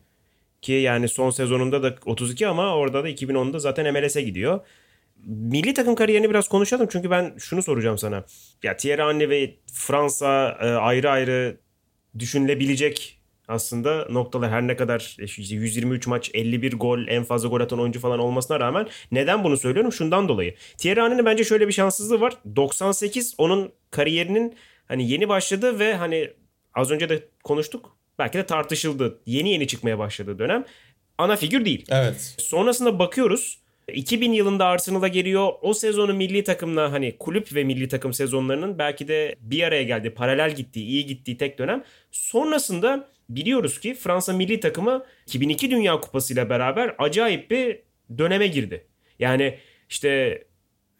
Ki 0.61 0.71
yani 0.71 1.09
son 1.09 1.29
sezonunda 1.29 1.83
da 1.83 1.95
32 2.05 2.47
ama 2.47 2.75
orada 2.75 3.03
da 3.03 3.09
2010'da 3.09 3.59
zaten 3.59 3.93
MLS'e 3.93 4.21
gidiyor. 4.21 4.59
Milli 5.25 5.73
takım 5.73 5.95
kariyerini 5.95 6.29
biraz 6.29 6.47
konuşalım 6.47 6.87
çünkü 6.91 7.11
ben 7.11 7.33
şunu 7.37 7.63
soracağım 7.63 7.97
sana. 7.97 8.23
Ya 8.63 8.77
Thierry 8.77 9.01
Henry 9.01 9.29
ve 9.29 9.55
Fransa 9.73 10.57
e, 10.61 10.65
ayrı 10.65 11.09
ayrı 11.09 11.57
düşünülebilecek 12.19 13.19
aslında 13.47 14.07
noktalar 14.09 14.51
her 14.51 14.67
ne 14.67 14.75
kadar 14.75 15.15
işte 15.19 15.55
123 15.55 16.07
maç 16.07 16.31
51 16.33 16.73
gol 16.73 17.07
en 17.07 17.23
fazla 17.23 17.49
gol 17.49 17.61
atan 17.61 17.79
oyuncu 17.79 17.99
falan 17.99 18.19
olmasına 18.19 18.59
rağmen 18.59 18.87
neden 19.11 19.43
bunu 19.43 19.57
söylüyorum? 19.57 19.93
Şundan 19.93 20.27
dolayı. 20.27 20.55
Thierry 20.77 21.01
Henry'nin 21.01 21.25
bence 21.25 21.43
şöyle 21.43 21.67
bir 21.67 21.73
şanssızlığı 21.73 22.21
var. 22.21 22.33
98 22.55 23.35
onun 23.37 23.71
kariyerinin 23.91 24.55
hani 24.87 25.09
yeni 25.09 25.29
başladı 25.29 25.79
ve 25.79 25.95
hani 25.95 26.29
az 26.73 26.91
önce 26.91 27.09
de 27.09 27.27
konuştuk. 27.43 27.97
Belki 28.19 28.37
de 28.37 28.45
tartışıldı. 28.45 29.19
Yeni 29.25 29.51
yeni 29.51 29.67
çıkmaya 29.67 29.99
başladığı 29.99 30.39
dönem. 30.39 30.65
Ana 31.17 31.35
figür 31.35 31.65
değil. 31.65 31.85
Evet. 31.89 32.35
Sonrasında 32.37 32.99
bakıyoruz 32.99 33.63
2000 33.93 34.31
yılında 34.31 34.65
Arsenal'a 34.65 35.07
geliyor. 35.07 35.53
O 35.61 35.73
sezonu 35.73 36.13
milli 36.13 36.43
takımla 36.43 36.91
hani 36.91 37.17
kulüp 37.17 37.55
ve 37.55 37.63
milli 37.63 37.87
takım 37.87 38.13
sezonlarının 38.13 38.79
belki 38.79 39.07
de 39.07 39.35
bir 39.39 39.63
araya 39.63 39.83
geldi. 39.83 40.09
Paralel 40.09 40.55
gittiği, 40.55 40.85
iyi 40.85 41.05
gittiği 41.05 41.37
tek 41.37 41.59
dönem. 41.59 41.83
Sonrasında 42.11 43.09
biliyoruz 43.29 43.79
ki 43.79 43.93
Fransa 43.93 44.33
milli 44.33 44.59
takımı 44.59 45.05
2002 45.27 45.71
Dünya 45.71 45.99
Kupası 45.99 46.33
ile 46.33 46.49
beraber 46.49 46.95
acayip 46.97 47.51
bir 47.51 47.79
döneme 48.17 48.47
girdi. 48.47 48.87
Yani 49.19 49.57
işte 49.89 50.43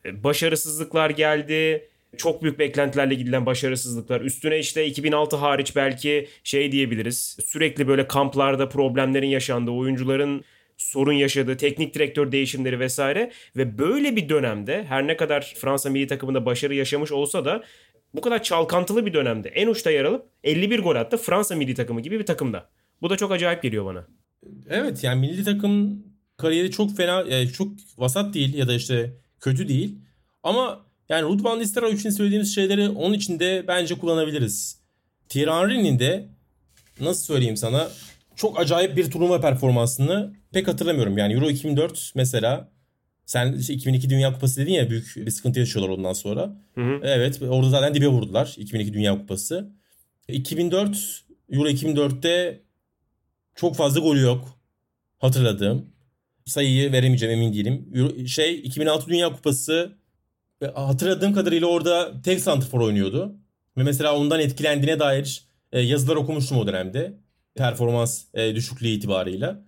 e, 0.05 0.23
başarısızlıklar 0.23 1.09
geldi. 1.09 1.89
Çok 2.17 2.43
büyük 2.43 2.59
beklentilerle 2.59 3.15
gidilen 3.15 3.45
başarısızlıklar. 3.45 4.21
Üstüne 4.21 4.59
işte 4.59 4.85
2006 4.85 5.35
hariç 5.35 5.75
belki 5.75 6.27
şey 6.43 6.71
diyebiliriz. 6.71 7.37
Sürekli 7.45 7.87
böyle 7.87 8.07
kamplarda 8.07 8.69
problemlerin 8.69 9.27
yaşandığı, 9.27 9.71
oyuncuların 9.71 10.43
sorun 10.77 11.13
yaşadığı, 11.13 11.57
teknik 11.57 11.93
direktör 11.93 12.31
değişimleri 12.31 12.79
vesaire 12.79 13.31
ve 13.55 13.77
böyle 13.77 14.15
bir 14.15 14.29
dönemde 14.29 14.83
her 14.83 15.07
ne 15.07 15.17
kadar 15.17 15.53
Fransa 15.57 15.89
milli 15.89 16.07
takımında 16.07 16.45
başarı 16.45 16.75
yaşamış 16.75 17.11
olsa 17.11 17.45
da 17.45 17.63
bu 18.13 18.21
kadar 18.21 18.43
çalkantılı 18.43 19.05
bir 19.05 19.13
dönemde 19.13 19.49
en 19.49 19.67
uçta 19.67 19.91
yer 19.91 20.05
alıp 20.05 20.25
51 20.43 20.79
gol 20.79 20.95
attı 20.95 21.17
Fransa 21.17 21.55
milli 21.55 21.75
takımı 21.75 22.01
gibi 22.01 22.19
bir 22.19 22.25
takımda. 22.25 22.69
Bu 23.01 23.09
da 23.09 23.17
çok 23.17 23.31
acayip 23.31 23.63
geliyor 23.63 23.85
bana. 23.85 24.07
Evet 24.69 25.03
yani 25.03 25.19
milli 25.19 25.43
takım 25.43 26.03
kariyeri 26.37 26.71
çok 26.71 26.97
fena, 26.97 27.21
yani 27.21 27.51
çok 27.51 27.67
vasat 27.97 28.33
değil 28.33 28.53
ya 28.53 28.67
da 28.67 28.73
işte 28.73 29.13
kötü 29.39 29.67
değil. 29.67 29.95
Ama 30.43 30.85
yani 31.09 31.23
Ruud 31.23 31.43
van 31.43 31.59
Nistelrooy 31.59 31.93
için 31.93 32.09
söylediğimiz 32.09 32.55
şeyleri 32.55 32.89
onun 32.89 33.13
için 33.13 33.39
de 33.39 33.65
bence 33.67 33.95
kullanabiliriz. 33.95 34.79
Thierry 35.29 35.51
Henry'nin 35.51 35.99
de 35.99 36.27
nasıl 36.99 37.23
söyleyeyim 37.23 37.57
sana 37.57 37.89
çok 38.35 38.59
acayip 38.59 38.97
bir 38.97 39.11
turnuva 39.11 39.41
performansını 39.41 40.33
pek 40.51 40.67
hatırlamıyorum. 40.67 41.17
Yani 41.17 41.33
Euro 41.33 41.49
2004 41.49 42.11
mesela 42.15 42.69
sen 43.25 43.53
işte 43.53 43.73
2002 43.73 44.09
Dünya 44.09 44.33
Kupası 44.33 44.61
dedin 44.61 44.73
ya 44.73 44.89
büyük 44.89 45.13
bir 45.15 45.31
sıkıntı 45.31 45.59
yaşıyorlar 45.59 45.97
ondan 45.97 46.13
sonra. 46.13 46.55
Hı 46.75 46.81
hı. 46.81 46.99
Evet 47.03 47.41
orada 47.41 47.69
zaten 47.69 47.93
dibe 47.93 48.07
vurdular 48.07 48.55
2002 48.57 48.93
Dünya 48.93 49.17
Kupası. 49.17 49.69
2004 50.27 51.23
Euro 51.51 51.69
2004'te 51.69 52.61
çok 53.55 53.75
fazla 53.75 53.99
golü 53.99 54.21
yok 54.21 54.59
hatırladığım. 55.19 55.93
Sayıyı 56.45 56.91
veremeyeceğim 56.91 57.39
emin 57.39 57.53
değilim. 57.53 57.89
Euro, 57.95 58.25
şey 58.27 58.55
2006 58.55 59.07
Dünya 59.07 59.33
Kupası 59.33 59.97
hatırladığım 60.75 61.33
kadarıyla 61.33 61.67
orada 61.67 62.21
tek 62.21 62.39
santrfor 62.39 62.81
oynuyordu. 62.81 63.35
Ve 63.77 63.83
mesela 63.83 64.17
ondan 64.17 64.39
etkilendiğine 64.39 64.99
dair 64.99 65.43
e, 65.71 65.79
yazılar 65.81 66.15
okumuştum 66.15 66.57
o 66.57 66.67
dönemde. 66.67 67.13
Performans 67.55 68.25
e, 68.33 68.55
düşüklüğü 68.55 68.87
itibarıyla. 68.87 69.63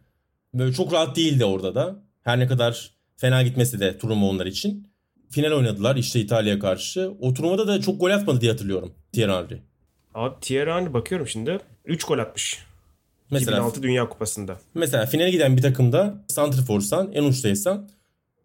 Böyle 0.53 0.73
çok 0.73 0.93
rahat 0.93 1.15
değildi 1.15 1.45
orada 1.45 1.75
da. 1.75 2.03
Her 2.21 2.39
ne 2.39 2.47
kadar 2.47 2.94
fena 3.17 3.43
gitmesi 3.43 3.79
de 3.79 3.97
turnuva 3.97 4.25
onlar 4.25 4.45
için. 4.45 4.87
Final 5.29 5.51
oynadılar 5.51 5.95
işte 5.95 6.19
İtalya'ya 6.19 6.59
karşı. 6.59 7.11
O 7.19 7.33
turnuvada 7.33 7.67
da 7.67 7.81
çok 7.81 7.99
gol 7.99 8.11
atmadı 8.11 8.41
diye 8.41 8.51
hatırlıyorum 8.51 8.93
Thierry 9.11 9.31
Henry. 9.31 9.61
Abi 10.13 10.35
Thierry 10.41 10.71
Henry 10.71 10.93
bakıyorum 10.93 11.27
şimdi 11.27 11.59
3 11.85 12.03
gol 12.03 12.19
atmış. 12.19 12.65
Mesela, 13.31 13.57
2006 13.57 13.83
Dünya 13.83 14.09
Kupası'nda. 14.09 14.59
Mesela 14.73 15.05
finale 15.05 15.31
giden 15.31 15.57
bir 15.57 15.61
takımda 15.61 16.25
santriforsan 16.27 17.11
en 17.13 17.23
uçtaysan 17.23 17.89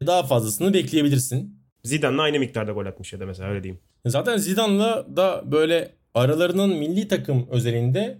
daha 0.07 0.23
fazlasını 0.23 0.75
bekleyebilirsin. 0.75 1.61
Zidane'la 1.85 2.23
aynı 2.23 2.39
miktarda 2.39 2.73
gol 2.73 2.87
atmış 2.87 3.13
ya 3.13 3.21
da 3.21 3.27
mesela 3.27 3.49
öyle 3.49 3.63
diyeyim. 3.63 3.81
Zaten 4.07 4.37
Zidane'la 4.37 5.17
da 5.17 5.43
böyle 5.53 5.93
aralarının 6.15 6.77
milli 6.77 7.09
takım 7.09 7.49
özelinde 7.51 8.19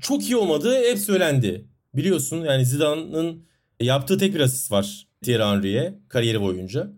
çok 0.00 0.22
iyi 0.22 0.36
olmadığı 0.36 0.74
hep 0.90 0.98
söylendi. 0.98 1.64
Biliyorsun 1.94 2.44
yani 2.44 2.64
Zidane'ın 2.66 3.44
yaptığı 3.80 4.18
tek 4.18 4.34
bir 4.34 4.40
asist 4.40 4.72
var 4.72 5.06
Thierry 5.22 5.42
Henry'e 5.42 5.94
kariyeri 6.08 6.40
boyunca. 6.40 6.90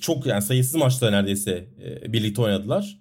Çok 0.00 0.26
yani 0.26 0.42
sayısız 0.42 0.74
maçta 0.74 1.10
neredeyse 1.10 1.68
e, 1.84 2.12
birlikte 2.12 2.42
oynadılar. 2.42 2.98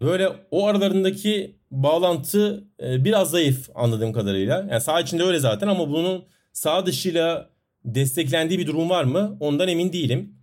Böyle 0.00 0.28
o 0.50 0.66
aralarındaki 0.66 1.56
bağlantı 1.70 2.64
e, 2.82 3.04
biraz 3.04 3.30
zayıf 3.30 3.70
anladığım 3.74 4.12
kadarıyla. 4.12 4.66
Yani 4.70 4.80
sağ 4.80 5.00
içinde 5.00 5.22
öyle 5.22 5.38
zaten 5.38 5.68
ama 5.68 5.90
bunun 5.90 6.24
sağ 6.52 6.86
dışıyla 6.86 7.50
desteklendiği 7.84 8.58
bir 8.58 8.66
durum 8.66 8.90
var 8.90 9.04
mı? 9.04 9.36
Ondan 9.40 9.68
emin 9.68 9.92
değilim. 9.92 10.34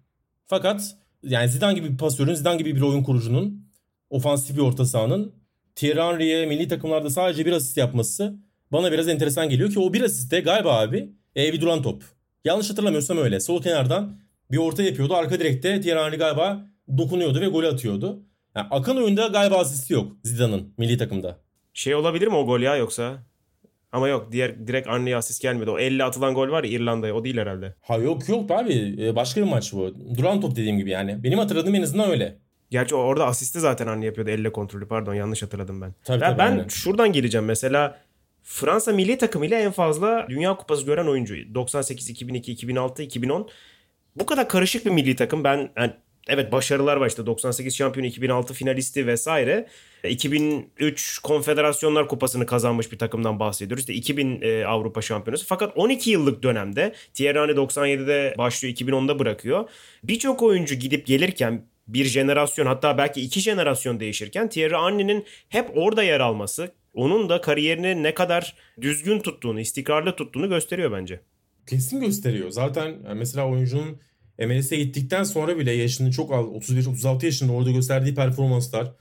Fakat 0.46 0.96
yani 1.24 1.50
Zidane 1.50 1.74
gibi 1.74 1.92
bir 1.92 1.98
pasörün, 1.98 2.34
Zidane 2.34 2.58
gibi 2.58 2.76
bir 2.76 2.82
oyun 2.82 3.04
kurucunun, 3.04 3.68
ofansif 4.10 4.56
bir 4.56 4.62
orta 4.62 4.86
sahanın 4.86 5.36
Thierry 5.76 6.02
Henry'e 6.02 6.46
milli 6.46 6.68
takımlarda 6.68 7.10
sadece 7.10 7.46
bir 7.46 7.52
asist 7.52 7.78
yapması 7.78 8.36
bana 8.72 8.92
biraz 8.92 9.08
enteresan 9.08 9.50
geliyor 9.50 9.72
ki 9.72 9.80
o 9.80 9.94
bir 9.94 10.02
asiste 10.02 10.40
galiba 10.40 10.80
abi 10.80 11.10
e, 11.36 11.62
duran 11.62 11.82
top. 11.82 12.16
Yanlış 12.47 12.69
hatırlamıyorsam 12.69 13.17
öyle. 13.17 13.39
Sol 13.39 13.62
kenardan 13.62 14.15
bir 14.51 14.57
orta 14.57 14.83
yapıyordu. 14.83 15.15
Arka 15.15 15.39
direkte 15.39 15.81
Thierry 15.81 16.17
galiba 16.17 16.65
dokunuyordu 16.97 17.41
ve 17.41 17.47
golü 17.47 17.67
atıyordu. 17.67 18.23
Yani 18.55 18.67
akan 18.71 18.97
oyunda 18.97 19.27
galiba 19.27 19.55
asisti 19.55 19.93
yok 19.93 20.12
Zidane'ın 20.23 20.73
milli 20.77 20.97
takımda. 20.97 21.38
Şey 21.73 21.95
olabilir 21.95 22.27
mi 22.27 22.36
o 22.36 22.45
gol 22.45 22.60
ya 22.60 22.75
yoksa? 22.75 23.23
Ama 23.91 24.07
yok 24.07 24.31
diğer 24.31 24.67
direkt 24.67 24.88
Arne'ye 24.88 25.17
asist 25.17 25.41
gelmedi. 25.41 25.69
O 25.69 25.79
50 25.79 26.03
atılan 26.03 26.33
gol 26.33 26.49
var 26.49 26.63
ya 26.63 26.69
İrlanda'ya 26.69 27.15
o 27.15 27.23
değil 27.23 27.38
herhalde. 27.38 27.75
Ha 27.81 27.97
yok 27.97 28.29
yok 28.29 28.51
abi 28.51 28.95
e, 28.99 29.15
başka 29.15 29.41
bir 29.41 29.47
maç 29.47 29.73
bu. 29.73 29.93
Duran 30.17 30.41
top 30.41 30.51
dediğim 30.51 30.77
gibi 30.77 30.89
yani. 30.89 31.23
Benim 31.23 31.39
hatırladığım 31.39 31.75
en 31.75 31.81
azından 31.81 32.10
öyle. 32.10 32.38
Gerçi 32.71 32.95
orada 32.95 33.25
asisti 33.25 33.60
zaten 33.60 33.88
Arne 33.88 34.05
yapıyordu 34.05 34.31
elle 34.31 34.51
kontrolü 34.51 34.88
pardon 34.88 35.13
yanlış 35.13 35.43
hatırladım 35.43 35.81
ben. 35.81 35.93
Tabii, 36.03 36.19
tabii, 36.19 36.38
ben 36.38 36.51
aynen. 36.51 36.67
şuradan 36.67 37.12
geleceğim 37.12 37.45
mesela 37.45 37.97
Fransa 38.49 38.93
milli 38.93 39.17
takımıyla 39.17 39.60
en 39.60 39.71
fazla 39.71 40.25
Dünya 40.29 40.55
Kupası 40.57 40.86
gören 40.86 41.07
oyuncu. 41.07 41.36
98, 41.55 42.10
2002, 42.10 42.51
2006, 42.51 43.03
2010. 43.03 43.49
Bu 44.15 44.25
kadar 44.25 44.49
karışık 44.49 44.86
bir 44.86 44.91
milli 44.91 45.15
takım. 45.15 45.43
Ben 45.43 45.71
yani 45.77 45.93
evet 46.27 46.51
başarılar 46.51 46.97
var 46.97 47.07
işte 47.07 47.25
98 47.25 47.75
şampiyonu 47.75 48.07
2006 48.07 48.53
finalisti 48.53 49.07
vesaire 49.07 49.67
2003 50.03 51.19
Konfederasyonlar 51.19 52.07
Kupası'nı 52.07 52.45
kazanmış 52.45 52.91
bir 52.91 52.97
takımdan 52.97 53.39
bahsediyoruz 53.39 53.81
işte 53.81 53.93
2000 53.93 54.41
e, 54.41 54.65
Avrupa 54.65 55.01
Şampiyonası 55.01 55.45
fakat 55.45 55.77
12 55.77 56.10
yıllık 56.10 56.43
dönemde 56.43 56.93
Thierry 57.13 57.39
Henry 57.39 57.51
97'de 57.51 58.36
başlıyor 58.38 58.75
2010'da 58.75 59.19
bırakıyor 59.19 59.69
birçok 60.03 60.43
oyuncu 60.43 60.75
gidip 60.75 61.05
gelirken 61.05 61.65
bir 61.88 62.05
jenerasyon 62.05 62.65
hatta 62.65 62.97
belki 62.97 63.21
iki 63.21 63.39
jenerasyon 63.39 63.99
değişirken 63.99 64.49
Thierry 64.49 64.75
Henry'nin 64.75 65.25
hep 65.49 65.77
orada 65.77 66.03
yer 66.03 66.19
alması 66.19 66.71
onun 66.93 67.30
da 67.30 67.41
kariyerini 67.41 68.04
ne 68.04 68.13
kadar 68.13 68.56
düzgün 68.82 69.19
tuttuğunu, 69.19 69.60
istikrarlı 69.60 70.15
tuttuğunu 70.15 70.50
gösteriyor 70.50 70.91
bence. 70.91 71.21
Kesin 71.67 72.00
gösteriyor. 72.00 72.50
Zaten 72.50 72.95
mesela 73.15 73.47
oyuncunun 73.47 74.00
MLS'e 74.39 74.76
gittikten 74.76 75.23
sonra 75.23 75.58
bile 75.58 75.71
yaşını 75.71 76.12
çok 76.12 76.32
al 76.32 76.56
35-36 76.56 77.26
yaşında 77.26 77.52
orada 77.52 77.71
gösterdiği 77.71 78.15
performanslar 78.15 78.91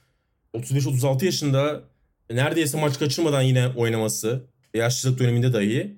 35-36 0.55 1.25
yaşında 1.25 1.83
neredeyse 2.31 2.81
maç 2.81 2.99
kaçırmadan 2.99 3.43
yine 3.43 3.69
oynaması 3.69 4.47
yaşlılık 4.75 5.19
döneminde 5.19 5.53
dahi 5.53 5.97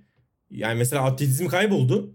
yani 0.50 0.78
mesela 0.78 1.02
atletizm 1.02 1.46
kayboldu 1.46 2.14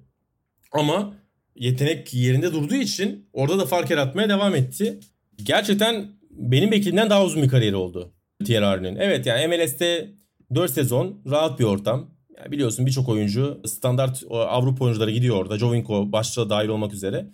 ama 0.71 1.13
yetenek 1.55 2.13
yerinde 2.13 2.53
durduğu 2.53 2.75
için 2.75 3.29
orada 3.33 3.59
da 3.59 3.65
fark 3.65 3.89
yaratmaya 3.89 4.29
devam 4.29 4.55
etti. 4.55 4.99
Gerçekten 5.43 6.07
benim 6.31 6.71
beklediğimden 6.71 7.09
daha 7.09 7.25
uzun 7.25 7.43
bir 7.43 7.49
kariyeri 7.49 7.75
oldu 7.75 8.13
Henry'nin. 8.49 8.95
Evet 8.95 9.25
yani 9.25 9.47
MLS'te 9.47 10.09
4 10.55 10.71
sezon 10.71 11.21
rahat 11.29 11.59
bir 11.59 11.63
ortam. 11.63 12.09
Yani 12.37 12.51
biliyorsun 12.51 12.85
birçok 12.85 13.09
oyuncu 13.09 13.61
standart 13.65 14.23
Avrupa 14.29 14.85
oyuncuları 14.85 15.11
gidiyor 15.11 15.35
orada. 15.35 15.57
Jovinko 15.57 16.11
başta 16.11 16.49
dahil 16.49 16.67
olmak 16.67 16.93
üzere. 16.93 17.29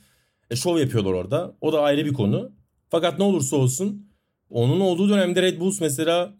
E, 0.51 0.55
şov 0.55 0.79
yapıyorlar 0.79 1.13
orada. 1.13 1.55
O 1.61 1.73
da 1.73 1.81
ayrı 1.81 2.05
bir 2.05 2.13
konu. 2.13 2.51
Fakat 2.89 3.19
ne 3.19 3.25
olursa 3.25 3.55
olsun 3.55 4.09
onun 4.49 4.79
olduğu 4.79 5.09
dönemde 5.09 5.41
Red 5.41 5.59
Bulls 5.59 5.81
mesela 5.81 6.33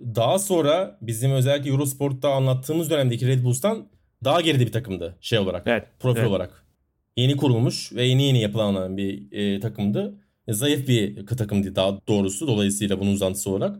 daha 0.00 0.38
sonra 0.38 0.98
bizim 1.02 1.32
özellikle 1.32 1.70
Eurosport'ta 1.70 2.32
anlattığımız 2.32 2.90
dönemdeki 2.90 3.26
Red 3.26 3.44
Bulls'tan 3.44 3.88
daha 4.24 4.40
geride 4.40 4.66
bir 4.66 4.72
takımdı 4.72 5.18
şey 5.20 5.38
olarak. 5.38 5.62
Evet, 5.66 5.86
profil 6.00 6.20
evet. 6.20 6.30
olarak. 6.30 6.66
Yeni 7.16 7.36
kurulmuş 7.36 7.92
ve 7.92 8.04
yeni 8.04 8.22
yeni 8.22 8.40
yapılanan 8.40 8.96
bir 8.96 9.32
e, 9.32 9.60
takımdı. 9.60 10.19
E, 10.48 10.52
zayıf 10.52 10.88
bir 10.88 11.26
takımdı 11.26 11.76
daha 11.76 11.98
doğrusu 12.08 12.46
dolayısıyla 12.46 13.00
bunun 13.00 13.12
uzantısı 13.12 13.50
olarak. 13.50 13.76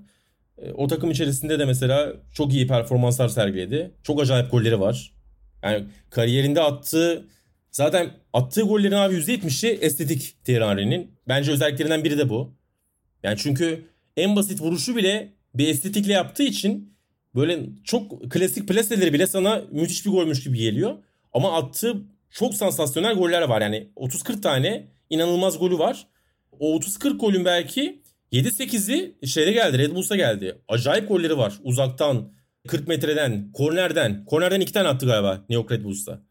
E, 0.58 0.72
o 0.72 0.86
takım 0.86 1.10
içerisinde 1.10 1.58
de 1.58 1.64
mesela 1.64 2.12
çok 2.34 2.52
iyi 2.52 2.66
performanslar 2.66 3.28
sergiledi. 3.28 3.94
Çok 4.02 4.22
acayip 4.22 4.50
golleri 4.50 4.80
var. 4.80 5.12
Yani 5.62 5.84
kariyerinde 6.10 6.60
attığı 6.62 7.26
zaten 7.70 8.10
attığı 8.32 8.62
gollerin 8.62 8.92
abi 8.92 9.14
%70'i 9.14 9.70
estetik 9.70 10.36
Henry'nin. 10.46 11.18
Bence 11.28 11.52
özelliklerinden 11.52 12.04
biri 12.04 12.18
de 12.18 12.28
bu. 12.28 12.54
Yani 13.22 13.38
çünkü 13.38 13.84
en 14.16 14.36
basit 14.36 14.60
vuruşu 14.60 14.96
bile 14.96 15.32
bir 15.54 15.68
estetikle 15.68 16.12
yaptığı 16.12 16.42
için 16.42 16.96
böyle 17.34 17.60
çok 17.84 18.30
klasik 18.30 18.68
plaseleri 18.68 19.12
bile 19.12 19.26
sana 19.26 19.62
müthiş 19.70 20.06
bir 20.06 20.10
golmüş 20.10 20.44
gibi 20.44 20.58
geliyor. 20.58 20.96
Ama 21.32 21.56
attığı 21.56 21.96
çok 22.30 22.54
sansasyonel 22.54 23.14
goller 23.14 23.42
var. 23.42 23.60
Yani 23.60 23.88
30-40 23.96 24.40
tane 24.40 24.88
inanılmaz 25.10 25.58
golü 25.58 25.78
var. 25.78 26.06
O 26.60 26.76
30-40 26.76 27.18
golün 27.18 27.44
belki 27.44 28.02
7-8'i 28.32 29.26
şeyde 29.26 29.52
geldi 29.52 29.78
Red 29.78 29.94
Bulls'a 29.94 30.16
geldi. 30.16 30.58
Acayip 30.68 31.08
golleri 31.08 31.38
var. 31.38 31.58
Uzaktan, 31.62 32.32
40 32.68 32.88
metreden, 32.88 33.52
kornerden. 33.52 34.24
Kornerden 34.24 34.60
iki 34.60 34.72
tane 34.72 34.88
attı 34.88 35.06
galiba 35.06 35.34
New 35.34 35.54
York 35.54 35.72
Red 35.72 35.84
Bulls'ta. 35.84 36.22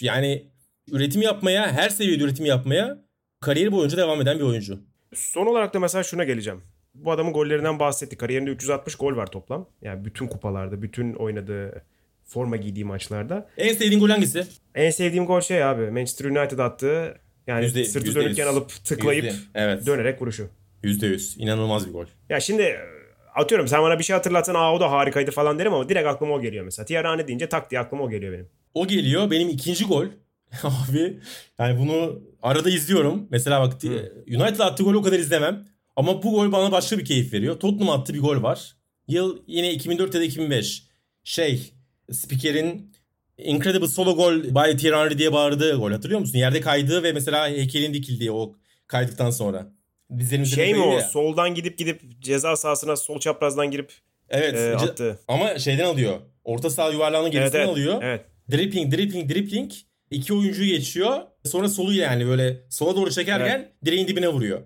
Yani 0.00 0.46
üretim 0.92 1.22
yapmaya, 1.22 1.72
her 1.72 1.88
seviyede 1.88 2.24
üretim 2.24 2.46
yapmaya 2.46 2.98
kariyeri 3.40 3.72
boyunca 3.72 3.96
devam 3.96 4.20
eden 4.20 4.38
bir 4.38 4.44
oyuncu. 4.44 4.80
Son 5.14 5.46
olarak 5.46 5.74
da 5.74 5.80
mesela 5.80 6.04
şuna 6.04 6.24
geleceğim. 6.24 6.62
Bu 6.94 7.12
adamın 7.12 7.32
gollerinden 7.32 7.78
bahsettik. 7.78 8.20
Kariyerinde 8.20 8.50
360 8.50 8.94
gol 8.94 9.16
var 9.16 9.26
toplam. 9.26 9.68
Yani 9.82 10.04
bütün 10.04 10.26
kupalarda, 10.26 10.82
bütün 10.82 11.14
oynadığı 11.14 11.82
forma 12.24 12.56
giydiği 12.56 12.84
maçlarda. 12.84 13.48
En 13.56 13.74
sevdiğin 13.74 14.00
gol 14.00 14.08
hangisi? 14.08 14.46
En 14.74 14.90
sevdiğim 14.90 15.26
gol 15.26 15.40
şey 15.40 15.64
abi. 15.64 15.90
Manchester 15.90 16.24
United 16.24 16.58
attığı 16.58 17.14
yani 17.46 17.64
yüzde, 17.64 17.84
sırtı 17.84 18.06
yüzde 18.06 18.20
dönükken 18.20 18.46
yüz. 18.46 18.52
alıp 18.52 18.84
tıklayıp 18.84 19.24
yüzde, 19.24 19.38
evet. 19.54 19.86
dönerek 19.86 20.22
vuruşu. 20.22 20.48
%100. 20.84 21.38
İnanılmaz 21.38 21.88
bir 21.88 21.92
gol. 21.92 22.06
Ya 22.28 22.40
şimdi 22.40 22.78
atıyorum 23.34 23.68
sen 23.68 23.82
bana 23.82 23.98
bir 23.98 24.04
şey 24.04 24.16
hatırlatsan 24.16 24.54
aa 24.54 24.74
o 24.74 24.80
da 24.80 24.90
harikaydı 24.90 25.30
falan 25.30 25.58
derim 25.58 25.74
ama 25.74 25.88
direkt 25.88 26.08
aklıma 26.08 26.34
o 26.34 26.40
geliyor 26.40 26.64
mesela. 26.64 26.86
Tiarane 26.86 27.28
deyince 27.28 27.48
tak 27.48 27.70
diye 27.70 27.80
aklıma 27.80 28.04
o 28.04 28.10
geliyor 28.10 28.32
benim. 28.32 28.48
O 28.74 28.86
geliyor. 28.86 29.30
Benim 29.30 29.48
ikinci 29.48 29.84
gol. 29.84 30.06
Abi 30.62 31.20
yani 31.58 31.78
bunu 31.78 32.22
arada 32.42 32.70
izliyorum. 32.70 33.26
Mesela 33.30 33.60
bak. 33.60 33.84
United 34.26 34.58
attığı 34.58 34.82
golü 34.84 34.96
o 34.96 35.02
kadar 35.02 35.18
izlemem. 35.18 35.66
Ama 35.96 36.22
bu 36.22 36.30
gol 36.30 36.52
bana 36.52 36.72
başka 36.72 36.98
bir 36.98 37.04
keyif 37.04 37.32
veriyor. 37.32 37.60
Tottenham 37.60 38.00
attı 38.00 38.14
bir 38.14 38.20
gol 38.20 38.42
var. 38.42 38.76
Yıl 39.08 39.42
yine 39.46 39.72
2004 39.72 40.14
ya 40.14 40.20
da 40.20 40.24
2005. 40.24 40.86
Şey 41.24 41.72
spikerin 42.12 42.91
Incredible 43.38 43.88
solo 43.88 44.16
goal 44.16 44.42
by 44.42 44.76
Thierry 44.76 44.96
Henry 44.96 45.18
diye 45.18 45.32
bağırdığı 45.32 45.76
gol 45.76 45.92
hatırlıyor 45.92 46.20
musun? 46.20 46.38
Yerde 46.38 46.60
kaydığı 46.60 47.02
ve 47.02 47.12
mesela 47.12 47.48
heykelin 47.48 47.94
dikildiği 47.94 48.32
o 48.32 48.54
kaydıktan 48.86 49.30
sonra. 49.30 49.72
Dizlerin 50.18 50.44
şey 50.44 50.74
mi 50.74 50.80
o? 50.80 50.92
Ya. 50.92 51.00
Soldan 51.00 51.54
gidip 51.54 51.78
gidip 51.78 52.20
ceza 52.20 52.56
sahasına 52.56 52.96
sol 52.96 53.20
çaprazdan 53.20 53.70
girip 53.70 53.92
evet, 54.28 54.54
e, 54.54 54.76
attı. 54.76 55.18
Ama 55.28 55.58
şeyden 55.58 55.84
alıyor. 55.84 56.20
Orta 56.44 56.70
saha 56.70 56.90
yuvarlağının 56.90 57.30
gerisinden 57.30 57.58
evet, 57.58 57.68
evet, 57.68 57.76
alıyor. 57.76 58.02
Evet. 58.02 58.24
Dribbling, 58.50 58.94
dribbling, 58.94 59.30
dribbling. 59.30 59.72
İki 60.10 60.34
oyuncu 60.34 60.64
geçiyor. 60.64 61.20
Sonra 61.44 61.68
solu 61.68 61.92
yani 61.92 62.26
böyle 62.26 62.60
sola 62.70 62.96
doğru 62.96 63.10
çekerken 63.10 63.58
evet. 63.58 63.84
direğin 63.84 64.08
dibine 64.08 64.28
vuruyor. 64.28 64.62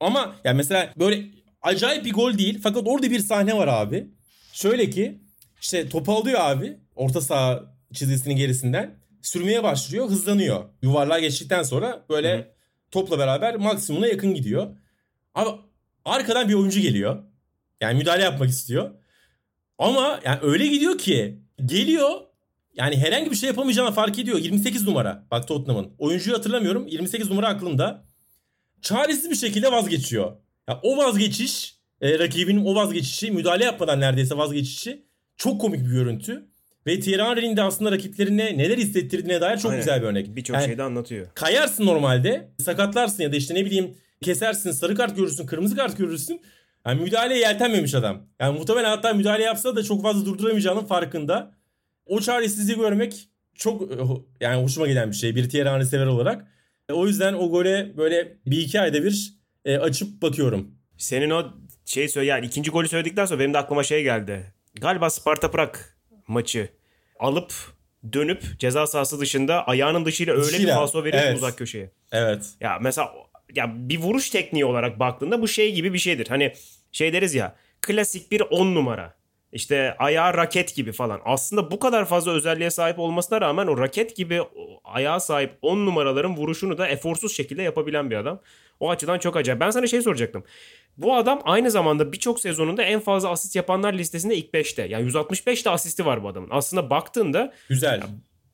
Ama 0.00 0.36
yani 0.44 0.56
mesela 0.56 0.92
böyle 0.96 1.24
acayip 1.62 2.04
bir 2.04 2.12
gol 2.12 2.38
değil. 2.38 2.60
Fakat 2.62 2.82
orada 2.86 3.10
bir 3.10 3.18
sahne 3.18 3.56
var 3.56 3.68
abi. 3.68 4.06
Şöyle 4.52 4.90
ki 4.90 5.20
işte 5.60 5.88
topu 5.88 6.12
alıyor 6.12 6.40
abi. 6.40 6.76
Orta 6.94 7.20
saha 7.20 7.75
çizgisinin 7.92 8.36
gerisinden. 8.36 8.94
Sürmeye 9.22 9.62
başlıyor. 9.62 10.08
Hızlanıyor. 10.08 10.64
Yuvarlığa 10.82 11.18
geçtikten 11.18 11.62
sonra 11.62 12.04
böyle 12.10 12.38
Hı. 12.38 12.48
topla 12.90 13.18
beraber 13.18 13.56
maksimumuna 13.56 14.06
yakın 14.06 14.34
gidiyor. 14.34 14.76
Abi 15.34 15.50
arkadan 16.04 16.48
bir 16.48 16.54
oyuncu 16.54 16.80
geliyor. 16.80 17.22
Yani 17.80 17.98
müdahale 17.98 18.22
yapmak 18.22 18.48
istiyor. 18.48 18.90
Ama 19.78 20.20
yani 20.24 20.38
öyle 20.42 20.66
gidiyor 20.66 20.98
ki 20.98 21.38
geliyor 21.64 22.20
yani 22.76 22.96
herhangi 22.96 23.30
bir 23.30 23.36
şey 23.36 23.46
yapamayacağını 23.46 23.92
fark 23.92 24.18
ediyor. 24.18 24.38
28 24.38 24.86
numara. 24.86 25.26
Bak 25.30 25.48
Tottenham'ın. 25.48 25.92
Oyuncuyu 25.98 26.36
hatırlamıyorum. 26.36 26.86
28 26.86 27.30
numara 27.30 27.48
aklımda. 27.48 28.04
Çaresiz 28.82 29.30
bir 29.30 29.36
şekilde 29.36 29.72
vazgeçiyor. 29.72 30.32
Ya 30.68 30.80
o 30.82 30.96
vazgeçiş, 30.96 31.76
e, 32.00 32.18
rakibinin 32.18 32.64
o 32.64 32.74
vazgeçişi, 32.74 33.30
müdahale 33.30 33.64
yapmadan 33.64 34.00
neredeyse 34.00 34.36
vazgeçişi 34.36 35.06
çok 35.36 35.60
komik 35.60 35.80
bir 35.80 35.90
görüntü. 35.90 36.48
Ve 36.86 37.00
Thierry 37.00 37.22
Henry'nin 37.22 37.56
de 37.56 37.62
aslında 37.62 37.92
rakiplerine 37.92 38.58
neler 38.58 38.78
hissettirdiğine 38.78 39.40
dair 39.40 39.58
çok 39.58 39.70
Aynen. 39.70 39.80
güzel 39.82 40.02
bir 40.02 40.06
örnek. 40.06 40.36
Birçok 40.36 40.56
yani, 40.56 40.66
şeyde 40.66 40.82
anlatıyor. 40.82 41.26
Kayarsın 41.34 41.86
normalde, 41.86 42.48
sakatlarsın 42.58 43.22
ya 43.22 43.32
da 43.32 43.36
işte 43.36 43.54
ne 43.54 43.64
bileyim 43.64 43.94
kesersin, 44.22 44.70
sarı 44.70 44.94
kart 44.94 45.16
görürsün, 45.16 45.46
kırmızı 45.46 45.76
kart 45.76 45.98
görürsün. 45.98 46.40
Yani 46.86 47.02
müdahaleye 47.02 47.40
yeltenmemiş 47.40 47.94
adam. 47.94 48.22
Yani 48.40 48.58
muhtemelen 48.58 48.88
hatta 48.88 49.12
müdahale 49.12 49.42
yapsa 49.42 49.76
da 49.76 49.82
çok 49.82 50.02
fazla 50.02 50.26
durduramayacağının 50.26 50.84
farkında. 50.84 51.52
O 52.06 52.20
çaresizliği 52.20 52.78
görmek 52.78 53.28
çok 53.54 53.82
yani 54.40 54.62
hoşuma 54.62 54.86
giden 54.86 55.10
bir 55.10 55.16
şey 55.16 55.36
bir 55.36 55.48
Thierry 55.48 55.68
Henry 55.68 55.84
sever 55.84 56.06
olarak. 56.06 56.46
E, 56.88 56.92
o 56.92 57.06
yüzden 57.06 57.34
o 57.34 57.50
gole 57.50 57.96
böyle 57.96 58.36
bir 58.46 58.58
iki 58.58 58.80
ayda 58.80 59.04
bir 59.04 59.34
e, 59.64 59.78
açıp 59.78 60.22
bakıyorum. 60.22 60.70
Senin 60.98 61.30
o 61.30 61.44
şey 61.84 62.08
söyle 62.08 62.26
yani 62.26 62.46
ikinci 62.46 62.70
golü 62.70 62.88
söyledikten 62.88 63.26
sonra 63.26 63.40
benim 63.40 63.54
de 63.54 63.58
aklıma 63.58 63.82
şey 63.82 64.02
geldi. 64.02 64.52
Galiba 64.80 65.10
Sparta 65.10 65.50
Prag 65.50 65.76
maçı 66.28 66.68
alıp 67.18 67.52
dönüp 68.12 68.58
ceza 68.58 68.86
sahası 68.86 69.20
dışında 69.20 69.66
ayağının 69.66 70.04
dışıyla 70.04 70.34
öyle 70.34 70.44
dışıyla. 70.44 70.66
bir 70.66 70.74
falso 70.74 71.04
veriyor 71.04 71.22
evet. 71.26 71.36
uzak 71.36 71.58
köşeye. 71.58 71.90
Evet. 72.12 72.44
Ya 72.60 72.78
mesela 72.80 73.12
ya 73.54 73.72
bir 73.76 73.98
vuruş 73.98 74.30
tekniği 74.30 74.64
olarak 74.64 74.98
baktığında 74.98 75.42
bu 75.42 75.48
şey 75.48 75.74
gibi 75.74 75.92
bir 75.92 75.98
şeydir. 75.98 76.26
Hani 76.28 76.52
şey 76.92 77.12
deriz 77.12 77.34
ya 77.34 77.56
klasik 77.80 78.32
bir 78.32 78.40
10 78.40 78.74
numara. 78.74 79.16
İşte 79.52 79.96
ayağı 79.98 80.34
raket 80.34 80.74
gibi 80.74 80.92
falan. 80.92 81.20
Aslında 81.24 81.70
bu 81.70 81.78
kadar 81.78 82.04
fazla 82.04 82.32
özelliğe 82.32 82.70
sahip 82.70 82.98
olmasına 82.98 83.40
rağmen 83.40 83.66
o 83.66 83.78
raket 83.78 84.16
gibi 84.16 84.42
ayağa 84.84 85.20
sahip 85.20 85.58
10 85.62 85.86
numaraların 85.86 86.36
vuruşunu 86.36 86.78
da 86.78 86.88
eforsuz 86.88 87.36
şekilde 87.36 87.62
yapabilen 87.62 88.10
bir 88.10 88.16
adam. 88.16 88.40
O 88.80 88.90
açıdan 88.90 89.18
çok 89.18 89.36
acayip. 89.36 89.60
Ben 89.60 89.70
sana 89.70 89.86
şey 89.86 90.02
soracaktım. 90.02 90.44
Bu 90.98 91.16
adam 91.16 91.40
aynı 91.44 91.70
zamanda 91.70 92.12
birçok 92.12 92.40
sezonunda 92.40 92.82
en 92.82 93.00
fazla 93.00 93.30
asist 93.30 93.56
yapanlar 93.56 93.94
listesinde 93.94 94.36
ilk 94.36 94.54
5'te. 94.54 94.82
Yani 94.82 95.04
165 95.04 95.64
de 95.64 95.70
asisti 95.70 96.06
var 96.06 96.22
bu 96.22 96.28
adamın. 96.28 96.48
Aslında 96.52 96.90
baktığında 96.90 97.52
güzel. 97.68 98.02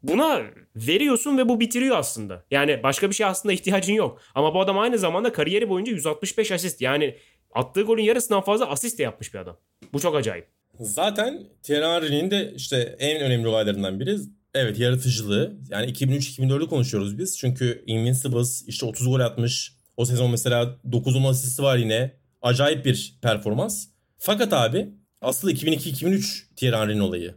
Buna 0.03 0.43
veriyorsun 0.77 1.39
ve 1.39 1.49
bu 1.49 1.61
bitiriyor 1.61 1.97
aslında. 1.97 2.45
Yani 2.51 2.83
başka 2.83 3.11
bir 3.11 3.15
şey 3.15 3.27
aslında 3.27 3.53
ihtiyacın 3.53 3.95
yok. 3.95 4.21
Ama 4.35 4.55
bu 4.55 4.61
adam 4.61 4.79
aynı 4.79 4.99
zamanda 4.99 5.33
kariyeri 5.33 5.69
boyunca 5.69 5.93
165 5.93 6.53
asist. 6.53 6.81
Yani 6.81 7.17
attığı 7.55 7.83
golün 7.83 8.03
yarısından 8.03 8.41
fazla 8.41 8.67
asist 8.71 8.99
de 8.99 9.03
yapmış 9.03 9.35
bir 9.35 9.39
adam. 9.39 9.57
Bu 9.93 10.01
çok 10.01 10.17
acayip. 10.17 10.47
Zaten 10.81 11.43
Thierry 11.63 11.85
Henry'nin 11.85 12.31
de 12.31 12.53
işte 12.57 12.97
en 12.99 13.23
önemli 13.23 13.49
olaylarından 13.49 14.01
biri 14.01 14.17
evet 14.55 14.79
yaratıcılığı. 14.79 15.57
Yani 15.71 15.93
2003-2004'ü 15.93 16.69
konuşuyoruz 16.69 17.19
biz. 17.19 17.39
Çünkü 17.39 17.85
Invincibles 17.87 18.65
işte 18.67 18.87
30 18.87 19.07
gol 19.07 19.21
atmış. 19.21 19.73
O 19.97 20.05
sezon 20.05 20.31
mesela 20.31 20.77
9 20.93 21.17
asisti 21.27 21.63
var 21.63 21.77
yine. 21.77 22.22
Acayip 22.43 22.85
bir 22.85 23.19
performans. 23.23 23.89
Fakat 24.19 24.53
abi 24.53 24.89
asıl 25.21 25.51
2002-2003 25.51 26.55
Thierry 26.57 26.77
Henry'nin 26.77 27.01
olayı. 27.01 27.35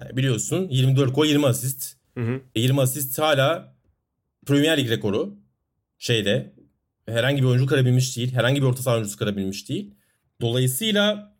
Yani 0.00 0.16
biliyorsun 0.16 0.68
24 0.70 1.14
gol 1.14 1.26
20 1.26 1.46
asist. 1.46 1.96
Hı 2.14 2.20
hı. 2.20 2.40
20 2.56 2.78
e, 2.78 2.82
asist 2.82 3.18
hala 3.18 3.76
Premier 4.46 4.78
Lig 4.78 4.90
rekoru. 4.90 5.36
Şeyde 5.98 6.52
herhangi 7.06 7.42
bir 7.42 7.46
oyuncu 7.46 7.66
kırabilmiş 7.66 8.16
değil. 8.16 8.32
Herhangi 8.32 8.62
bir 8.62 8.66
orta 8.66 8.82
saha 8.82 8.94
oyuncusu 8.94 9.18
kırabilmiş 9.18 9.68
değil. 9.68 9.94
Dolayısıyla 10.40 11.32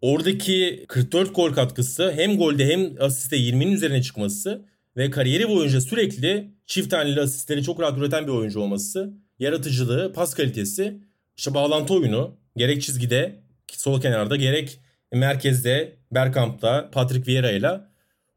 Oradaki 0.00 0.84
44 0.88 1.34
gol 1.34 1.52
katkısı 1.52 2.12
hem 2.12 2.38
golde 2.38 2.66
hem 2.66 3.02
asiste 3.02 3.36
20'nin 3.36 3.72
üzerine 3.72 4.02
çıkması 4.02 4.64
ve 4.96 5.10
kariyeri 5.10 5.48
boyunca 5.48 5.80
sürekli 5.80 6.50
çift 6.66 6.90
taneli 6.90 7.20
asistleri 7.20 7.62
çok 7.62 7.80
rahat 7.80 7.98
üreten 7.98 8.26
bir 8.26 8.32
oyuncu 8.32 8.60
olması, 8.60 9.14
yaratıcılığı, 9.38 10.12
pas 10.12 10.34
kalitesi, 10.34 11.00
işte 11.36 11.54
bağlantı 11.54 11.94
oyunu 11.94 12.36
gerek 12.56 12.82
çizgide 12.82 13.36
sol 13.72 14.00
kenarda 14.00 14.36
gerek 14.36 14.80
merkezde 15.12 15.92
Bergkamp'ta 16.10 16.90
Patrick 16.90 17.32
Vieira 17.32 17.50
ile 17.50 17.80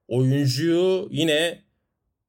oyuncuyu 0.08 1.08
yine 1.12 1.60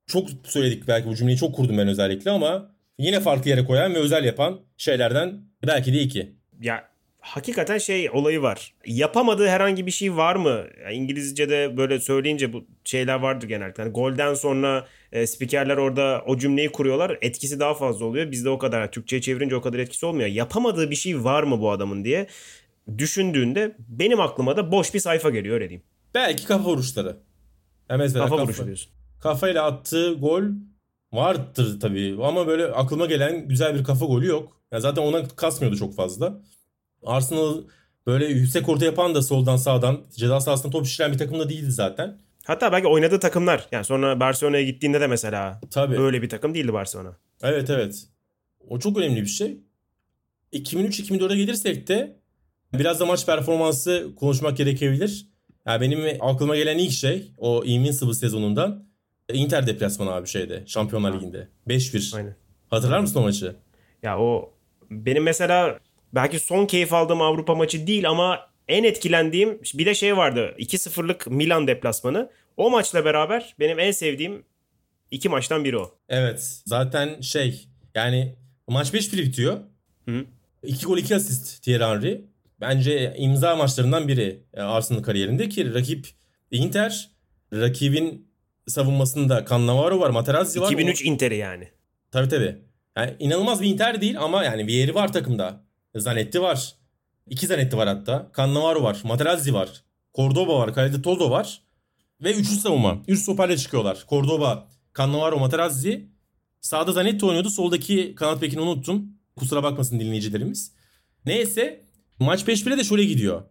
çok 0.07 0.29
söyledik 0.45 0.89
belki 0.89 1.09
bu 1.09 1.17
cümleyi 1.17 1.39
çok 1.39 1.55
kurdum 1.55 1.79
ben 1.79 1.89
özellikle 1.89 2.31
ama 2.31 2.71
yine 2.99 3.21
farklı 3.21 3.51
yere 3.51 3.65
koyan 3.65 3.95
ve 3.95 3.99
özel 3.99 4.25
yapan 4.25 4.61
şeylerden 4.77 5.41
belki 5.67 5.93
de 5.93 6.01
iki. 6.01 6.33
Ya 6.61 6.89
hakikaten 7.21 7.79
şey 7.79 8.11
olayı 8.11 8.43
var. 8.43 8.75
Yapamadığı 8.87 9.49
herhangi 9.49 9.87
bir 9.87 9.91
şey 9.91 10.17
var 10.17 10.37
mı? 10.37 10.65
Yani 10.85 10.95
İngilizce'de 10.95 11.77
böyle 11.77 12.01
söyleyince 12.01 12.53
bu 12.53 12.67
şeyler 12.85 13.15
vardır 13.15 13.49
genellikle. 13.49 13.83
Yani 13.83 13.93
golden 13.93 14.35
sonra 14.35 14.87
e, 15.13 15.27
spikerler 15.27 15.77
orada 15.77 16.23
o 16.27 16.39
cümleyi 16.39 16.73
kuruyorlar. 16.73 17.19
Etkisi 17.23 17.61
daha 17.61 17.75
fazla 17.75 18.05
oluyor. 18.05 18.31
Bizde 18.31 18.51
o 18.51 18.59
kadar 18.59 18.81
yani 18.81 18.91
Türkçe'ye 18.91 19.23
çevirince 19.23 19.57
o 19.57 19.61
kadar 19.61 19.79
etkisi 19.79 20.07
olmuyor. 20.07 20.29
Yapamadığı 20.29 20.91
bir 20.91 20.97
şey 20.97 21.25
var 21.25 21.43
mı 21.43 21.61
bu 21.61 21.71
adamın 21.71 22.05
diye 22.05 22.27
düşündüğünde 22.99 23.77
benim 23.89 24.21
aklıma 24.21 24.57
da 24.57 24.73
boş 24.73 24.95
bir 24.95 25.01
sayfa 25.01 25.31
geliyor 25.31 25.55
öyle 25.55 25.69
diyeyim. 25.69 25.83
Belki 26.15 26.47
kafa 26.47 26.65
vuruşları. 26.65 27.17
Ya 27.91 27.97
mesela 27.97 28.25
Kafa 28.25 28.37
kafa- 28.37 28.45
vuruşu 28.47 28.65
diyorsun. 28.67 28.93
Kafayla 29.21 29.65
attığı 29.65 30.15
gol 30.15 30.43
vardır 31.13 31.81
tabii 31.81 32.17
ama 32.23 32.47
böyle 32.47 32.65
aklıma 32.67 33.07
gelen 33.07 33.49
güzel 33.49 33.75
bir 33.75 33.85
kafa 33.85 34.07
golü 34.07 34.27
yok. 34.27 34.61
Ya 34.73 34.81
zaten 34.81 35.03
ona 35.03 35.29
kasmıyordu 35.29 35.77
çok 35.77 35.95
fazla. 35.95 36.41
Arsenal 37.05 37.63
böyle 38.07 38.27
yüksek 38.27 38.69
orta 38.69 38.85
yapan 38.85 39.15
da 39.15 39.23
soldan 39.23 39.57
sağdan 39.57 40.01
ceza 40.17 40.41
sahasında 40.41 40.73
top 40.73 40.87
şişiren 40.87 41.13
bir 41.13 41.19
takım 41.19 41.39
da 41.39 41.49
değildi 41.49 41.71
zaten. 41.73 42.19
Hatta 42.47 42.73
belki 42.73 42.87
oynadığı 42.87 43.21
takımlar. 43.21 43.67
Yani 43.73 43.85
sonra 43.85 44.21
Barcelona'ya 44.21 44.63
gittiğinde 44.65 45.01
de 45.01 45.07
mesela 45.07 45.61
Tabii. 45.71 46.01
öyle 46.01 46.23
bir 46.23 46.29
takım 46.29 46.55
değildi 46.55 46.73
Barcelona. 46.73 47.17
Evet 47.43 47.71
evet. 47.71 48.07
O 48.69 48.79
çok 48.79 48.99
önemli 48.99 49.23
bir 49.23 49.27
şey. 49.27 49.61
2003-2004'e 50.53 51.37
gelirsek 51.37 51.89
de 51.89 52.17
biraz 52.75 53.01
da 53.01 53.07
maç 53.07 53.27
performansı 53.27 54.09
konuşmak 54.17 54.57
gerekebilir. 54.57 55.27
Yani 55.67 55.81
benim 55.81 56.17
aklıma 56.21 56.57
gelen 56.57 56.79
ilk 56.79 56.93
şey 56.93 57.33
o 57.39 57.65
Invincible 57.65 58.15
sezonundan 58.15 58.85
Inter 59.33 59.67
deplasmanı 59.67 60.13
abi 60.13 60.27
şeyde 60.27 60.63
Şampiyonlar 60.67 61.15
Ligi'nde. 61.15 61.49
5-1. 61.69 62.17
Aynen. 62.17 62.37
Hatırlar 62.71 63.01
mısın 63.01 63.21
o 63.21 63.23
maçı? 63.23 63.57
Ya 64.03 64.19
o 64.19 64.53
benim 64.91 65.23
mesela 65.23 65.79
belki 66.13 66.41
son 66.41 66.67
keyif 66.67 66.93
aldığım 66.93 67.23
Avrupa 67.23 67.55
maçı 67.55 67.87
değil 67.87 68.09
ama 68.09 68.50
en 68.71 68.85
etkilendiğim 68.85 69.61
bir 69.75 69.87
de 69.87 69.95
şey 69.95 70.17
vardı. 70.17 70.55
2-0'lık 70.59 71.27
Milan 71.27 71.67
deplasmanı. 71.67 72.31
O 72.57 72.71
maçla 72.71 73.05
beraber 73.05 73.55
benim 73.61 73.79
en 73.79 73.91
sevdiğim 73.91 74.45
iki 75.11 75.29
maçtan 75.29 75.65
biri 75.65 75.79
o. 75.79 75.99
Evet. 76.09 76.61
Zaten 76.67 77.21
şey 77.21 77.69
yani 77.95 78.37
maç 78.69 78.95
5-1 78.95 79.17
bitiyor. 79.17 79.61
Hı. 80.09 80.25
2 80.63 80.87
gol 80.87 80.99
2 80.99 81.17
asist 81.17 81.63
Thierry 81.63 81.85
Henry. 81.85 82.21
Bence 82.61 83.15
imza 83.19 83.57
maçlarından 83.57 84.09
biri 84.09 84.43
e, 84.55 84.61
Arsenal 84.61 85.03
kariyerinde 85.03 85.49
ki 85.49 85.75
rakip 85.75 86.09
Inter. 86.51 87.11
Rakibin 87.53 88.31
savunmasında 88.69 89.45
Cannavaro 89.51 90.01
var, 90.01 90.11
Materazzi 90.11 90.61
var. 90.61 90.67
2003 90.67 91.03
Inter'i 91.03 91.37
yani. 91.37 91.69
Tabii 92.11 92.29
tabii. 92.29 92.57
Yani 92.97 93.15
inanılmaz 93.19 93.63
bir 93.63 93.69
Inter 93.69 94.01
değil 94.01 94.21
ama 94.21 94.45
yani 94.45 94.67
Vieri 94.67 94.95
var 94.95 95.13
takımda. 95.13 95.65
Zanetti 95.95 96.43
var. 96.43 96.75
İki 97.31 97.47
Zanetti 97.47 97.77
var 97.77 97.89
hatta. 97.89 98.31
Cannavaro 98.37 98.83
var. 98.83 99.01
Materazzi 99.05 99.55
var. 99.55 99.85
Cordoba 100.15 100.59
var. 100.59 100.75
Kalede 100.75 101.03
Todo 101.03 101.31
var. 101.31 101.63
Ve 102.23 102.35
üçlü 102.35 102.57
savunma. 102.57 103.03
Üç 103.09 103.21
stoperle 103.21 103.57
çıkıyorlar. 103.57 104.05
Cordoba, 104.09 104.69
Cannavaro, 104.99 105.39
Materazzi. 105.39 106.09
Sağda 106.61 106.93
Zanetti 106.93 107.27
oynuyordu. 107.27 107.51
Soldaki 107.51 108.15
kanat 108.15 108.43
bekini 108.43 108.61
unuttum. 108.61 109.09
Kusura 109.37 109.63
bakmasın 109.63 110.01
dinleyicilerimiz. 110.01 110.73
Neyse 111.27 111.85
maç 112.19 112.43
5-1'e 112.43 112.79
de 112.79 112.85
şöyle 112.85 113.05
gidiyor. 113.05 113.43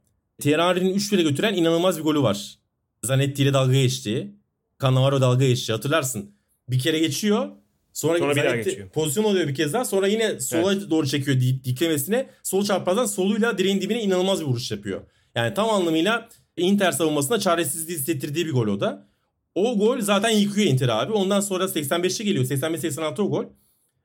Henry'nin 0.44 0.96
3-1'e 0.96 1.22
götüren 1.22 1.54
inanılmaz 1.54 1.98
bir 1.98 2.04
golü 2.04 2.22
var. 2.22 2.60
Zanetti 3.04 3.44
ile 3.44 3.54
dalga 3.54 3.74
geçti. 3.74 4.36
Cannavaro 4.82 5.22
dalga 5.22 5.46
geçti. 5.46 5.72
Hatırlarsın. 5.72 6.36
Bir 6.70 6.80
kere 6.80 7.00
geçiyor. 7.00 7.50
Sonra, 7.94 8.18
Sonra 8.20 8.36
bir 8.36 8.44
daha 8.44 8.56
geçiyor. 8.56 8.90
pozisyon 8.90 9.24
alıyor 9.24 9.48
bir 9.48 9.56
kez 9.56 9.74
daha. 9.74 9.86
Sonra 9.86 10.08
yine 10.08 10.40
sola 10.40 10.90
doğru 10.90 11.08
çekiyor 11.08 11.40
dik, 11.40 11.64
diklemesine. 11.64 12.30
Sol 12.44 12.64
çaprazdan 12.64 13.06
soluyla 13.06 13.58
direğin 13.58 13.82
dibine 13.82 14.04
inanılmaz 14.04 14.42
bir 14.42 14.46
vuruş 14.46 14.72
yapıyor. 14.72 15.02
Yani 15.36 15.54
tam 15.54 15.70
anlamıyla 15.70 16.30
Inter 16.58 16.92
savunmasına 16.92 17.40
çaresizliği 17.40 17.98
hissettirdiği 18.00 18.46
bir 18.46 18.52
gol 18.52 18.68
o 18.68 18.80
da. 18.80 19.08
O 19.56 19.78
gol 19.78 20.02
zaten 20.02 20.30
yıkıyor 20.30 20.68
Inter 20.68 20.90
abi. 20.90 21.14
Ondan 21.14 21.40
sonra 21.40 21.64
85'e 21.64 22.26
geliyor. 22.26 22.46
85-86 22.46 23.22
o 23.22 23.30
gol. 23.30 23.46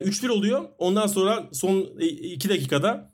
3-1 0.00 0.30
oluyor. 0.30 0.64
Ondan 0.78 1.06
sonra 1.06 1.48
son 1.52 1.80
2 2.00 2.48
dakikada 2.48 3.12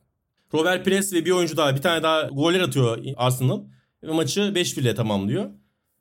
Robert 0.55 0.85
Pires 0.85 1.13
ve 1.13 1.25
bir 1.25 1.31
oyuncu 1.31 1.57
daha 1.57 1.77
bir 1.77 1.83
tane 1.83 2.03
daha 2.03 2.23
goller 2.23 2.61
atıyor 2.61 2.99
Arsenal. 3.17 3.61
Ve 4.03 4.13
maçı 4.13 4.41
5-1 4.41 4.81
ile 4.81 4.95
tamamlıyor. 4.95 5.51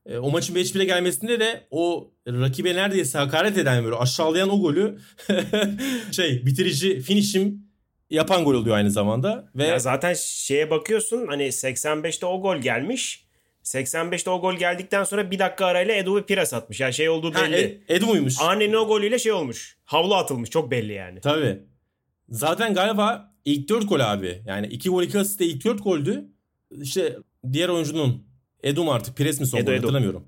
E, 0.06 0.18
o 0.18 0.32
maçın 0.32 0.56
5-1'e 0.56 0.86
gelmesinde 0.86 1.40
de 1.40 1.68
o 1.72 2.12
rakibe 2.34 2.76
neredeyse 2.76 3.18
hakaret 3.18 3.58
eden 3.58 3.84
böyle 3.84 3.96
aşağılayan 3.96 4.50
o 4.50 4.62
golü 4.62 5.00
şey 6.12 6.46
bitirici 6.46 7.00
finishim 7.02 7.70
yapan 8.10 8.44
gol 8.44 8.54
oluyor 8.54 8.76
aynı 8.76 8.92
zamanda. 8.92 9.50
Ve 9.56 9.68
Ya 9.68 9.80
zaten 9.80 10.14
şeye 10.14 10.70
bakıyorsun 10.70 11.28
hani 11.28 11.44
85'te 11.44 12.26
o 12.26 12.42
gol 12.42 12.58
gelmiş. 12.58 13.26
85'te 13.64 14.30
o 14.30 14.42
gol 14.42 14.54
geldikten 14.54 15.04
sonra 15.04 15.32
bir 15.32 15.40
dakika 15.40 15.66
arayla 15.66 15.96
Edu 15.96 16.16
ve 16.16 16.26
Pires 16.26 16.54
atmış. 16.54 16.80
Yani 16.80 16.94
şey 16.94 17.10
olduğu 17.10 17.34
ha, 17.34 17.44
belli. 17.44 17.82
Ed, 17.88 17.96
Edu 17.96 18.06
muymuş? 18.06 18.36
Annenin 18.42 18.74
o 18.74 18.88
golüyle 18.88 19.20
şey 19.20 19.32
olmuş. 19.32 19.78
Havlu 19.86 20.16
atılmış. 20.16 20.50
Çok 20.50 20.72
belli 20.72 20.94
yani. 20.94 21.22
Tabii. 21.22 21.60
Zaten 22.30 22.74
galiba 22.74 23.34
ilk 23.46 23.70
4 23.70 23.90
gol 23.90 24.00
abi. 24.00 24.42
Yani 24.46 24.68
2 24.68 24.90
gol 24.90 25.04
2 25.04 25.20
asist 25.20 25.40
de 25.40 25.46
ilk 25.46 25.66
4 25.66 25.84
goldü. 25.84 26.26
İşte 26.82 27.18
diğer 27.54 27.70
oyuncunun 27.70 28.28
Edu 28.64 28.84
mu 28.84 28.92
artık 28.92 29.18
Pires 29.18 29.40
mi 29.40 29.48
son 29.48 29.58
Edu, 29.58 29.66
gol 29.66 29.74
Edu. 29.74 29.82
hatırlamıyorum. 29.82 30.28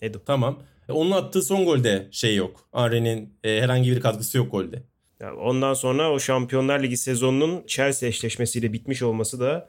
Edu. 0.00 0.22
Tamam. 0.26 0.62
E, 0.88 0.92
Onun 0.92 1.10
attığı 1.10 1.42
son 1.42 1.64
golde 1.64 2.08
şey 2.10 2.36
yok. 2.36 2.68
Henry'nin 2.74 3.34
e, 3.44 3.60
herhangi 3.60 3.90
bir 3.90 4.00
katkısı 4.00 4.38
yok 4.38 4.50
golde. 4.50 4.82
Ya 5.20 5.36
ondan 5.36 5.74
sonra 5.74 6.12
o 6.12 6.18
Şampiyonlar 6.18 6.82
Ligi 6.82 6.96
sezonunun 6.96 7.64
Chelsea 7.66 8.08
eşleşmesiyle 8.08 8.72
bitmiş 8.72 9.02
olması 9.02 9.40
da 9.40 9.68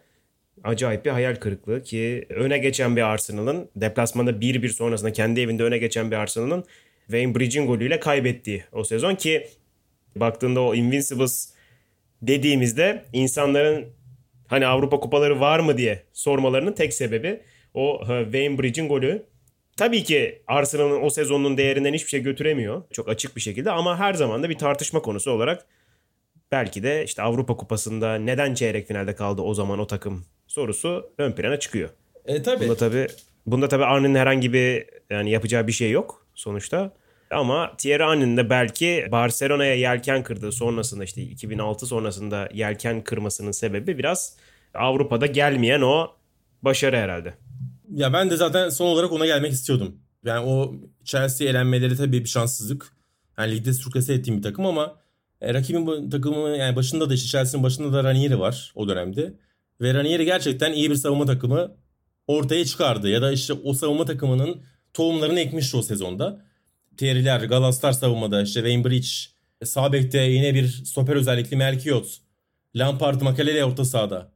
acayip 0.63 1.05
bir 1.05 1.11
hayal 1.11 1.35
kırıklığı 1.35 1.83
ki 1.83 2.25
öne 2.29 2.57
geçen 2.57 2.95
bir 2.95 3.01
Arsenal'ın 3.01 3.69
deplasmanda 3.75 4.31
1-1 4.31 4.69
sonrasında 4.69 5.13
kendi 5.13 5.41
evinde 5.41 5.63
öne 5.63 5.77
geçen 5.77 6.11
bir 6.11 6.15
Arsenal'ın 6.15 6.63
Wayne 7.05 7.35
Bridge'in 7.35 7.67
golüyle 7.67 7.99
kaybettiği 7.99 8.63
o 8.71 8.83
sezon 8.83 9.15
ki 9.15 9.47
baktığında 10.15 10.61
o 10.61 10.75
Invincibles 10.75 11.53
dediğimizde 12.21 13.05
insanların 13.13 13.85
hani 14.47 14.67
Avrupa 14.67 14.99
kupaları 14.99 15.39
var 15.39 15.59
mı 15.59 15.77
diye 15.77 16.03
sormalarının 16.13 16.73
tek 16.73 16.93
sebebi 16.93 17.39
o 17.73 18.01
e, 18.09 18.23
Wayne 18.23 18.57
Bridge'in 18.57 18.89
golü. 18.89 19.23
Tabii 19.77 20.03
ki 20.03 20.41
Arsenal'ın 20.47 21.01
o 21.01 21.09
sezonun 21.09 21.57
değerinden 21.57 21.93
hiçbir 21.93 22.09
şey 22.09 22.23
götüremiyor. 22.23 22.83
Çok 22.91 23.09
açık 23.09 23.35
bir 23.35 23.41
şekilde 23.41 23.71
ama 23.71 23.99
her 23.99 24.13
zaman 24.13 24.43
da 24.43 24.49
bir 24.49 24.57
tartışma 24.57 25.01
konusu 25.01 25.31
olarak 25.31 25.65
belki 26.51 26.83
de 26.83 27.03
işte 27.03 27.21
Avrupa 27.21 27.57
Kupası'nda 27.57 28.15
neden 28.15 28.53
çeyrek 28.53 28.87
finalde 28.87 29.15
kaldı 29.15 29.41
o 29.41 29.53
zaman 29.53 29.79
o 29.79 29.87
takım 29.87 30.25
sorusu 30.47 31.09
ön 31.17 31.31
plana 31.31 31.59
çıkıyor. 31.59 31.89
E 32.25 32.41
tabii. 32.41 32.63
Bunda 32.63 32.75
tabii 32.75 33.07
bunda 33.45 33.67
tabii 33.67 33.85
Arne'nin 33.85 34.15
herhangi 34.15 34.53
bir 34.53 34.85
yani 35.09 35.31
yapacağı 35.31 35.67
bir 35.67 35.71
şey 35.71 35.91
yok 35.91 36.27
sonuçta. 36.35 36.93
Ama 37.31 37.77
Thierry 37.77 38.03
Henry'nin 38.03 38.37
de 38.37 38.49
belki 38.49 39.07
Barcelona'ya 39.11 39.75
yelken 39.75 40.23
kırdığı 40.23 40.51
sonrasında 40.51 41.03
işte 41.03 41.21
2006 41.21 41.85
sonrasında 41.85 42.49
yelken 42.53 43.03
kırmasının 43.03 43.51
sebebi 43.51 43.97
biraz 43.97 44.37
Avrupa'da 44.73 45.25
gelmeyen 45.25 45.81
o 45.81 46.07
başarı 46.61 46.97
herhalde. 46.97 47.33
Ya 47.91 48.13
ben 48.13 48.29
de 48.29 48.37
zaten 48.37 48.69
son 48.69 48.85
olarak 48.85 49.11
ona 49.11 49.25
gelmek 49.25 49.51
istiyordum. 49.51 49.99
Yani 50.25 50.45
o 50.45 50.75
Chelsea 51.03 51.49
elenmeleri 51.49 51.95
tabii 51.97 52.23
bir 52.23 52.29
şanssızlık. 52.29 52.93
Yani 53.37 53.51
ligde 53.55 53.73
sürklase 53.73 54.13
ettiğim 54.13 54.37
bir 54.37 54.43
takım 54.43 54.65
ama 54.65 54.95
e, 55.41 55.53
rakibin 55.53 56.09
takımı 56.09 56.49
yani 56.49 56.75
başında 56.75 57.09
da 57.09 57.13
işte 57.13 57.27
Chelsea'nin 57.27 57.63
başında 57.63 57.93
da 57.93 58.03
Ranieri 58.03 58.39
var 58.39 58.71
o 58.75 58.87
dönemde. 58.87 59.33
Ve 59.81 59.93
Ranieri 59.93 60.25
gerçekten 60.25 60.73
iyi 60.73 60.89
bir 60.89 60.95
savunma 60.95 61.25
takımı 61.25 61.71
ortaya 62.27 62.65
çıkardı. 62.65 63.09
Ya 63.09 63.21
da 63.21 63.31
işte 63.31 63.53
o 63.53 63.73
savunma 63.73 64.05
takımının 64.05 64.61
tohumlarını 64.93 65.39
ekmişti 65.39 65.77
o 65.77 65.81
sezonda. 65.81 66.45
Thierry'ler, 66.97 67.39
Galaslar 67.39 67.91
savunmada, 67.91 68.41
işte 68.41 68.59
Wayne 68.59 68.85
Bridge, 68.85 69.07
sağ 69.63 69.93
bekte 69.93 70.21
yine 70.21 70.53
bir 70.53 70.67
stoper 70.67 71.15
özellikli 71.15 71.55
Merkiot, 71.57 72.17
Lampard, 72.75 73.21
Makalele 73.21 73.65
orta 73.65 73.85
sahada. 73.85 74.31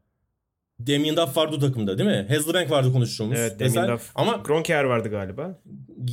Damien 0.87 1.17
Duff 1.17 1.37
vardı 1.37 1.55
o 1.55 1.59
takımda 1.59 1.97
değil 1.97 2.09
mi? 2.09 2.25
Hasselbank 2.29 2.71
vardı 2.71 2.91
konuştuğumuz. 2.91 3.39
Evet 3.39 3.59
Demin 3.59 3.87
Duff. 3.87 4.11
Ama 4.15 4.43
Kroenke 4.43 4.85
vardı 4.85 5.09
galiba. 5.09 5.61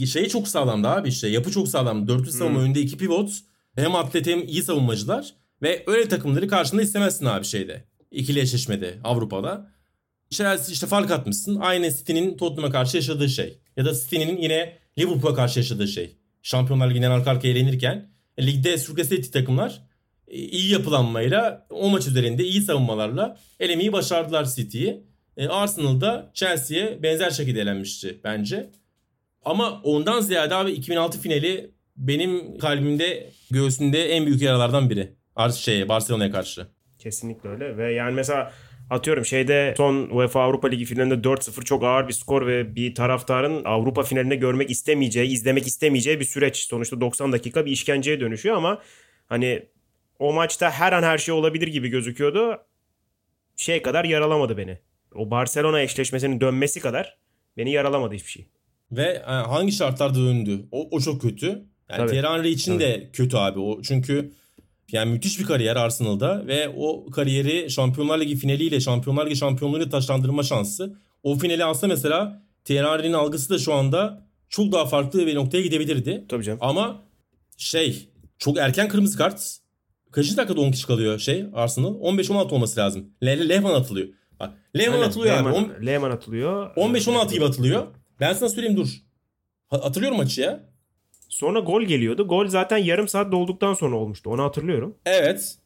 şey 0.06 0.28
çok 0.28 0.48
sağlamdı 0.48 0.88
abi 0.88 1.08
işte. 1.08 1.28
Yapı 1.28 1.50
çok 1.50 1.68
sağlam. 1.68 2.08
Dörtlü 2.08 2.30
savunma 2.30 2.60
önünde 2.60 2.80
iki 2.80 2.96
pivot. 2.96 3.30
Hem 3.76 3.94
atlet 3.94 4.26
hem 4.26 4.46
iyi 4.46 4.62
savunmacılar. 4.62 5.34
Ve 5.62 5.84
öyle 5.86 6.08
takımları 6.08 6.48
karşında 6.48 6.82
istemezsin 6.82 7.26
abi 7.26 7.44
şeyde. 7.44 7.84
İkili 8.10 8.40
eşleşmede 8.40 8.98
Avrupa'da. 9.04 9.70
Chelsea 10.30 10.72
işte 10.72 10.86
fark 10.86 11.10
atmışsın. 11.10 11.56
Aynı 11.60 11.90
City'nin 11.90 12.36
Tottenham'a 12.36 12.72
karşı 12.72 12.96
yaşadığı 12.96 13.28
şey. 13.28 13.58
Ya 13.76 13.84
da 13.84 13.94
City'nin 13.94 14.36
yine 14.36 14.78
Liverpool'a 14.98 15.34
karşı 15.34 15.58
yaşadığı 15.58 15.88
şey. 15.88 16.16
Şampiyonlar 16.42 16.90
Ligi'nden 16.90 17.10
arka 17.10 17.30
arkaya 17.30 17.48
eğlenirken 17.48 18.10
e, 18.38 18.46
ligde 18.46 18.78
sürklese 18.78 19.14
ettiği 19.14 19.30
takımlar 19.30 19.87
iyi 20.30 20.72
yapılanmayla 20.72 21.66
o 21.70 21.90
maç 21.90 22.06
üzerinde 22.06 22.44
iyi 22.44 22.62
savunmalarla 22.62 23.36
elemeyi 23.60 23.92
başardılar 23.92 24.44
City'yi. 24.44 25.02
E, 25.36 25.48
Arsenal'da 25.48 26.30
Chelsea'ye 26.34 27.02
benzer 27.02 27.30
şekilde 27.30 27.60
elenmişti 27.60 28.20
bence. 28.24 28.70
Ama 29.44 29.80
ondan 29.82 30.20
ziyade 30.20 30.54
abi 30.54 30.70
2006 30.70 31.20
finali 31.20 31.70
benim 31.96 32.58
kalbimde 32.58 33.30
göğsünde 33.50 34.04
en 34.04 34.26
büyük 34.26 34.42
yaralardan 34.42 34.90
biri. 34.90 35.12
Şey 35.56 35.88
Barcelona'ya 35.88 36.30
karşı. 36.30 36.66
Kesinlikle 36.98 37.48
öyle 37.48 37.76
ve 37.76 37.92
yani 37.92 38.14
mesela 38.14 38.52
atıyorum 38.90 39.24
şeyde 39.24 39.74
son 39.76 40.10
UEFA 40.10 40.42
Avrupa 40.42 40.68
Ligi 40.68 40.84
finalinde 40.84 41.14
4-0 41.14 41.64
çok 41.64 41.84
ağır 41.84 42.08
bir 42.08 42.12
skor 42.12 42.46
ve 42.46 42.74
bir 42.74 42.94
taraftarın 42.94 43.64
Avrupa 43.64 44.02
finalinde 44.02 44.36
görmek 44.36 44.70
istemeyeceği, 44.70 45.30
izlemek 45.30 45.66
istemeyeceği 45.66 46.20
bir 46.20 46.24
süreç. 46.24 46.56
Sonuçta 46.56 47.00
90 47.00 47.32
dakika 47.32 47.66
bir 47.66 47.70
işkenceye 47.70 48.20
dönüşüyor 48.20 48.56
ama 48.56 48.82
hani 49.26 49.62
o 50.18 50.32
maçta 50.32 50.70
her 50.70 50.92
an 50.92 51.02
her 51.02 51.18
şey 51.18 51.34
olabilir 51.34 51.68
gibi 51.68 51.88
gözüküyordu. 51.88 52.58
Şey 53.56 53.82
kadar 53.82 54.04
yaralamadı 54.04 54.56
beni. 54.56 54.78
O 55.14 55.30
Barcelona 55.30 55.80
eşleşmesinin 55.80 56.40
dönmesi 56.40 56.80
kadar 56.80 57.18
beni 57.56 57.70
yaralamadı 57.70 58.14
hiçbir 58.14 58.30
şey. 58.30 58.46
Ve 58.92 59.02
e, 59.02 59.30
hangi 59.30 59.72
şartlarda 59.72 60.18
döndü? 60.18 60.68
O, 60.72 60.88
o 60.90 61.00
çok 61.00 61.22
kötü. 61.22 61.46
Yani 61.46 61.66
Tabii. 61.96 62.10
Thierry 62.10 62.26
Henry 62.26 62.48
için 62.48 62.72
Tabii. 62.72 62.84
de 62.84 63.10
kötü 63.12 63.36
abi. 63.36 63.60
O 63.60 63.82
çünkü 63.82 64.32
yani 64.92 65.12
müthiş 65.12 65.40
bir 65.40 65.44
kariyer 65.44 65.76
Arsenal'da 65.76 66.46
ve 66.46 66.68
o 66.68 67.10
kariyeri 67.10 67.70
Şampiyonlar 67.70 68.20
Ligi 68.20 68.36
finaliyle 68.36 68.80
Şampiyonlar 68.80 69.26
Ligi 69.26 69.36
şampiyonluğuyla 69.36 69.88
taşlandırma 69.88 70.42
şansı. 70.42 70.98
O 71.22 71.38
finali 71.38 71.64
alsa 71.64 71.86
mesela 71.86 72.42
Thierry 72.64 72.86
Henry'nin 72.86 73.12
algısı 73.12 73.50
da 73.50 73.58
şu 73.58 73.74
anda 73.74 74.26
çok 74.48 74.72
daha 74.72 74.86
farklı 74.86 75.26
bir 75.26 75.34
noktaya 75.34 75.62
gidebilirdi. 75.62 76.24
Tabii 76.28 76.44
canım. 76.44 76.58
Ama 76.62 77.02
şey 77.56 78.08
çok 78.38 78.58
erken 78.58 78.88
kırmızı 78.88 79.18
kart. 79.18 79.58
Kaçıncı 80.12 80.36
dakikada 80.36 80.60
10 80.60 80.70
kişi 80.70 80.86
kalıyor 80.86 81.18
şey 81.18 81.46
Arsenal? 81.54 81.94
15-16 81.94 82.54
olması 82.54 82.80
lazım. 82.80 83.10
Le 83.24 83.48
Lehman 83.48 83.74
atılıyor. 83.74 84.08
Bak 84.40 84.52
Lehman 84.76 84.94
Aynen, 84.94 85.06
atılıyor 85.08 85.34
abi. 85.36 85.44
Lehman, 85.44 85.54
On- 85.64 85.86
Lehman 85.86 86.10
atılıyor. 86.10 86.76
15-16 86.76 87.32
gibi 87.34 87.44
atılıyor. 87.44 87.86
Ben 88.20 88.32
sana 88.32 88.48
söyleyeyim 88.48 88.76
dur. 88.76 88.88
Ha- 89.68 89.84
Hatırlıyorum 89.84 90.16
maçı 90.18 90.40
ya. 90.40 90.60
Sonra 91.28 91.60
gol 91.60 91.82
geliyordu. 91.82 92.28
Gol 92.28 92.46
zaten 92.46 92.78
yarım 92.78 93.08
saat 93.08 93.32
dolduktan 93.32 93.74
sonra 93.74 93.96
olmuştu. 93.96 94.30
Onu 94.30 94.42
hatırlıyorum. 94.42 94.96
Evet. 95.06 95.58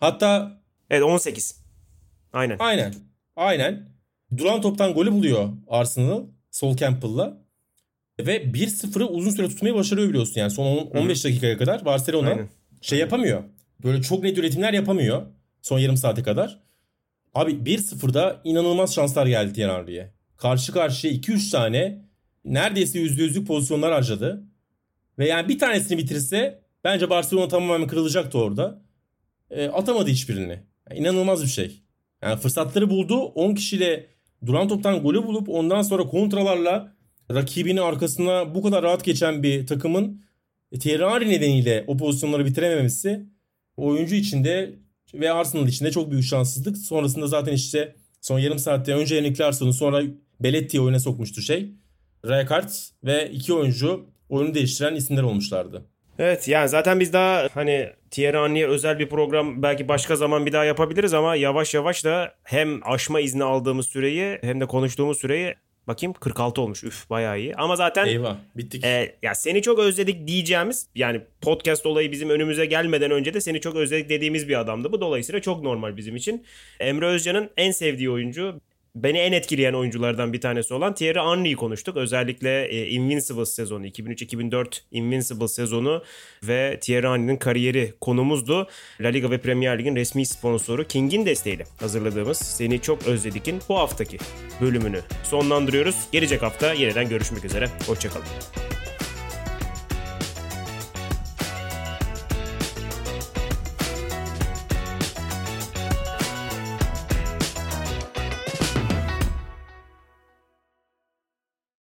Hatta 0.00 0.60
Evet 0.90 1.02
18. 1.02 1.64
Aynen. 2.32 2.56
aynen. 2.58 2.94
Aynen. 3.36 3.88
Duran 4.36 4.60
toptan 4.60 4.94
golü 4.94 5.12
buluyor 5.12 5.48
Arsenal. 5.68 6.22
Sol 6.50 6.76
Campbell'la. 6.76 7.38
Ve 8.20 8.42
1-0'ı 8.54 9.06
uzun 9.06 9.30
süre 9.30 9.48
tutmayı 9.48 9.74
başarıyor 9.74 10.08
biliyorsun. 10.08 10.40
Yani 10.40 10.50
son 10.50 10.66
on- 10.66 10.86
15 10.86 11.24
dakikaya 11.24 11.58
kadar 11.58 11.84
Barcelona 11.84 12.28
Aynen. 12.30 12.48
şey 12.80 12.98
yapamıyor. 12.98 13.42
Böyle 13.84 14.02
çok 14.02 14.22
net 14.22 14.38
üretimler 14.38 14.72
yapamıyor. 14.72 15.26
Son 15.62 15.78
yarım 15.78 15.96
saate 15.96 16.22
kadar. 16.22 16.60
Abi 17.34 17.52
1-0'da 17.52 18.40
inanılmaz 18.44 18.94
şanslar 18.94 19.26
geldi 19.26 19.66
Henry'e. 19.66 20.12
Karşı 20.36 20.72
karşıya 20.72 21.12
2-3 21.12 21.50
tane 21.50 22.04
neredeyse 22.44 22.98
%100'lük 22.98 23.44
pozisyonlar 23.44 23.92
harcadı. 23.92 24.44
Ve 25.18 25.28
yani 25.28 25.48
bir 25.48 25.58
tanesini 25.58 25.98
bitirse 25.98 26.62
bence 26.84 27.10
Barcelona 27.10 27.48
tamamen 27.48 27.86
kırılacaktı 27.86 28.38
orada. 28.38 28.82
E, 29.50 29.68
atamadı 29.68 30.10
hiçbirini. 30.10 30.62
Yani 30.90 31.00
inanılmaz 31.00 31.42
bir 31.42 31.48
şey. 31.48 31.82
Yani 32.22 32.40
fırsatları 32.40 32.90
buldu. 32.90 33.18
10 33.20 33.54
kişiyle 33.54 34.06
duran 34.46 34.68
toptan 34.68 35.02
golü 35.02 35.26
bulup 35.26 35.48
ondan 35.48 35.82
sonra 35.82 36.02
kontralarla 36.02 36.92
rakibini 37.34 37.80
arkasına 37.80 38.54
bu 38.54 38.62
kadar 38.62 38.82
rahat 38.82 39.04
geçen 39.04 39.42
bir 39.42 39.66
takımın 39.66 40.22
Henry 40.84 41.28
nedeniyle 41.28 41.84
o 41.86 41.96
pozisyonları 41.96 42.46
bitirememesi 42.46 43.26
oyuncu 43.78 44.14
içinde 44.14 44.74
ve 45.14 45.32
Arsenal 45.32 45.68
içinde 45.68 45.90
çok 45.90 46.10
büyük 46.10 46.24
şanssızlık. 46.24 46.76
Sonrasında 46.78 47.26
zaten 47.26 47.52
işte 47.52 47.96
son 48.20 48.38
yarım 48.38 48.58
saatte 48.58 48.94
önce 48.94 49.14
Yannick 49.14 49.44
Larson'u 49.44 49.72
sonra 49.72 50.02
Belletti'yi 50.40 50.80
oyuna 50.80 51.00
sokmuştu 51.00 51.40
şey. 51.40 51.70
Rijkaard 52.26 52.68
ve 53.04 53.30
iki 53.30 53.52
oyuncu 53.52 54.06
oyunu 54.28 54.54
değiştiren 54.54 54.94
isimler 54.94 55.22
olmuşlardı. 55.22 55.84
Evet 56.18 56.48
yani 56.48 56.68
zaten 56.68 57.00
biz 57.00 57.12
daha 57.12 57.48
hani 57.54 57.90
Thierry 58.10 58.36
Henry'e 58.36 58.66
özel 58.66 58.98
bir 58.98 59.08
program 59.08 59.62
belki 59.62 59.88
başka 59.88 60.16
zaman 60.16 60.46
bir 60.46 60.52
daha 60.52 60.64
yapabiliriz 60.64 61.14
ama 61.14 61.36
yavaş 61.36 61.74
yavaş 61.74 62.04
da 62.04 62.34
hem 62.42 62.80
aşma 62.88 63.20
izni 63.20 63.44
aldığımız 63.44 63.86
süreyi 63.86 64.38
hem 64.42 64.60
de 64.60 64.66
konuştuğumuz 64.66 65.18
süreyi 65.18 65.54
bakayım 65.88 66.12
46 66.12 66.60
olmuş. 66.60 66.84
Üf 66.84 67.10
bayağı 67.10 67.38
iyi. 67.40 67.54
Ama 67.54 67.76
zaten 67.76 68.06
Eyvah 68.06 68.36
bittik. 68.56 68.84
e, 68.84 69.16
ya 69.22 69.34
seni 69.34 69.62
çok 69.62 69.78
özledik 69.78 70.26
diyeceğimiz 70.26 70.86
yani 70.94 71.20
podcast 71.40 71.86
olayı 71.86 72.12
bizim 72.12 72.30
önümüze 72.30 72.66
gelmeden 72.66 73.10
önce 73.10 73.34
de 73.34 73.40
seni 73.40 73.60
çok 73.60 73.76
özledik 73.76 74.10
dediğimiz 74.10 74.48
bir 74.48 74.60
adamdı. 74.60 74.92
Bu 74.92 75.00
dolayısıyla 75.00 75.40
çok 75.40 75.62
normal 75.62 75.96
bizim 75.96 76.16
için. 76.16 76.46
Emre 76.80 77.06
Özcan'ın 77.06 77.50
en 77.56 77.70
sevdiği 77.70 78.10
oyuncu 78.10 78.60
beni 78.94 79.18
en 79.18 79.32
etkileyen 79.32 79.72
oyunculardan 79.72 80.32
bir 80.32 80.40
tanesi 80.40 80.74
olan 80.74 80.94
Thierry 80.94 81.18
Henry'yi 81.18 81.56
konuştuk. 81.56 81.96
Özellikle 81.96 82.66
e, 82.66 82.86
Invincible 82.86 83.46
sezonu 83.46 83.86
2003-2004 83.86 84.80
Invincible 84.90 85.48
sezonu 85.48 86.02
ve 86.42 86.78
Thierry 86.80 87.06
Henry'nin 87.06 87.36
kariyeri 87.36 87.94
konumuzdu. 88.00 88.68
La 89.00 89.08
Liga 89.08 89.30
ve 89.30 89.38
Premier 89.38 89.78
Lig'in 89.78 89.96
resmi 89.96 90.26
sponsoru 90.26 90.84
King'in 90.84 91.26
desteğiyle 91.26 91.64
hazırladığımız 91.80 92.38
Seni 92.38 92.82
Çok 92.82 93.06
Özledik'in 93.06 93.60
bu 93.68 93.78
haftaki 93.78 94.18
bölümünü 94.60 95.00
sonlandırıyoruz. 95.24 95.96
Gelecek 96.12 96.42
hafta 96.42 96.72
yeniden 96.72 97.08
görüşmek 97.08 97.44
üzere. 97.44 97.68
Hoşçakalın. 97.86 98.26